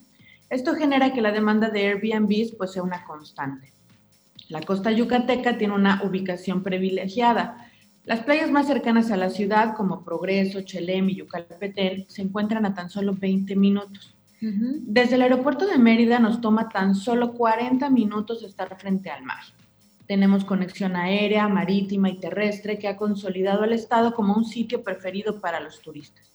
Esto 0.50 0.74
genera 0.74 1.12
que 1.12 1.22
la 1.22 1.34
demanda 1.34 1.70
de 1.70 1.88
Airbnb 1.88 2.56
pues, 2.58 2.72
sea 2.72 2.84
una 2.84 3.04
constante. 3.04 3.74
La 4.48 4.62
costa 4.62 4.92
yucateca 4.92 5.58
tiene 5.58 5.76
una 5.76 6.04
ubicación 6.06 6.64
privilegiada, 6.64 7.67
las 8.08 8.22
playas 8.22 8.50
más 8.50 8.68
cercanas 8.68 9.12
a 9.12 9.18
la 9.18 9.30
ciudad, 9.30 9.76
como 9.76 10.06
Progreso, 10.06 10.62
Chelem 10.62 11.10
y 11.10 11.16
Yucalpetén, 11.16 12.06
se 12.08 12.22
encuentran 12.22 12.66
a 12.66 12.74
tan 12.74 12.90
solo 12.90 13.14
20 13.14 13.54
minutos. 13.58 14.16
Desde 14.40 15.16
el 15.16 15.24
aeropuerto 15.24 15.68
de 15.68 15.78
Mérida 15.78 16.18
nos 16.18 16.40
toma 16.40 16.70
tan 16.70 16.96
solo 16.96 17.34
40 17.34 17.90
minutos 17.90 18.44
estar 18.44 18.80
frente 18.80 19.10
al 19.10 19.24
mar. 19.24 19.44
Tenemos 20.08 20.46
conexión 20.46 20.96
aérea, 20.96 21.50
marítima 21.50 22.10
y 22.10 22.18
terrestre 22.18 22.80
que 22.80 22.88
ha 22.88 22.96
consolidado 22.96 23.64
al 23.64 23.74
estado 23.74 24.14
como 24.14 24.36
un 24.36 24.46
sitio 24.46 24.84
preferido 24.84 25.42
para 25.42 25.60
los 25.60 25.82
turistas. 25.82 26.32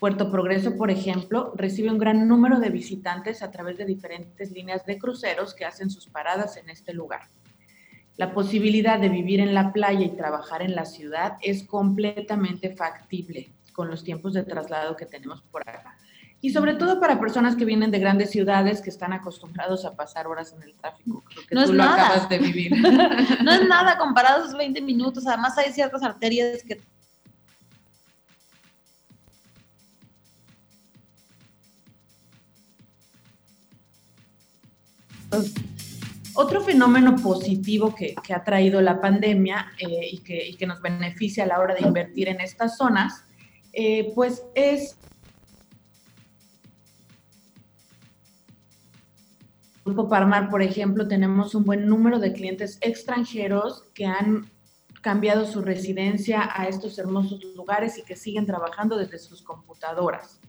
Puerto 0.00 0.28
Progreso, 0.28 0.76
por 0.76 0.90
ejemplo, 0.90 1.52
recibe 1.54 1.92
un 1.92 1.98
gran 1.98 2.26
número 2.26 2.58
de 2.58 2.70
visitantes 2.70 3.44
a 3.44 3.52
través 3.52 3.78
de 3.78 3.84
diferentes 3.84 4.50
líneas 4.50 4.84
de 4.86 4.98
cruceros 4.98 5.54
que 5.54 5.66
hacen 5.66 5.88
sus 5.88 6.08
paradas 6.08 6.56
en 6.56 6.68
este 6.68 6.92
lugar. 6.92 7.28
La 8.16 8.34
posibilidad 8.34 8.98
de 8.98 9.08
vivir 9.08 9.40
en 9.40 9.54
la 9.54 9.72
playa 9.72 10.04
y 10.04 10.16
trabajar 10.16 10.62
en 10.62 10.74
la 10.74 10.84
ciudad 10.84 11.38
es 11.40 11.64
completamente 11.64 12.74
factible 12.76 13.52
con 13.72 13.88
los 13.88 14.04
tiempos 14.04 14.34
de 14.34 14.42
traslado 14.42 14.96
que 14.96 15.06
tenemos 15.06 15.42
por 15.42 15.68
acá. 15.68 15.96
Y 16.40 16.50
sobre 16.50 16.74
todo 16.74 17.00
para 17.00 17.20
personas 17.20 17.54
que 17.54 17.64
vienen 17.64 17.90
de 17.90 18.00
grandes 18.00 18.30
ciudades 18.30 18.82
que 18.82 18.90
están 18.90 19.12
acostumbrados 19.12 19.84
a 19.84 19.94
pasar 19.94 20.26
horas 20.26 20.52
en 20.52 20.62
el 20.64 20.74
tráfico. 20.74 21.22
que 21.48 21.54
no 21.54 21.64
tú 21.64 21.70
es 21.70 21.76
lo 21.76 21.84
nada. 21.84 22.06
acabas 22.06 22.28
de 22.28 22.38
vivir. 22.38 22.72
no 23.44 23.52
es 23.52 23.68
nada 23.68 23.96
comparado 23.96 24.42
a 24.42 24.46
esos 24.46 24.58
20 24.58 24.80
minutos. 24.82 25.26
Además, 25.26 25.56
hay 25.56 25.72
ciertas 25.72 26.02
arterias 26.02 26.62
que 26.64 26.80
Otro 36.34 36.62
fenómeno 36.62 37.16
positivo 37.16 37.94
que, 37.94 38.14
ha 38.34 38.44
traído 38.44 38.80
la 38.80 39.00
pandemia 39.00 39.72
eh, 39.78 40.08
y, 40.12 40.18
que, 40.18 40.48
y 40.48 40.56
que 40.56 40.66
nos 40.66 40.80
beneficia 40.80 41.44
a 41.44 41.46
la 41.46 41.60
hora 41.60 41.74
de 41.74 41.86
invertir 41.86 42.28
en 42.28 42.40
estas 42.40 42.76
zonas, 42.76 43.24
eh, 43.72 44.12
pues 44.14 44.44
es 44.54 44.96
Grupo 49.84 50.08
Parmar, 50.08 50.48
por 50.48 50.62
ejemplo, 50.62 51.08
tenemos 51.08 51.56
un 51.56 51.64
buen 51.64 51.86
número 51.86 52.20
de 52.20 52.32
clientes 52.32 52.78
extranjeros 52.82 53.82
que 53.94 54.06
han 54.06 54.48
cambiado 55.00 55.44
su 55.44 55.60
residencia 55.60 56.48
a 56.54 56.68
estos 56.68 56.98
hermosos 56.98 57.42
lugares 57.56 57.98
y 57.98 58.04
que 58.04 58.14
siguen 58.14 58.46
trabajando 58.46 58.96
desde 58.96 59.18
sus 59.18 59.42
computadoras. 59.42 60.40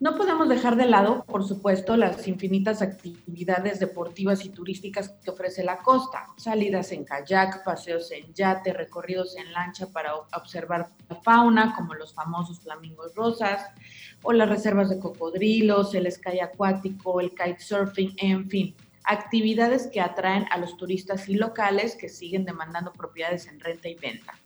No 0.00 0.16
podemos 0.16 0.48
dejar 0.48 0.76
de 0.76 0.86
lado, 0.86 1.24
por 1.24 1.44
supuesto, 1.44 1.96
las 1.96 2.28
infinitas 2.28 2.82
actividades 2.82 3.80
deportivas 3.80 4.44
y 4.44 4.50
turísticas 4.50 5.08
que 5.24 5.30
ofrece 5.30 5.64
la 5.64 5.78
costa. 5.78 6.28
Salidas 6.36 6.92
en 6.92 7.04
kayak, 7.04 7.64
paseos 7.64 8.12
en 8.12 8.32
yate, 8.32 8.72
recorridos 8.72 9.36
en 9.36 9.52
lancha 9.52 9.88
para 9.88 10.14
observar 10.14 10.90
la 11.08 11.16
fauna, 11.16 11.74
como 11.74 11.94
los 11.94 12.14
famosos 12.14 12.60
flamingos 12.60 13.12
rosas, 13.16 13.72
o 14.22 14.32
las 14.32 14.48
reservas 14.48 14.88
de 14.88 15.00
cocodrilos, 15.00 15.92
el 15.96 16.10
sky 16.12 16.38
acuático, 16.38 17.20
el 17.20 17.30
kitesurfing, 17.30 18.14
en 18.18 18.48
fin, 18.48 18.76
actividades 19.02 19.88
que 19.88 20.00
atraen 20.00 20.46
a 20.52 20.58
los 20.58 20.76
turistas 20.76 21.28
y 21.28 21.34
locales 21.34 21.96
que 21.96 22.08
siguen 22.08 22.44
demandando 22.44 22.92
propiedades 22.92 23.48
en 23.48 23.58
renta 23.58 23.88
y 23.88 23.96
venta. 23.96 24.38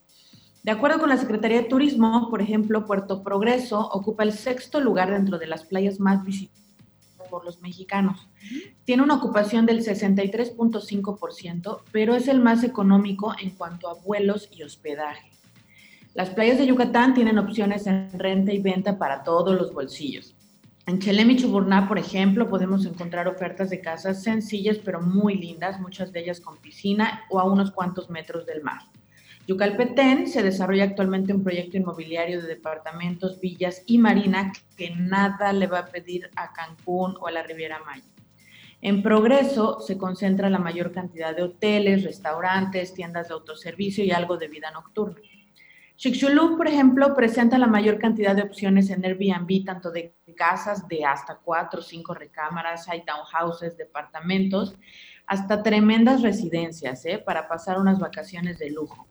De 0.62 0.70
acuerdo 0.70 1.00
con 1.00 1.08
la 1.08 1.16
Secretaría 1.16 1.62
de 1.62 1.68
Turismo, 1.68 2.30
por 2.30 2.40
ejemplo, 2.40 2.86
Puerto 2.86 3.24
Progreso 3.24 3.80
ocupa 3.80 4.22
el 4.22 4.32
sexto 4.32 4.80
lugar 4.80 5.10
dentro 5.10 5.38
de 5.38 5.48
las 5.48 5.64
playas 5.64 5.98
más 5.98 6.24
visitadas 6.24 6.62
por 7.28 7.44
los 7.44 7.60
mexicanos. 7.62 8.28
Tiene 8.84 9.02
una 9.02 9.14
ocupación 9.14 9.66
del 9.66 9.84
63.5%, 9.84 11.80
pero 11.90 12.14
es 12.14 12.28
el 12.28 12.38
más 12.40 12.62
económico 12.62 13.34
en 13.42 13.50
cuanto 13.50 13.88
a 13.88 13.94
vuelos 13.94 14.48
y 14.52 14.62
hospedaje. 14.62 15.32
Las 16.14 16.30
playas 16.30 16.58
de 16.58 16.66
Yucatán 16.66 17.14
tienen 17.14 17.38
opciones 17.38 17.86
en 17.86 18.10
renta 18.12 18.52
y 18.52 18.60
venta 18.60 18.98
para 18.98 19.24
todos 19.24 19.58
los 19.58 19.72
bolsillos. 19.72 20.36
En 20.86 20.98
Chelem 20.98 21.30
y 21.30 21.36
Chuburná, 21.36 21.88
por 21.88 21.98
ejemplo, 21.98 22.48
podemos 22.48 22.84
encontrar 22.84 23.26
ofertas 23.26 23.70
de 23.70 23.80
casas 23.80 24.22
sencillas 24.22 24.78
pero 24.78 25.00
muy 25.00 25.34
lindas, 25.36 25.80
muchas 25.80 26.12
de 26.12 26.20
ellas 26.20 26.40
con 26.40 26.58
piscina 26.58 27.22
o 27.30 27.40
a 27.40 27.44
unos 27.44 27.70
cuantos 27.70 28.10
metros 28.10 28.44
del 28.46 28.62
mar. 28.62 28.82
Yucalpetén 29.46 30.28
se 30.28 30.42
desarrolla 30.42 30.84
actualmente 30.84 31.32
un 31.32 31.42
proyecto 31.42 31.76
inmobiliario 31.76 32.40
de 32.40 32.46
departamentos, 32.46 33.40
villas 33.40 33.82
y 33.86 33.98
marina 33.98 34.52
que 34.76 34.90
nada 34.90 35.52
le 35.52 35.66
va 35.66 35.80
a 35.80 35.86
pedir 35.86 36.30
a 36.36 36.52
Cancún 36.52 37.16
o 37.20 37.26
a 37.26 37.32
la 37.32 37.42
Riviera 37.42 37.80
Maya. 37.80 38.04
En 38.80 39.02
progreso 39.02 39.80
se 39.80 39.98
concentra 39.98 40.48
la 40.48 40.58
mayor 40.58 40.92
cantidad 40.92 41.34
de 41.34 41.42
hoteles, 41.42 42.04
restaurantes, 42.04 42.94
tiendas 42.94 43.28
de 43.28 43.34
autoservicio 43.34 44.04
y 44.04 44.12
algo 44.12 44.36
de 44.36 44.48
vida 44.48 44.70
nocturna. 44.70 45.20
Chicxulub, 45.96 46.56
por 46.56 46.66
ejemplo, 46.66 47.14
presenta 47.14 47.58
la 47.58 47.66
mayor 47.66 47.98
cantidad 47.98 48.34
de 48.34 48.42
opciones 48.42 48.90
en 48.90 49.04
Airbnb, 49.04 49.64
tanto 49.64 49.90
de 49.90 50.16
casas 50.36 50.88
de 50.88 51.04
hasta 51.04 51.36
cuatro 51.36 51.80
o 51.80 51.82
cinco 51.82 52.14
recámaras, 52.14 52.88
hay 52.88 53.04
townhouses, 53.04 53.76
departamentos, 53.76 54.74
hasta 55.26 55.62
tremendas 55.62 56.22
residencias 56.22 57.04
¿eh? 57.06 57.22
para 57.24 57.46
pasar 57.46 57.78
unas 57.78 58.00
vacaciones 58.00 58.58
de 58.58 58.70
lujo. 58.70 59.06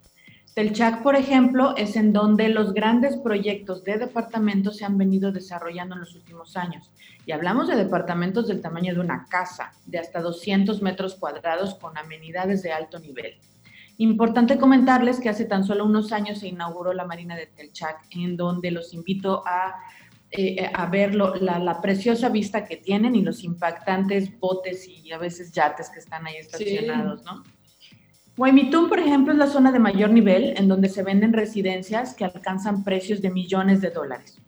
Telchac, 0.53 1.01
por 1.01 1.15
ejemplo, 1.15 1.75
es 1.77 1.95
en 1.95 2.11
donde 2.11 2.49
los 2.49 2.73
grandes 2.73 3.15
proyectos 3.17 3.85
de 3.85 3.97
departamentos 3.97 4.77
se 4.77 4.85
han 4.85 4.97
venido 4.97 5.31
desarrollando 5.31 5.95
en 5.95 6.01
los 6.01 6.13
últimos 6.13 6.57
años. 6.57 6.91
Y 7.25 7.31
hablamos 7.31 7.69
de 7.69 7.77
departamentos 7.77 8.47
del 8.49 8.61
tamaño 8.61 8.93
de 8.93 8.99
una 8.99 9.25
casa, 9.29 9.71
de 9.85 9.99
hasta 9.99 10.19
200 10.19 10.81
metros 10.81 11.15
cuadrados 11.15 11.75
con 11.75 11.97
amenidades 11.97 12.63
de 12.63 12.73
alto 12.73 12.99
nivel. 12.99 13.35
Importante 13.97 14.57
comentarles 14.57 15.19
que 15.21 15.29
hace 15.29 15.45
tan 15.45 15.63
solo 15.63 15.85
unos 15.85 16.11
años 16.11 16.39
se 16.39 16.47
inauguró 16.47 16.93
la 16.93 17.05
Marina 17.05 17.35
de 17.37 17.45
Telchac, 17.45 18.07
en 18.09 18.35
donde 18.35 18.71
los 18.71 18.93
invito 18.93 19.43
a, 19.45 19.75
eh, 20.31 20.69
a 20.73 20.85
ver 20.87 21.15
la, 21.15 21.59
la, 21.59 21.81
preciosa 21.81 22.27
vista 22.27 22.65
que 22.65 22.77
tienen 22.77 23.15
y 23.15 23.21
los 23.21 23.43
impactantes 23.43 24.37
botes 24.39 24.85
y 24.87 25.11
a 25.13 25.17
veces 25.17 25.51
yates 25.51 25.89
que 25.89 25.99
están 25.99 26.25
ahí 26.25 26.37
estacionados, 26.37 27.21
sí. 27.21 27.25
¿no? 27.25 27.43
Guaymitún, 28.41 28.89
por 28.89 28.97
ejemplo, 28.97 29.33
es 29.33 29.37
la 29.37 29.45
zona 29.45 29.71
de 29.71 29.77
mayor 29.77 30.09
nivel 30.09 30.55
en 30.57 30.67
donde 30.67 30.89
se 30.89 31.03
venden 31.03 31.31
residencias 31.31 32.15
que 32.15 32.25
alcanzan 32.25 32.83
precios 32.83 33.21
de 33.21 33.29
millones 33.29 33.81
de 33.81 33.91
dólares. 33.91 34.41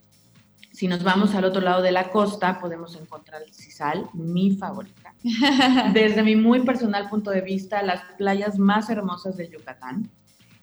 Si 0.72 0.88
nos 0.88 1.04
vamos 1.04 1.36
al 1.36 1.46
otro 1.46 1.62
lado 1.62 1.84
de 1.84 1.91
la 1.91 2.10
costa, 2.10 2.60
podemos 2.60 2.96
encontrar 2.96 3.44
el 3.44 3.54
Cisal, 3.54 4.10
mi 4.16 4.56
favorita. 4.56 5.14
Desde 5.94 6.24
mi 6.24 6.36
muy 6.36 6.62
personal 6.62 7.08
punto 7.08 7.30
de 7.30 7.41
vista, 7.41 7.84
las 7.84 8.02
playas 8.18 8.58
más 8.58 8.89
hermosas 8.89 9.38
de 9.38 9.48
Yucatán. 9.50 10.10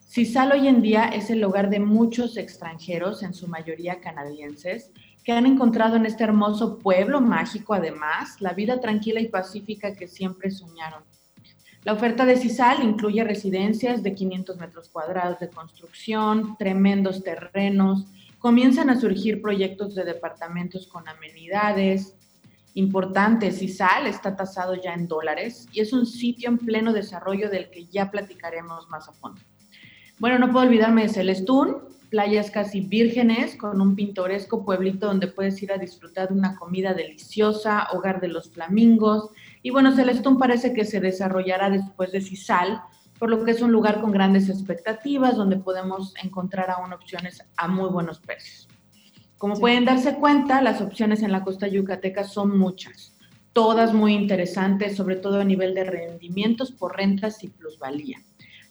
Cisal 0.09 0.51
hoy 0.51 0.67
en 0.67 0.83
día 0.83 1.05
es 1.05 1.31
el 1.31 1.45
hogar 1.45 1.71
de 1.71 1.79
muchos 1.79 2.37
extranjeros, 2.37 3.23
en 3.23 3.33
su 3.33 3.47
mayoría 3.47 4.01
canadienses, 4.01 4.91
que 5.23 5.31
han 5.31 5.47
encontrado 5.47 5.95
en 5.95 6.05
este 6.05 6.25
hermoso 6.25 6.81
pueblo 6.81 7.21
mágico, 7.21 7.75
además, 7.75 8.41
la 8.41 8.55
vida 8.55 8.81
tranquila 8.81 9.21
y 9.21 9.29
pacífica 9.29 9.95
que 9.95 10.09
siempre 10.09 10.51
soñaron. 10.51 11.05
La 11.83 11.95
oferta 11.95 12.27
de 12.27 12.37
CISAL 12.37 12.83
incluye 12.83 13.25
residencias 13.25 14.03
de 14.03 14.15
500 14.15 14.59
metros 14.59 14.91
cuadrados 14.91 15.41
de 15.41 15.49
construcción, 15.49 16.57
tremendos 16.59 17.25
terrenos, 17.25 18.07
comienzan 18.39 18.91
a 18.91 19.01
surgir 19.01 19.41
proyectos 19.41 19.95
de 19.95 20.05
departamentos 20.05 20.87
con 20.87 21.09
amenidades 21.09 22.17
importantes. 22.75 23.59
CISAL 23.59 24.07
está 24.07 24.37
tasado 24.37 24.75
ya 24.75 24.93
en 24.93 25.09
dólares 25.09 25.69
y 25.73 25.81
es 25.81 25.93
un 25.95 26.05
sitio 26.05 26.51
en 26.51 26.59
pleno 26.59 26.93
desarrollo 26.93 27.49
del 27.49 27.71
que 27.71 27.87
ya 27.87 28.11
platicaremos 28.11 28.89
más 28.91 29.09
a 29.09 29.13
fondo. 29.13 29.41
Bueno, 30.19 30.39
no 30.39 30.53
puedo 30.53 30.67
olvidarme 30.67 31.03
de 31.03 31.09
Celestún, 31.09 31.79
playas 32.11 32.51
casi 32.51 32.81
vírgenes 32.81 33.57
con 33.57 33.81
un 33.81 33.95
pintoresco 33.95 34.65
pueblito 34.65 35.07
donde 35.07 35.29
puedes 35.29 35.63
ir 35.63 35.73
a 35.73 35.79
disfrutar 35.79 36.29
de 36.29 36.35
una 36.35 36.57
comida 36.57 36.93
deliciosa, 36.93 37.89
hogar 37.93 38.21
de 38.21 38.29
los 38.29 38.51
flamingos, 38.51 39.31
y 39.63 39.71
bueno, 39.71 39.95
Celestún 39.95 40.39
parece 40.39 40.73
que 40.73 40.85
se 40.85 41.01
desarrollará 41.01 41.71
después 41.71 42.13
de 42.13 42.21
Cisal, 42.21 42.81
por 43.19 43.29
lo 43.29 43.45
que 43.45 43.51
es 43.51 43.61
un 43.61 43.73
lugar 43.73 44.01
con 44.01 44.13
grandes 44.13 44.49
expectativas 44.49 45.37
donde 45.37 45.57
podemos 45.57 46.15
encontrar 46.23 46.71
aún 46.71 46.93
opciones 46.93 47.45
a 47.57 47.69
muy 47.69 47.91
buenos 47.91 48.19
precios. 48.21 48.69
Como 49.37 49.57
sí. 49.57 49.61
pueden 49.61 49.85
darse 49.85 50.15
cuenta, 50.17 50.63
las 50.63 50.81
opciones 50.81 51.23
en 51.23 51.33
la 51.33 51.45
costa 51.45 51.69
yucateca 51.69 52.25
son 52.25 52.59
muchas, 52.59 53.15
todas 53.53 53.93
muy 53.93 54.15
interesantes, 54.15 54.97
sobre 54.97 55.17
todo 55.17 55.41
a 55.41 55.45
nivel 55.45 55.75
de 55.75 55.85
rendimientos 55.85 56.73
por 56.73 56.97
rentas 56.97 57.45
y 57.45 57.49
plusvalía. 57.49 58.23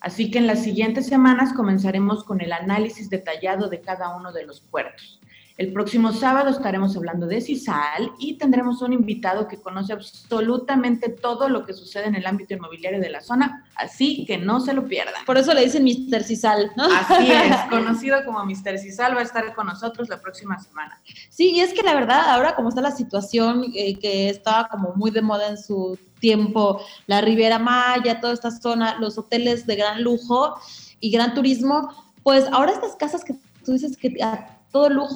Así 0.02 0.32
que 0.32 0.40
en 0.40 0.48
las 0.48 0.64
siguientes 0.64 1.08
semanas 1.08 1.54
comenzaremos 1.54 2.24
con 2.24 2.42
el 2.42 2.54
análisis 2.54 3.10
detallado 3.10 3.68
de 3.68 3.82
cada 3.82 4.16
uno 4.16 4.32
de 4.32 4.46
los 4.46 4.62
puertos. 4.62 5.20
El 5.60 5.74
próximo 5.74 6.14
sábado 6.14 6.52
estaremos 6.52 6.96
hablando 6.96 7.28
de 7.28 7.42
CISAL 7.42 8.14
y 8.18 8.38
tendremos 8.38 8.82
un 8.82 8.94
invitado 8.94 9.46
que 9.46 9.58
conoce 9.58 9.92
absolutamente 9.92 11.10
todo 11.10 11.50
lo 11.50 11.66
que 11.66 11.74
sucede 11.74 12.06
en 12.06 12.16
el 12.16 12.26
ámbito 12.26 12.54
inmobiliario 12.54 13.02
de 13.02 13.10
la 13.10 13.20
zona, 13.20 13.66
así 13.76 14.24
que 14.26 14.38
no 14.38 14.62
se 14.62 14.72
lo 14.72 14.86
pierdan. 14.88 15.26
Por 15.26 15.38
eso 15.38 15.54
le 15.54 15.66
dicen 15.66 15.84
Mr. 15.84 16.24
CISAL, 16.24 16.72
¿no? 16.78 16.86
Así 16.86 17.30
es, 17.30 17.58
conocido 17.70 18.24
como 18.24 18.46
Mr. 18.46 18.78
CISAL 18.78 19.18
va 19.18 19.20
a 19.20 19.24
estar 19.24 19.54
con 19.54 19.68
nosotros 19.68 20.08
la 20.08 20.22
próxima 20.22 20.58
semana. 20.60 21.02
Sí, 21.30 21.52
y 21.52 21.60
es 21.60 21.74
que 21.74 21.84
la 21.84 21.94
verdad, 21.94 22.30
ahora 22.30 22.56
como 22.56 22.70
está 22.70 22.80
la 22.80 22.92
situación 22.92 23.66
eh, 23.76 24.00
que 24.00 24.30
estaba 24.30 24.70
como 24.70 24.94
muy 24.96 25.12
de 25.12 25.22
moda 25.22 25.50
en 25.50 25.58
su 25.58 26.00
tiempo, 26.22 26.80
la 27.06 27.20
Riviera 27.20 27.60
Maya, 27.60 28.22
toda 28.22 28.32
esta 28.32 28.52
zona, 28.52 28.98
los 28.98 29.18
hoteles 29.18 29.68
de 29.68 29.76
gran 29.76 30.04
lujo 30.04 30.56
y 31.02 31.12
gran 31.12 31.34
turismo, 31.34 32.14
pues 32.24 32.46
ahora 32.54 32.72
estas 32.72 32.96
casas 32.96 33.26
que 33.26 33.36
tú 33.66 33.74
dices 33.74 33.98
que 33.98 34.24
a 34.24 34.56
todo 34.72 34.90
lujo 34.90 35.16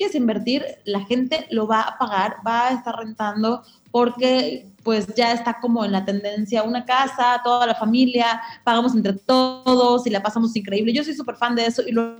quieres 0.00 0.14
invertir, 0.14 0.64
la 0.84 1.00
gente 1.00 1.46
lo 1.50 1.66
va 1.66 1.82
a 1.82 1.98
pagar, 1.98 2.36
va 2.46 2.68
a 2.68 2.72
estar 2.72 2.96
rentando 2.96 3.62
porque 3.90 4.66
pues 4.82 5.06
ya 5.14 5.32
está 5.32 5.60
como 5.60 5.84
en 5.84 5.92
la 5.92 6.06
tendencia 6.06 6.62
una 6.62 6.86
casa, 6.86 7.40
toda 7.44 7.66
la 7.66 7.74
familia, 7.74 8.40
pagamos 8.64 8.94
entre 8.94 9.12
todos 9.12 10.06
y 10.06 10.10
la 10.10 10.22
pasamos 10.22 10.56
increíble. 10.56 10.94
Yo 10.94 11.04
soy 11.04 11.12
súper 11.12 11.36
fan 11.36 11.54
de 11.54 11.66
eso 11.66 11.82
y 11.86 11.92
los 11.92 12.16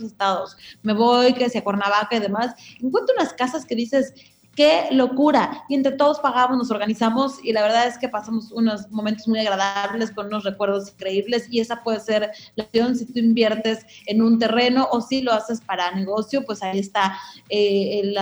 estados. 0.00 0.56
Me 0.82 0.92
voy, 0.92 1.32
que 1.34 1.50
sea 1.50 1.64
Cuernavaca 1.64 2.14
y 2.14 2.20
demás. 2.20 2.54
Encuentro 2.80 3.14
unas 3.18 3.32
casas 3.32 3.64
que 3.64 3.74
dices, 3.74 4.14
qué 4.54 4.88
locura. 4.90 5.64
Y 5.68 5.74
entre 5.74 5.92
todos 5.92 6.20
pagamos, 6.20 6.56
nos 6.56 6.70
organizamos 6.70 7.44
y 7.44 7.52
la 7.52 7.62
verdad 7.62 7.86
es 7.86 7.98
que 7.98 8.08
pasamos 8.08 8.52
unos 8.52 8.90
momentos 8.90 9.28
muy 9.28 9.38
agradables 9.40 10.10
con 10.10 10.26
unos 10.26 10.44
recuerdos 10.44 10.90
increíbles 10.90 11.46
y 11.50 11.60
esa 11.60 11.82
puede 11.82 12.00
ser 12.00 12.30
la 12.56 12.64
opción 12.64 12.96
si 12.96 13.06
tú 13.06 13.18
inviertes 13.18 13.86
en 14.06 14.22
un 14.22 14.38
terreno 14.38 14.88
o 14.90 15.00
si 15.00 15.22
lo 15.22 15.32
haces 15.32 15.60
para 15.60 15.90
negocio, 15.92 16.44
pues 16.44 16.62
ahí 16.62 16.78
está 16.78 17.18
eh, 17.48 18.12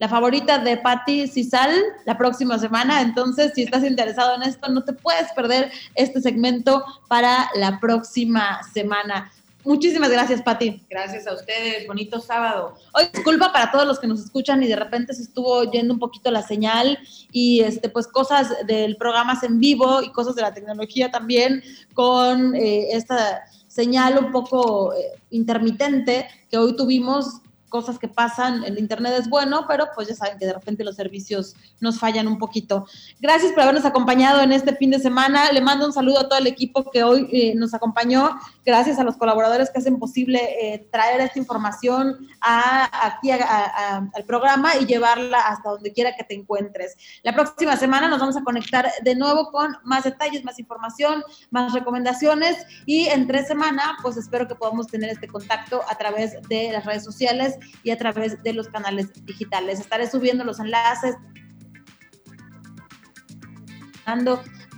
la 0.00 0.08
favorita 0.08 0.58
de 0.58 0.78
Patti 0.78 1.28
Cisal 1.28 1.70
la 2.06 2.16
próxima 2.16 2.58
semana. 2.58 3.02
Entonces, 3.02 3.52
si 3.54 3.64
estás 3.64 3.84
interesado 3.84 4.34
en 4.34 4.42
esto, 4.42 4.70
no 4.70 4.82
te 4.82 4.94
puedes 4.94 5.30
perder 5.32 5.70
este 5.94 6.22
segmento 6.22 6.82
para 7.06 7.50
la 7.54 7.78
próxima 7.78 8.62
semana. 8.72 9.30
Muchísimas 9.64 10.10
gracias, 10.10 10.40
Pati. 10.40 10.82
Gracias 10.88 11.26
a 11.26 11.34
ustedes. 11.34 11.86
Bonito 11.86 12.20
sábado. 12.20 12.76
Hoy 12.94 13.04
disculpa 13.12 13.52
para 13.52 13.70
todos 13.70 13.86
los 13.86 13.98
que 13.98 14.06
nos 14.06 14.20
escuchan 14.20 14.62
y 14.62 14.66
de 14.66 14.76
repente 14.76 15.12
se 15.12 15.22
estuvo 15.22 15.70
yendo 15.70 15.92
un 15.92 16.00
poquito 16.00 16.30
la 16.30 16.42
señal 16.42 16.98
y 17.30 17.60
este 17.60 17.90
pues 17.90 18.06
cosas 18.06 18.66
del 18.66 18.96
programa 18.96 19.38
en 19.42 19.60
vivo 19.60 20.02
y 20.02 20.10
cosas 20.12 20.34
de 20.34 20.42
la 20.42 20.54
tecnología 20.54 21.10
también 21.10 21.62
con 21.94 22.54
eh, 22.54 22.88
esta 22.92 23.44
señal 23.68 24.18
un 24.18 24.32
poco 24.32 24.94
eh, 24.94 25.20
intermitente 25.30 26.26
que 26.50 26.56
hoy 26.56 26.74
tuvimos 26.74 27.40
cosas 27.70 27.98
que 27.98 28.08
pasan, 28.08 28.64
el 28.64 28.78
internet 28.78 29.14
es 29.18 29.30
bueno, 29.30 29.64
pero 29.66 29.86
pues 29.94 30.08
ya 30.08 30.14
saben 30.14 30.38
que 30.38 30.44
de 30.44 30.52
repente 30.52 30.84
los 30.84 30.96
servicios 30.96 31.54
nos 31.80 31.98
fallan 31.98 32.26
un 32.26 32.38
poquito. 32.38 32.86
Gracias 33.20 33.52
por 33.52 33.62
habernos 33.62 33.86
acompañado 33.86 34.42
en 34.42 34.52
este 34.52 34.76
fin 34.76 34.90
de 34.90 34.98
semana. 34.98 35.50
Le 35.52 35.62
mando 35.62 35.86
un 35.86 35.92
saludo 35.94 36.20
a 36.20 36.28
todo 36.28 36.38
el 36.38 36.46
equipo 36.46 36.90
que 36.90 37.02
hoy 37.02 37.28
eh, 37.32 37.54
nos 37.54 37.72
acompañó. 37.72 38.38
Gracias 38.66 38.98
a 38.98 39.04
los 39.04 39.16
colaboradores 39.16 39.70
que 39.70 39.78
hacen 39.78 39.98
posible 39.98 40.40
eh, 40.60 40.86
traer 40.90 41.22
esta 41.22 41.38
información 41.38 42.28
a, 42.42 43.06
aquí 43.06 43.30
a, 43.30 43.38
a, 43.40 44.10
al 44.12 44.24
programa 44.24 44.76
y 44.76 44.84
llevarla 44.84 45.40
hasta 45.40 45.70
donde 45.70 45.92
quiera 45.92 46.14
que 46.16 46.24
te 46.24 46.34
encuentres. 46.34 46.96
La 47.22 47.32
próxima 47.32 47.76
semana 47.76 48.08
nos 48.08 48.20
vamos 48.20 48.36
a 48.36 48.42
conectar 48.42 48.90
de 49.02 49.14
nuevo 49.14 49.50
con 49.50 49.76
más 49.84 50.04
detalles, 50.04 50.44
más 50.44 50.58
información, 50.58 51.22
más 51.50 51.72
recomendaciones 51.72 52.66
y 52.84 53.06
en 53.06 53.26
tres 53.26 53.46
semanas 53.46 53.70
pues 54.02 54.16
espero 54.16 54.48
que 54.48 54.54
podamos 54.54 54.88
tener 54.88 55.10
este 55.10 55.28
contacto 55.28 55.80
a 55.88 55.96
través 55.96 56.36
de 56.48 56.72
las 56.72 56.84
redes 56.84 57.04
sociales 57.04 57.58
y 57.82 57.90
a 57.90 57.98
través 57.98 58.42
de 58.42 58.52
los 58.52 58.68
canales 58.68 59.12
digitales. 59.24 59.80
Estaré 59.80 60.08
subiendo 60.08 60.44
los 60.44 60.60
enlaces 60.60 61.16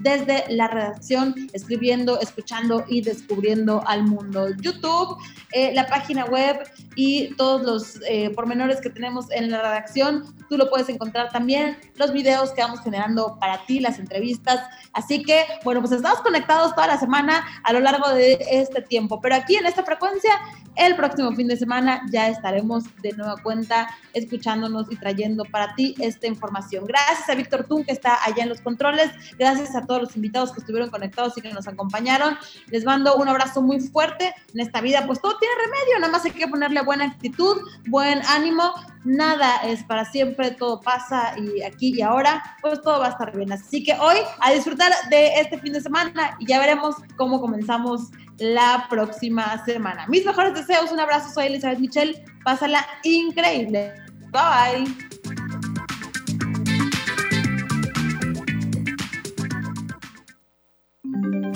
desde 0.00 0.44
la 0.48 0.68
redacción, 0.68 1.34
escribiendo, 1.52 2.20
escuchando 2.20 2.84
y 2.88 3.02
descubriendo 3.02 3.82
al 3.86 4.04
mundo. 4.04 4.48
YouTube, 4.60 5.16
eh, 5.52 5.72
la 5.74 5.86
página 5.86 6.24
web 6.24 6.58
y 6.96 7.34
todos 7.36 7.62
los 7.62 8.00
eh, 8.08 8.30
pormenores 8.30 8.80
que 8.80 8.90
tenemos 8.90 9.30
en 9.30 9.50
la 9.50 9.62
redacción, 9.62 10.24
tú 10.48 10.56
lo 10.56 10.68
puedes 10.68 10.88
encontrar 10.88 11.30
también, 11.30 11.78
los 11.94 12.12
videos 12.12 12.50
que 12.50 12.62
vamos 12.62 12.80
generando 12.80 13.38
para 13.38 13.64
ti, 13.66 13.80
las 13.80 13.98
entrevistas. 13.98 14.60
Así 14.92 15.22
que, 15.22 15.44
bueno, 15.64 15.80
pues 15.80 15.92
estamos 15.92 16.20
conectados 16.20 16.74
toda 16.74 16.88
la 16.88 16.98
semana 16.98 17.44
a 17.62 17.72
lo 17.72 17.80
largo 17.80 18.10
de 18.10 18.38
este 18.50 18.82
tiempo, 18.82 19.20
pero 19.20 19.36
aquí 19.36 19.56
en 19.56 19.66
esta 19.66 19.84
frecuencia, 19.84 20.32
el 20.74 20.96
próximo 20.96 21.32
fin 21.32 21.48
de 21.48 21.56
semana 21.56 22.02
ya 22.10 22.28
estaremos 22.28 22.84
de 23.02 23.12
nueva 23.12 23.36
cuenta 23.42 23.88
escuchándonos 24.14 24.90
y 24.90 24.96
trayendo 24.96 25.44
para 25.44 25.74
ti 25.74 25.94
esta 26.00 26.26
información. 26.26 26.86
Gracias 26.86 27.28
a 27.28 27.34
Víctor 27.34 27.64
Tun 27.64 27.84
que 27.84 27.92
está 27.92 28.18
allá 28.24 28.42
en 28.42 28.48
los 28.48 28.60
controles, 28.60 29.11
gracias 29.38 29.74
a 29.74 29.86
todos 29.86 30.02
los 30.02 30.16
invitados 30.16 30.52
que 30.52 30.60
estuvieron 30.60 30.90
conectados 30.90 31.36
y 31.36 31.40
que 31.40 31.52
nos 31.52 31.66
acompañaron. 31.68 32.36
Les 32.68 32.84
mando 32.84 33.16
un 33.16 33.28
abrazo 33.28 33.62
muy 33.62 33.80
fuerte. 33.80 34.34
En 34.54 34.60
esta 34.60 34.80
vida, 34.80 35.04
pues 35.06 35.20
todo 35.20 35.36
tiene 35.38 35.54
remedio, 35.64 36.00
nada 36.00 36.12
más 36.12 36.24
hay 36.24 36.32
que 36.32 36.48
ponerle 36.48 36.82
buena 36.82 37.04
actitud, 37.04 37.58
buen 37.88 38.20
ánimo. 38.26 38.72
Nada 39.04 39.56
es 39.64 39.82
para 39.84 40.04
siempre, 40.04 40.52
todo 40.52 40.80
pasa 40.80 41.34
y 41.38 41.62
aquí 41.62 41.92
y 41.96 42.02
ahora, 42.02 42.56
pues 42.60 42.80
todo 42.82 43.00
va 43.00 43.06
a 43.06 43.10
estar 43.10 43.36
bien. 43.36 43.52
Así 43.52 43.82
que 43.82 43.94
hoy 43.94 44.16
a 44.40 44.52
disfrutar 44.52 44.92
de 45.10 45.40
este 45.40 45.58
fin 45.58 45.72
de 45.72 45.80
semana 45.80 46.36
y 46.38 46.46
ya 46.46 46.60
veremos 46.60 46.96
cómo 47.16 47.40
comenzamos 47.40 48.10
la 48.38 48.86
próxima 48.88 49.64
semana. 49.64 50.06
Mis 50.08 50.24
mejores 50.24 50.54
deseos, 50.54 50.90
un 50.90 51.00
abrazo, 51.00 51.32
soy 51.32 51.46
Elizabeth 51.46 51.78
Michelle, 51.78 52.24
pásala 52.44 52.86
increíble. 53.02 53.92
Bye 54.30 54.84
bye. 54.84 55.11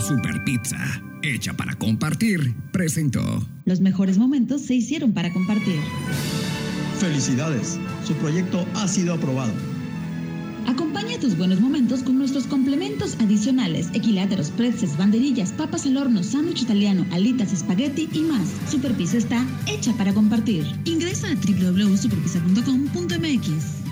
Super 0.07 0.45
Pizza 0.45 0.79
hecha 1.25 1.55
para 1.55 1.75
compartir, 1.75 2.55
presentó. 2.71 3.45
Los 3.65 3.81
mejores 3.81 4.19
momentos 4.19 4.63
se 4.63 4.77
hicieron 4.77 5.13
para 5.13 5.33
compartir. 5.33 5.81
Felicidades, 7.01 7.81
su 8.05 8.15
proyecto 8.15 8.65
ha 8.75 8.87
sido 8.87 9.15
aprobado. 9.15 9.53
Acompaña 10.69 11.19
tus 11.19 11.37
buenos 11.37 11.61
momentos 11.61 12.05
con 12.05 12.19
nuestros 12.19 12.47
complementos 12.47 13.17
adicionales, 13.21 13.89
equiláteros, 13.95 14.51
pretzels, 14.51 14.97
banderillas, 14.97 15.51
papas 15.51 15.87
al 15.87 15.97
horno, 15.97 16.23
sándwich 16.23 16.63
italiano, 16.63 17.05
alitas, 17.11 17.53
espagueti 17.53 18.09
y 18.13 18.21
más. 18.21 18.47
Superpizza 18.71 19.17
está 19.17 19.45
hecha 19.67 19.93
para 19.95 20.15
compartir. 20.15 20.65
Ingresa 20.85 21.31
a 21.31 21.35
www.superpizza.com.mx. 21.35 23.86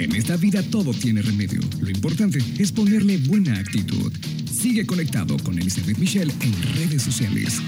En 0.00 0.16
esta 0.16 0.38
vida 0.38 0.62
todo 0.62 0.94
tiene 0.94 1.20
remedio. 1.20 1.60
Lo 1.78 1.90
importante 1.90 2.38
es 2.58 2.72
ponerle 2.72 3.18
buena 3.18 3.58
actitud. 3.58 4.10
Sigue 4.50 4.86
conectado 4.86 5.36
con 5.44 5.58
Elizabeth 5.58 5.98
Michelle 5.98 6.32
en 6.40 6.74
redes 6.74 7.02
sociales. 7.02 7.60